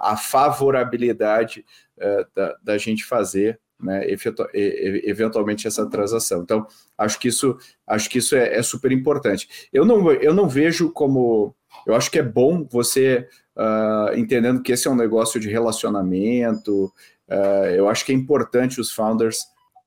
a 0.00 0.16
favorabilidade 0.16 1.62
é, 1.98 2.26
da, 2.34 2.56
da 2.62 2.78
gente 2.78 3.04
fazer 3.04 3.60
né, 3.78 4.06
eventualmente 5.04 5.66
essa 5.66 5.88
transação. 5.88 6.42
Então, 6.42 6.66
acho 6.96 7.18
que 7.18 7.28
isso, 7.28 7.56
acho 7.86 8.08
que 8.08 8.18
isso 8.18 8.34
é, 8.34 8.56
é, 8.56 8.62
super 8.62 8.90
importante. 8.92 9.68
Eu 9.72 9.84
não, 9.84 10.10
eu 10.10 10.32
não 10.32 10.48
vejo 10.48 10.90
como. 10.90 11.54
Eu 11.86 11.94
acho 11.94 12.10
que 12.10 12.18
é 12.18 12.22
bom 12.22 12.66
você, 12.68 13.28
uh, 13.58 14.16
entendendo 14.16 14.62
que 14.62 14.72
esse 14.72 14.86
é 14.86 14.90
um 14.90 14.96
negócio 14.96 15.40
de 15.40 15.48
relacionamento, 15.48 16.92
uh, 17.28 17.66
eu 17.74 17.88
acho 17.88 18.04
que 18.04 18.12
é 18.12 18.14
importante 18.14 18.80
os 18.80 18.92
founders 18.92 19.38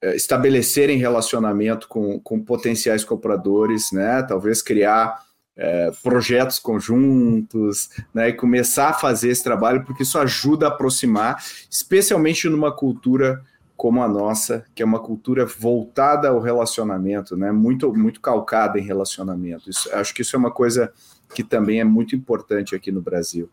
uh, 0.04 0.10
estabelecerem 0.10 0.98
relacionamento 0.98 1.88
com, 1.88 2.20
com 2.20 2.44
potenciais 2.44 3.04
compradores, 3.04 3.92
né? 3.92 4.22
Talvez 4.24 4.62
criar 4.62 5.20
é, 5.56 5.92
projetos 6.02 6.58
conjuntos, 6.58 7.90
né, 8.14 8.30
e 8.30 8.34
começar 8.34 8.90
a 8.90 8.94
fazer 8.94 9.30
esse 9.30 9.44
trabalho, 9.44 9.84
porque 9.84 10.04
isso 10.04 10.18
ajuda 10.18 10.66
a 10.66 10.70
aproximar, 10.70 11.44
especialmente 11.70 12.50
numa 12.50 12.72
cultura 12.72 13.44
como 13.76 14.02
a 14.02 14.08
nossa, 14.08 14.64
que 14.76 14.82
é 14.82 14.86
uma 14.86 15.00
cultura 15.00 15.46
voltada 15.46 16.30
ao 16.30 16.40
relacionamento, 16.40 17.36
né, 17.36 17.52
muito, 17.52 17.94
muito 17.94 18.22
calcada 18.22 18.80
em 18.80 18.84
relacionamento. 18.84 19.70
Isso, 19.70 19.90
acho 19.94 20.14
que 20.14 20.22
isso 20.22 20.36
é 20.36 20.40
uma 20.40 20.52
coisa 20.52 20.92
que 21.34 21.44
também 21.44 21.80
é 21.80 21.84
muito 21.84 22.16
importante 22.16 22.76
aqui 22.76 22.92
no 22.92 23.02
Brasil. 23.02 23.50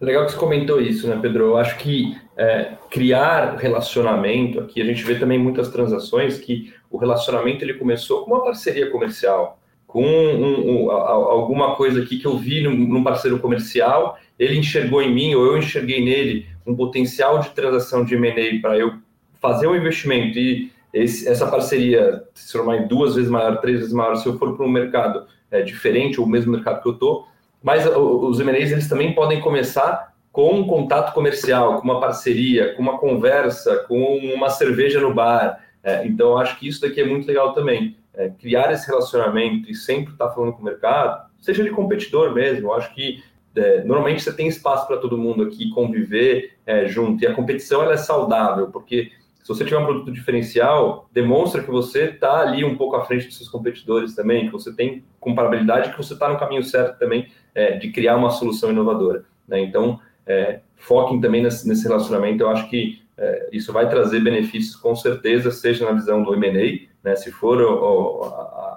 Legal 0.00 0.24
que 0.24 0.32
você 0.32 0.38
comentou 0.38 0.80
isso, 0.80 1.06
né, 1.06 1.18
Pedro? 1.20 1.44
Eu 1.44 1.56
acho 1.58 1.76
que 1.76 2.16
é, 2.36 2.72
criar 2.90 3.56
relacionamento 3.56 4.58
aqui, 4.60 4.80
a 4.80 4.84
gente 4.84 5.04
vê 5.04 5.16
também 5.16 5.38
muitas 5.38 5.68
transações 5.68 6.38
que 6.38 6.72
o 6.90 6.96
relacionamento 6.96 7.62
ele 7.62 7.74
começou 7.74 8.24
com 8.24 8.32
uma 8.32 8.42
parceria 8.42 8.90
comercial 8.90 9.60
com 9.90 10.04
um, 10.04 10.84
um, 10.84 10.90
alguma 10.90 11.74
coisa 11.74 12.00
aqui 12.00 12.18
que 12.18 12.26
eu 12.26 12.38
vi 12.38 12.62
num, 12.62 12.76
num, 12.76 13.02
parceiro 13.02 13.40
comercial, 13.40 14.18
ele 14.38 14.56
enxergou 14.56 15.02
em 15.02 15.12
mim 15.12 15.34
ou 15.34 15.44
eu 15.44 15.58
enxerguei 15.58 16.02
nele 16.04 16.46
um 16.64 16.76
potencial 16.76 17.40
de 17.40 17.50
transação 17.50 18.04
de 18.04 18.14
M&A 18.14 18.60
para 18.60 18.78
eu 18.78 18.94
fazer 19.40 19.66
um 19.66 19.74
investimento 19.74 20.38
e 20.38 20.70
esse, 20.94 21.28
essa 21.28 21.46
parceria 21.46 22.22
se 22.34 22.52
tornar 22.52 22.86
duas 22.86 23.16
vezes 23.16 23.30
maior, 23.30 23.60
três 23.60 23.78
vezes 23.78 23.92
maior, 23.92 24.14
se 24.14 24.26
eu 24.26 24.38
for 24.38 24.56
para 24.56 24.64
um 24.64 24.70
mercado 24.70 25.26
é, 25.50 25.62
diferente 25.62 26.20
ou 26.20 26.26
mesmo 26.26 26.52
mercado 26.52 26.82
que 26.82 26.88
eu 26.88 26.92
estou, 26.92 27.26
mas 27.62 27.86
os 27.86 28.40
M&As 28.40 28.70
eles 28.70 28.88
também 28.88 29.14
podem 29.14 29.40
começar 29.40 30.14
com 30.32 30.54
um 30.54 30.66
contato 30.66 31.12
comercial, 31.12 31.76
com 31.76 31.82
uma 31.82 32.00
parceria, 32.00 32.74
com 32.74 32.82
uma 32.82 32.98
conversa, 32.98 33.84
com 33.88 34.16
uma 34.16 34.48
cerveja 34.48 35.00
no 35.00 35.12
bar. 35.12 35.60
É, 35.82 36.06
então, 36.06 36.38
acho 36.38 36.58
que 36.58 36.68
isso 36.68 36.80
daqui 36.80 37.00
é 37.00 37.04
muito 37.04 37.26
legal 37.26 37.52
também. 37.52 37.96
É, 38.14 38.28
criar 38.28 38.72
esse 38.72 38.86
relacionamento 38.86 39.70
e 39.70 39.74
sempre 39.74 40.12
estar 40.12 40.28
tá 40.28 40.34
falando 40.34 40.52
com 40.52 40.62
o 40.62 40.64
mercado, 40.64 41.28
seja 41.40 41.62
de 41.62 41.70
competidor 41.70 42.32
mesmo, 42.32 42.72
acho 42.72 42.94
que 42.94 43.22
é, 43.56 43.82
normalmente 43.82 44.22
você 44.22 44.32
tem 44.32 44.46
espaço 44.46 44.86
para 44.86 44.98
todo 44.98 45.18
mundo 45.18 45.42
aqui 45.42 45.70
conviver 45.70 46.52
é, 46.64 46.86
junto, 46.86 47.22
e 47.22 47.26
a 47.26 47.34
competição 47.34 47.82
ela 47.82 47.94
é 47.94 47.96
saudável, 47.96 48.68
porque 48.68 49.10
se 49.42 49.48
você 49.48 49.64
tiver 49.64 49.78
um 49.78 49.84
produto 49.84 50.12
diferencial, 50.12 51.08
demonstra 51.12 51.62
que 51.62 51.70
você 51.70 52.04
está 52.04 52.40
ali 52.40 52.64
um 52.64 52.76
pouco 52.76 52.96
à 52.96 53.04
frente 53.04 53.26
dos 53.26 53.36
seus 53.36 53.48
competidores 53.48 54.14
também, 54.14 54.46
que 54.46 54.52
você 54.52 54.74
tem 54.74 55.04
comparabilidade, 55.18 55.90
que 55.90 55.96
você 55.96 56.12
está 56.12 56.28
no 56.28 56.38
caminho 56.38 56.62
certo 56.62 56.98
também 56.98 57.28
é, 57.54 57.76
de 57.76 57.90
criar 57.90 58.16
uma 58.16 58.30
solução 58.30 58.70
inovadora. 58.70 59.24
Né? 59.48 59.60
Então, 59.60 59.98
é, 60.26 60.60
foquem 60.76 61.20
também 61.20 61.42
nesse, 61.42 61.66
nesse 61.66 61.86
relacionamento, 61.86 62.42
eu 62.42 62.50
acho 62.50 62.68
que 62.68 63.02
é, 63.16 63.48
isso 63.52 63.72
vai 63.72 63.88
trazer 63.88 64.20
benefícios 64.20 64.76
com 64.76 64.94
certeza, 64.94 65.50
seja 65.50 65.84
na 65.84 65.92
visão 65.92 66.22
do 66.22 66.34
M&A, 66.34 66.89
né, 67.02 67.16
se 67.16 67.30
for 67.30 67.58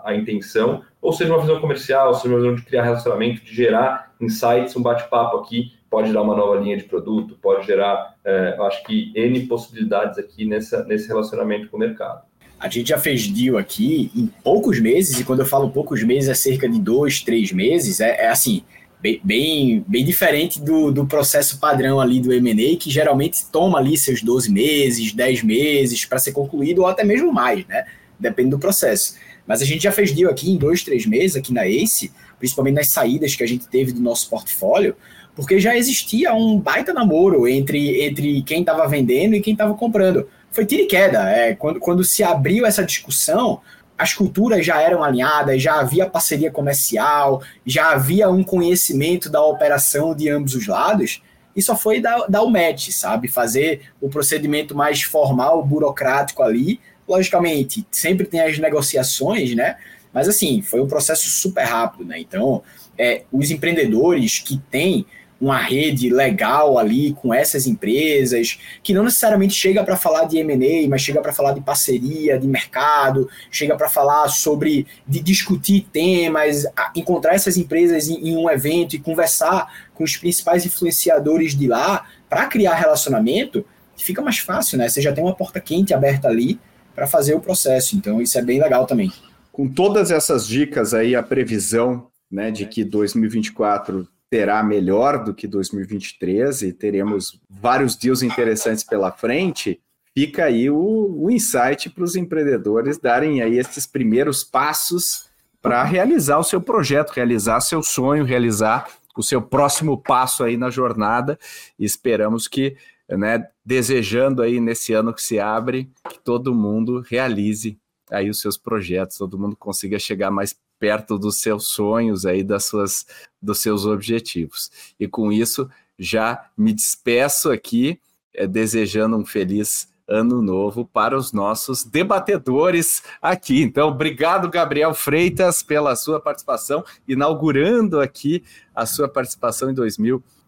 a, 0.06 0.10
a, 0.10 0.16
intenção, 0.16 0.82
ou 1.02 1.12
seja 1.12 1.34
uma 1.34 1.42
visão 1.42 1.60
comercial, 1.60 2.14
seja 2.14 2.30
uma 2.30 2.38
visão 2.38 2.56
de 2.56 2.64
criar 2.64 2.84
relacionamento, 2.84 3.44
de 3.44 3.54
gerar 3.54 4.14
insights, 4.20 4.76
um 4.76 4.82
bate-papo 4.82 5.38
aqui, 5.38 5.74
pode 5.90 6.12
dar 6.12 6.22
uma 6.22 6.36
nova 6.36 6.60
linha 6.60 6.78
de 6.78 6.84
produto, 6.84 7.38
pode 7.42 7.68
gerar, 7.68 8.16
é, 8.26 8.56
acho 8.62 8.84
que, 8.84 9.12
N 9.16 9.46
possibilidades 9.46 10.18
aqui 10.18 10.46
nessa, 10.46 10.84
nesse 10.86 11.08
relacionamento 11.08 11.70
com 11.70 11.78
o 11.78 11.80
mercado. 11.80 12.24
A 12.60 12.70
gente 12.70 12.90
já 12.90 12.98
fez 12.98 13.28
deal 13.28 13.58
aqui 13.58 14.10
em 14.16 14.28
poucos 14.42 14.80
meses, 14.80 15.20
e 15.20 15.26
quando 15.26 15.42
eu 15.42 15.46
falo 15.46 15.70
poucos 15.70 16.02
meses, 16.02 16.30
é 16.30 16.34
cerca 16.34 16.68
de 16.68 16.80
dois, 16.80 17.22
três 17.22 17.52
meses, 17.52 18.00
é, 18.00 18.26
é 18.26 18.30
assim, 18.30 18.64
bem, 19.02 19.20
bem, 19.22 19.86
bem, 19.86 20.06
diferente 20.06 20.62
do, 20.62 20.90
do 20.90 21.06
processo 21.06 21.60
padrão 21.60 22.00
ali 22.00 22.22
do 22.22 22.32
M&A, 22.32 22.78
que 22.78 22.90
geralmente 22.90 23.46
toma 23.52 23.78
ali 23.78 23.98
seus 23.98 24.24
12 24.24 24.50
meses, 24.50 25.12
10 25.12 25.44
meses 25.44 26.06
para 26.06 26.18
ser 26.20 26.32
concluído, 26.32 26.80
ou 26.80 26.88
até 26.88 27.04
mesmo 27.04 27.34
mais, 27.34 27.68
né? 27.68 27.86
Depende 28.24 28.50
do 28.50 28.60
processo. 28.60 29.16
Mas 29.46 29.62
a 29.62 29.66
gente 29.66 29.84
já 29.84 29.92
fez 29.92 30.12
deal 30.12 30.32
aqui 30.32 30.50
em 30.50 30.58
dois, 30.58 30.84
três 30.84 31.06
meses, 31.06 31.36
aqui 31.36 31.54
na 31.54 31.68
ACE, 31.68 32.12
principalmente 32.40 32.76
nas 32.76 32.88
saídas 32.88 33.36
que 33.36 33.44
a 33.44 33.48
gente 33.48 33.68
teve 33.68 33.92
do 33.92 34.02
nosso 34.02 34.30
portfólio, 34.30 34.96
porque 35.36 35.60
já 35.60 35.76
existia 35.76 36.34
um 36.34 36.60
baita 36.60 36.94
namoro 36.94 37.48
entre, 37.48 38.04
entre 38.04 38.42
quem 38.44 38.62
estava 38.62 38.88
vendendo 38.88 39.36
e 39.36 39.42
quem 39.42 39.54
estava 39.54 39.74
comprando. 39.74 40.28
Foi 40.52 40.66
tiro 40.66 40.84
e 40.84 40.86
queda. 40.86 41.30
É, 41.30 41.56
quando, 41.56 41.80
quando 41.80 42.04
se 42.04 42.24
abriu 42.24 42.66
essa 42.66 42.84
discussão, 42.84 43.60
as 43.98 44.14
culturas 44.14 44.66
já 44.66 44.82
eram 44.82 45.04
alinhadas, 45.04 45.62
já 45.62 45.80
havia 45.80 46.10
parceria 46.10 46.52
comercial, 46.52 47.42
já 47.66 47.92
havia 47.92 48.30
um 48.30 48.44
conhecimento 48.44 49.30
da 49.30 49.44
operação 49.44 50.16
de 50.16 50.30
ambos 50.30 50.56
os 50.56 50.68
lados, 50.68 51.22
e 51.56 51.62
só 51.62 51.76
foi 51.76 52.02
dar, 52.02 52.26
dar 52.28 52.42
o 52.42 52.50
match, 52.50 52.90
sabe? 52.90 53.28
Fazer 53.28 53.82
o 54.02 54.10
procedimento 54.10 54.76
mais 54.76 55.04
formal, 55.04 55.64
burocrático 55.64 56.42
ali, 56.42 56.80
Logicamente, 57.08 57.86
sempre 57.92 58.26
tem 58.26 58.42
as 58.42 58.58
negociações, 58.58 59.56
né? 59.56 59.78
Mas 60.14 60.30
assim, 60.30 60.62
foi 60.62 60.82
um 60.82 60.88
processo 60.88 61.30
super 61.30 61.64
rápido, 61.64 62.06
né? 62.06 62.20
Então, 62.20 62.62
é, 62.98 63.24
os 63.32 63.50
empreendedores 63.50 64.40
que 64.40 64.58
têm 64.70 65.06
uma 65.44 65.58
rede 65.58 66.10
legal 66.10 66.78
ali 66.78 67.12
com 67.16 67.34
essas 67.34 67.68
empresas, 67.68 68.58
que 68.82 68.94
não 68.94 69.04
necessariamente 69.04 69.54
chega 69.54 69.84
para 69.84 69.98
falar 69.98 70.24
de 70.24 70.38
M&A, 70.38 70.88
mas 70.88 71.02
chega 71.02 71.22
para 71.22 71.34
falar 71.34 71.52
de 71.52 71.60
parceria, 71.60 72.40
de 72.40 72.48
mercado, 72.48 73.30
chega 73.52 73.76
para 73.76 73.90
falar 73.90 74.30
sobre 74.30 74.88
de 75.06 75.20
discutir 75.20 75.86
temas, 75.92 76.66
encontrar 76.96 77.36
essas 77.36 77.58
empresas 77.58 78.08
em, 78.08 78.30
em 78.30 78.38
um 78.38 78.50
evento 78.50 78.96
e 78.96 79.00
conversar 79.00 79.70
com 79.94 80.06
os 80.06 80.16
principais 80.16 80.66
influenciadores 80.66 81.54
de 81.54 81.68
lá 81.68 82.08
para 82.30 82.46
criar 82.46 82.76
relacionamento, 82.76 83.66
fica 83.98 84.22
mais 84.22 84.38
fácil, 84.38 84.78
né? 84.78 84.88
Você 84.88 85.02
já 85.02 85.12
tem 85.12 85.22
uma 85.22 85.36
porta 85.36 85.60
quente 85.60 85.94
aberta 85.94 86.30
ali 86.30 86.58
para 86.96 87.08
fazer 87.08 87.34
o 87.34 87.40
processo. 87.40 87.96
Então, 87.96 88.22
isso 88.22 88.38
é 88.38 88.42
bem 88.42 88.62
legal 88.62 88.86
também. 88.86 89.12
Com 89.52 89.68
todas 89.68 90.12
essas 90.12 90.48
dicas 90.48 90.94
aí, 90.94 91.16
a 91.16 91.24
previsão 91.24 92.08
né, 92.32 92.50
de 92.50 92.66
que 92.66 92.84
2024 92.84 94.08
terá 94.30 94.64
melhor 94.64 95.24
do 95.24 95.32
que 95.32 95.46
2023 95.48 96.64
e 96.64 96.74
teremos 96.74 97.40
vários 97.48 97.96
deals 97.96 98.24
interessantes 98.24 98.84
pela 98.84 99.12
frente, 99.12 99.80
fica 100.16 100.46
aí 100.46 100.72
o, 100.72 101.16
o 101.20 101.30
insight 101.30 101.90
para 101.92 102.04
os 102.04 102.16
empreendedores 102.16 102.98
darem 102.98 103.44
aí 103.44 103.60
esses 103.60 103.86
primeiros 103.86 104.44
passos 104.44 105.28
para 105.62 105.84
realizar 105.84 106.40
o 106.40 106.44
seu 106.44 106.60
projeto, 106.60 107.12
realizar 107.12 107.62
seu 107.62 107.84
sonho, 107.84 108.26
realizar 108.26 108.88
o 109.16 109.22
seu 109.22 109.42
próximo 109.42 109.98
passo 110.02 110.44
aí 110.44 110.58
na 110.58 110.70
jornada. 110.70 111.38
E 111.78 111.86
esperamos 111.86 112.48
que 112.48 112.76
né, 113.18 113.48
desejando 113.66 114.42
aí 114.42 114.60
nesse 114.60 114.94
ano 114.94 115.14
que 115.14 115.22
se 115.22 115.40
abre 115.40 115.90
que 116.10 116.20
todo 116.20 116.54
mundo 116.54 117.02
realize 117.02 117.78
aí 118.12 118.30
os 118.30 118.40
seus 118.40 118.58
projetos, 118.58 119.18
todo 119.18 119.40
mundo 119.40 119.56
consiga 119.56 119.98
chegar 119.98 120.30
mais 120.30 120.56
perto 120.80 121.18
dos 121.18 121.40
seus 121.40 121.68
sonhos 121.68 122.26
aí 122.26 122.44
das 122.44 122.66
suas 122.66 123.06
dos 123.42 123.62
seus 123.62 123.86
objetivos. 123.86 124.70
E 125.00 125.08
com 125.08 125.32
isso 125.32 125.70
já 125.98 126.50
me 126.58 126.74
despeço 126.74 127.52
aqui 127.52 128.00
é, 128.34 128.46
desejando 128.48 129.16
um 129.16 129.26
feliz 129.26 129.88
ano 130.08 130.42
novo 130.42 130.86
para 130.86 131.18
os 131.18 131.32
nossos 131.32 131.84
debatedores 131.84 133.02
aqui. 133.22 133.62
Então, 133.62 133.88
obrigado, 133.88 134.50
Gabriel 134.50 134.94
Freitas, 134.94 135.64
pela 135.64 135.96
sua 135.96 136.20
participação, 136.20 136.84
inaugurando 137.08 138.02
aqui 138.02 138.44
a 138.76 138.86
sua 138.86 139.08
participação 139.08 139.70
em 139.70 139.74
2020. 139.74 140.43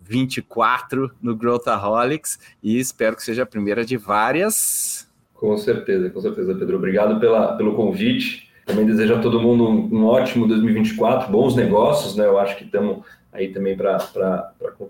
24 0.00 1.10
no 1.20 1.34
Growthaholics 1.34 2.38
e 2.62 2.78
espero 2.78 3.16
que 3.16 3.22
seja 3.22 3.42
a 3.42 3.46
primeira 3.46 3.84
de 3.84 3.96
várias. 3.96 5.08
Com 5.34 5.56
certeza, 5.56 6.08
com 6.10 6.20
certeza, 6.20 6.54
Pedro. 6.54 6.76
Obrigado 6.76 7.20
pela, 7.20 7.56
pelo 7.56 7.74
convite. 7.74 8.50
Também 8.64 8.86
desejo 8.86 9.14
a 9.14 9.20
todo 9.20 9.40
mundo 9.40 9.68
um, 9.68 10.00
um 10.00 10.04
ótimo 10.06 10.48
2024, 10.48 11.30
bons 11.30 11.54
negócios, 11.54 12.16
né? 12.16 12.26
Eu 12.26 12.38
acho 12.38 12.56
que 12.56 12.64
estamos 12.64 13.04
aí 13.32 13.52
também 13.52 13.76
para 13.76 13.98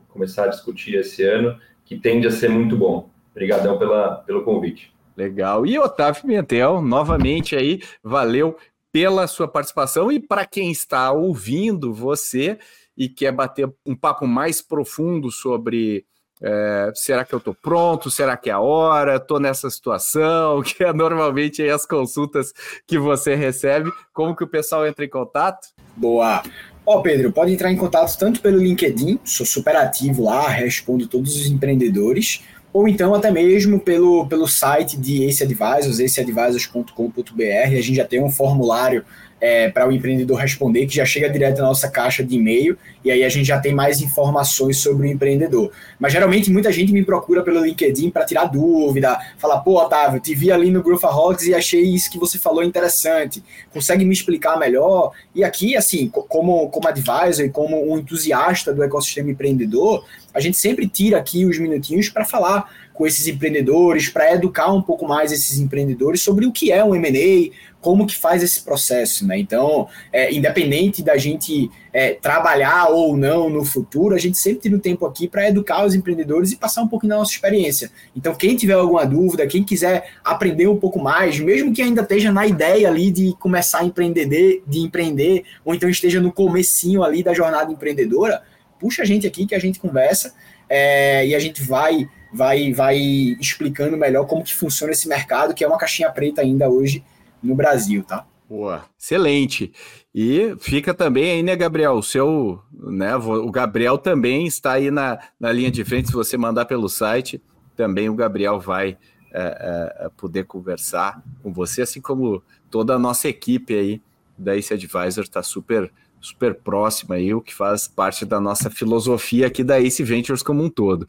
começar 0.08 0.44
a 0.44 0.48
discutir 0.48 0.94
esse 0.94 1.22
ano, 1.24 1.58
que 1.84 1.98
tende 1.98 2.26
a 2.26 2.30
ser 2.30 2.48
muito 2.48 2.76
bom. 2.76 3.10
Obrigadão 3.32 3.78
pela, 3.78 4.16
pelo 4.16 4.44
convite. 4.44 4.94
Legal. 5.16 5.66
E 5.66 5.78
Otávio 5.78 6.22
Pimentel, 6.22 6.80
novamente 6.80 7.56
aí, 7.56 7.80
valeu 8.02 8.56
pela 8.92 9.26
sua 9.26 9.48
participação 9.48 10.10
e 10.10 10.18
para 10.18 10.46
quem 10.46 10.70
está 10.70 11.12
ouvindo 11.12 11.92
você, 11.92 12.58
e 12.96 13.08
quer 13.08 13.32
bater 13.32 13.68
um 13.84 13.94
papo 13.94 14.26
mais 14.26 14.60
profundo 14.60 15.30
sobre 15.30 16.04
É, 16.42 16.92
será 16.94 17.24
que 17.24 17.34
eu 17.34 17.38
estou 17.38 17.54
pronto? 17.54 18.10
Será 18.10 18.36
que 18.36 18.50
é 18.50 18.52
a 18.52 18.60
hora? 18.60 19.16
Estou 19.16 19.40
nessa 19.40 19.70
situação? 19.70 20.60
Que 20.62 20.84
é 20.84 20.92
normalmente 20.92 21.62
as 21.66 21.86
consultas 21.86 22.52
que 22.86 22.98
você 22.98 23.34
recebe. 23.34 23.90
Como 24.12 24.36
que 24.36 24.44
o 24.44 24.46
pessoal 24.46 24.86
entra 24.86 25.02
em 25.02 25.08
contato? 25.08 25.68
Boa. 25.96 26.42
Ó, 26.84 26.98
oh, 26.98 27.02
Pedro, 27.02 27.32
pode 27.32 27.52
entrar 27.52 27.72
em 27.72 27.76
contato 27.76 28.16
tanto 28.16 28.40
pelo 28.40 28.58
LinkedIn, 28.58 29.18
sou 29.24 29.44
super 29.44 29.74
ativo 29.74 30.24
lá, 30.24 30.46
respondo 30.46 31.08
todos 31.08 31.34
os 31.34 31.46
empreendedores, 31.46 32.44
ou 32.72 32.86
então 32.86 33.12
até 33.12 33.28
mesmo 33.30 33.80
pelo, 33.80 34.28
pelo 34.28 34.46
site 34.46 34.96
de 34.96 35.24
Ace 35.24 35.42
Advisors, 35.42 35.98
aceadvisors.com.br. 35.98 37.42
A 37.64 37.80
gente 37.80 37.94
já 37.94 38.04
tem 38.04 38.22
um 38.22 38.30
formulário 38.30 39.04
é, 39.40 39.68
para 39.68 39.86
o 39.86 39.92
empreendedor 39.92 40.38
responder, 40.38 40.86
que 40.86 40.96
já 40.96 41.04
chega 41.04 41.28
direto 41.28 41.58
na 41.58 41.64
nossa 41.64 41.90
caixa 41.90 42.24
de 42.24 42.36
e-mail, 42.36 42.76
e 43.04 43.10
aí 43.10 43.22
a 43.22 43.28
gente 43.28 43.46
já 43.46 43.58
tem 43.58 43.74
mais 43.74 44.00
informações 44.00 44.78
sobre 44.78 45.06
o 45.06 45.10
empreendedor. 45.10 45.70
Mas 45.98 46.12
geralmente 46.12 46.50
muita 46.50 46.72
gente 46.72 46.92
me 46.92 47.04
procura 47.04 47.42
pelo 47.42 47.64
LinkedIn 47.64 48.10
para 48.10 48.24
tirar 48.24 48.46
dúvida, 48.46 49.18
falar, 49.38 49.60
pô, 49.60 49.80
Otávio, 49.80 50.20
te 50.20 50.34
vi 50.34 50.50
ali 50.50 50.70
no 50.70 50.82
Growthaholics 50.82 51.46
e 51.46 51.54
achei 51.54 51.82
isso 51.82 52.10
que 52.10 52.18
você 52.18 52.38
falou 52.38 52.62
interessante, 52.62 53.42
consegue 53.72 54.04
me 54.04 54.12
explicar 54.12 54.58
melhor? 54.58 55.12
E 55.34 55.44
aqui, 55.44 55.76
assim, 55.76 56.08
como, 56.08 56.68
como 56.70 56.88
advisor 56.88 57.44
e 57.44 57.50
como 57.50 57.92
um 57.92 57.98
entusiasta 57.98 58.72
do 58.72 58.82
ecossistema 58.82 59.30
empreendedor, 59.30 60.04
a 60.32 60.40
gente 60.40 60.56
sempre 60.56 60.88
tira 60.88 61.18
aqui 61.18 61.44
os 61.44 61.58
minutinhos 61.58 62.08
para 62.08 62.24
falar 62.24 62.70
com 62.92 63.06
esses 63.06 63.26
empreendedores, 63.26 64.08
para 64.08 64.32
educar 64.32 64.72
um 64.72 64.80
pouco 64.80 65.06
mais 65.06 65.30
esses 65.30 65.58
empreendedores 65.58 66.22
sobre 66.22 66.46
o 66.46 66.52
que 66.52 66.72
é 66.72 66.82
um 66.82 66.94
M&A, 66.94 67.54
como 67.86 68.04
que 68.04 68.16
faz 68.16 68.42
esse 68.42 68.62
processo, 68.62 69.24
né? 69.24 69.38
Então, 69.38 69.86
é, 70.12 70.34
independente 70.34 71.04
da 71.04 71.16
gente 71.16 71.70
é, 71.92 72.14
trabalhar 72.14 72.88
ou 72.88 73.16
não 73.16 73.48
no 73.48 73.64
futuro, 73.64 74.12
a 74.12 74.18
gente 74.18 74.36
sempre 74.38 74.62
tem 74.62 74.74
um 74.74 74.78
tempo 74.80 75.06
aqui 75.06 75.28
para 75.28 75.48
educar 75.48 75.86
os 75.86 75.94
empreendedores 75.94 76.50
e 76.50 76.56
passar 76.56 76.82
um 76.82 76.88
pouquinho 76.88 77.10
da 77.10 77.18
nossa 77.18 77.30
experiência. 77.30 77.92
Então, 78.16 78.34
quem 78.34 78.56
tiver 78.56 78.72
alguma 78.72 79.06
dúvida, 79.06 79.46
quem 79.46 79.62
quiser 79.62 80.14
aprender 80.24 80.66
um 80.66 80.76
pouco 80.76 80.98
mais, 80.98 81.38
mesmo 81.38 81.72
que 81.72 81.80
ainda 81.80 82.02
esteja 82.02 82.32
na 82.32 82.44
ideia 82.44 82.88
ali 82.88 83.12
de 83.12 83.36
começar 83.38 83.82
a 83.82 83.84
empreender, 83.84 84.64
de 84.66 84.80
empreender, 84.80 85.44
ou 85.64 85.72
então 85.72 85.88
esteja 85.88 86.20
no 86.20 86.32
comecinho 86.32 87.04
ali 87.04 87.22
da 87.22 87.32
jornada 87.32 87.70
empreendedora, 87.70 88.42
puxa 88.80 89.02
a 89.02 89.06
gente 89.06 89.28
aqui 89.28 89.46
que 89.46 89.54
a 89.54 89.60
gente 89.60 89.78
conversa 89.78 90.34
é, 90.68 91.24
e 91.24 91.36
a 91.36 91.38
gente 91.38 91.62
vai 91.62 92.08
vai 92.34 92.72
vai 92.72 92.98
explicando 93.40 93.96
melhor 93.96 94.26
como 94.26 94.42
que 94.42 94.52
funciona 94.52 94.92
esse 94.92 95.06
mercado, 95.06 95.54
que 95.54 95.62
é 95.62 95.68
uma 95.68 95.78
caixinha 95.78 96.10
preta 96.10 96.42
ainda 96.42 96.68
hoje 96.68 97.04
no 97.46 97.54
Brasil, 97.54 98.02
tá? 98.02 98.26
Boa, 98.48 98.84
excelente. 98.98 99.72
E 100.14 100.54
fica 100.60 100.94
também 100.94 101.32
aí, 101.32 101.42
né, 101.42 101.56
Gabriel? 101.56 101.94
O 101.94 102.02
seu, 102.02 102.60
né? 102.72 103.16
O 103.16 103.50
Gabriel 103.50 103.98
também 103.98 104.46
está 104.46 104.72
aí 104.72 104.90
na, 104.90 105.18
na 105.38 105.50
linha 105.50 105.70
de 105.70 105.84
frente. 105.84 106.08
Se 106.08 106.14
você 106.14 106.36
mandar 106.36 106.64
pelo 106.66 106.88
site, 106.88 107.42
também 107.74 108.08
o 108.08 108.14
Gabriel 108.14 108.60
vai 108.60 108.96
é, 109.32 109.98
é, 110.00 110.08
poder 110.16 110.44
conversar 110.44 111.22
com 111.42 111.52
você, 111.52 111.82
assim 111.82 112.00
como 112.00 112.42
toda 112.70 112.94
a 112.94 112.98
nossa 112.98 113.28
equipe 113.28 113.74
aí 113.74 114.02
da 114.38 114.56
Ace 114.56 114.72
Advisor 114.72 115.24
está 115.24 115.42
super 115.42 115.90
super 116.20 116.54
próxima 116.54 117.16
aí, 117.16 117.32
o 117.32 117.40
que 117.40 117.54
faz 117.54 117.86
parte 117.86 118.24
da 118.24 118.40
nossa 118.40 118.68
filosofia 118.70 119.46
aqui 119.46 119.62
da 119.62 119.80
Ace 119.80 120.02
Ventures 120.02 120.42
como 120.42 120.62
um 120.64 120.70
todo. 120.70 121.06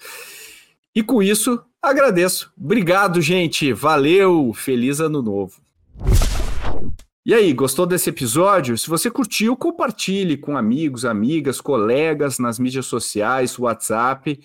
E 0.93 1.01
com 1.01 1.23
isso, 1.23 1.59
agradeço. 1.81 2.51
Obrigado, 2.59 3.21
gente. 3.21 3.73
Valeu. 3.73 4.53
Feliz 4.53 4.99
ano 4.99 5.21
novo. 5.21 5.66
E 7.25 7.33
aí, 7.33 7.51
gostou 7.51 7.85
desse 7.85 8.09
episódio? 8.09 8.77
Se 8.77 8.87
você 8.87 9.11
curtiu, 9.11 9.57
compartilhe 9.57 10.37
com 10.37 10.55
amigos, 10.55 11.03
amigas, 11.03 11.59
colegas 11.59 12.39
nas 12.39 12.57
mídias 12.57 12.85
sociais, 12.85 13.59
WhatsApp. 13.59 14.39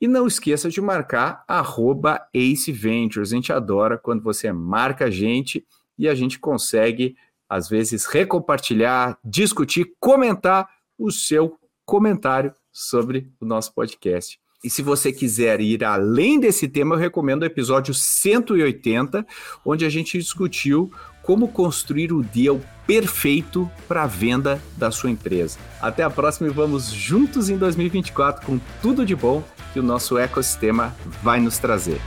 E 0.00 0.06
não 0.06 0.26
esqueça 0.26 0.68
de 0.68 0.80
marcar 0.80 1.44
arroba 1.48 2.24
Ace 2.32 2.70
Ventures. 2.70 3.32
A 3.32 3.34
gente 3.36 3.52
adora 3.52 3.98
quando 3.98 4.22
você 4.22 4.52
marca 4.52 5.06
a 5.06 5.10
gente 5.10 5.66
e 5.98 6.08
a 6.08 6.14
gente 6.14 6.38
consegue, 6.38 7.16
às 7.48 7.68
vezes, 7.68 8.06
recompartilhar, 8.06 9.18
discutir, 9.24 9.94
comentar 9.98 10.68
o 10.98 11.10
seu 11.10 11.58
comentário 11.84 12.52
sobre 12.72 13.32
o 13.40 13.44
nosso 13.44 13.74
podcast. 13.74 14.41
E 14.64 14.70
se 14.70 14.80
você 14.80 15.12
quiser 15.12 15.60
ir 15.60 15.82
além 15.82 16.38
desse 16.38 16.68
tema, 16.68 16.94
eu 16.94 16.98
recomendo 16.98 17.42
o 17.42 17.46
episódio 17.46 17.92
180, 17.92 19.26
onde 19.64 19.84
a 19.84 19.90
gente 19.90 20.16
discutiu 20.16 20.92
como 21.20 21.48
construir 21.48 22.12
o 22.12 22.22
deal 22.22 22.60
perfeito 22.86 23.68
para 23.88 24.04
a 24.04 24.06
venda 24.06 24.62
da 24.76 24.92
sua 24.92 25.10
empresa. 25.10 25.58
Até 25.80 26.04
a 26.04 26.10
próxima 26.10 26.48
e 26.48 26.52
vamos 26.52 26.92
juntos 26.92 27.48
em 27.48 27.56
2024 27.56 28.46
com 28.46 28.60
tudo 28.80 29.04
de 29.04 29.16
bom 29.16 29.42
que 29.72 29.80
o 29.80 29.82
nosso 29.82 30.16
ecossistema 30.16 30.94
vai 31.22 31.40
nos 31.40 31.58
trazer. 31.58 32.00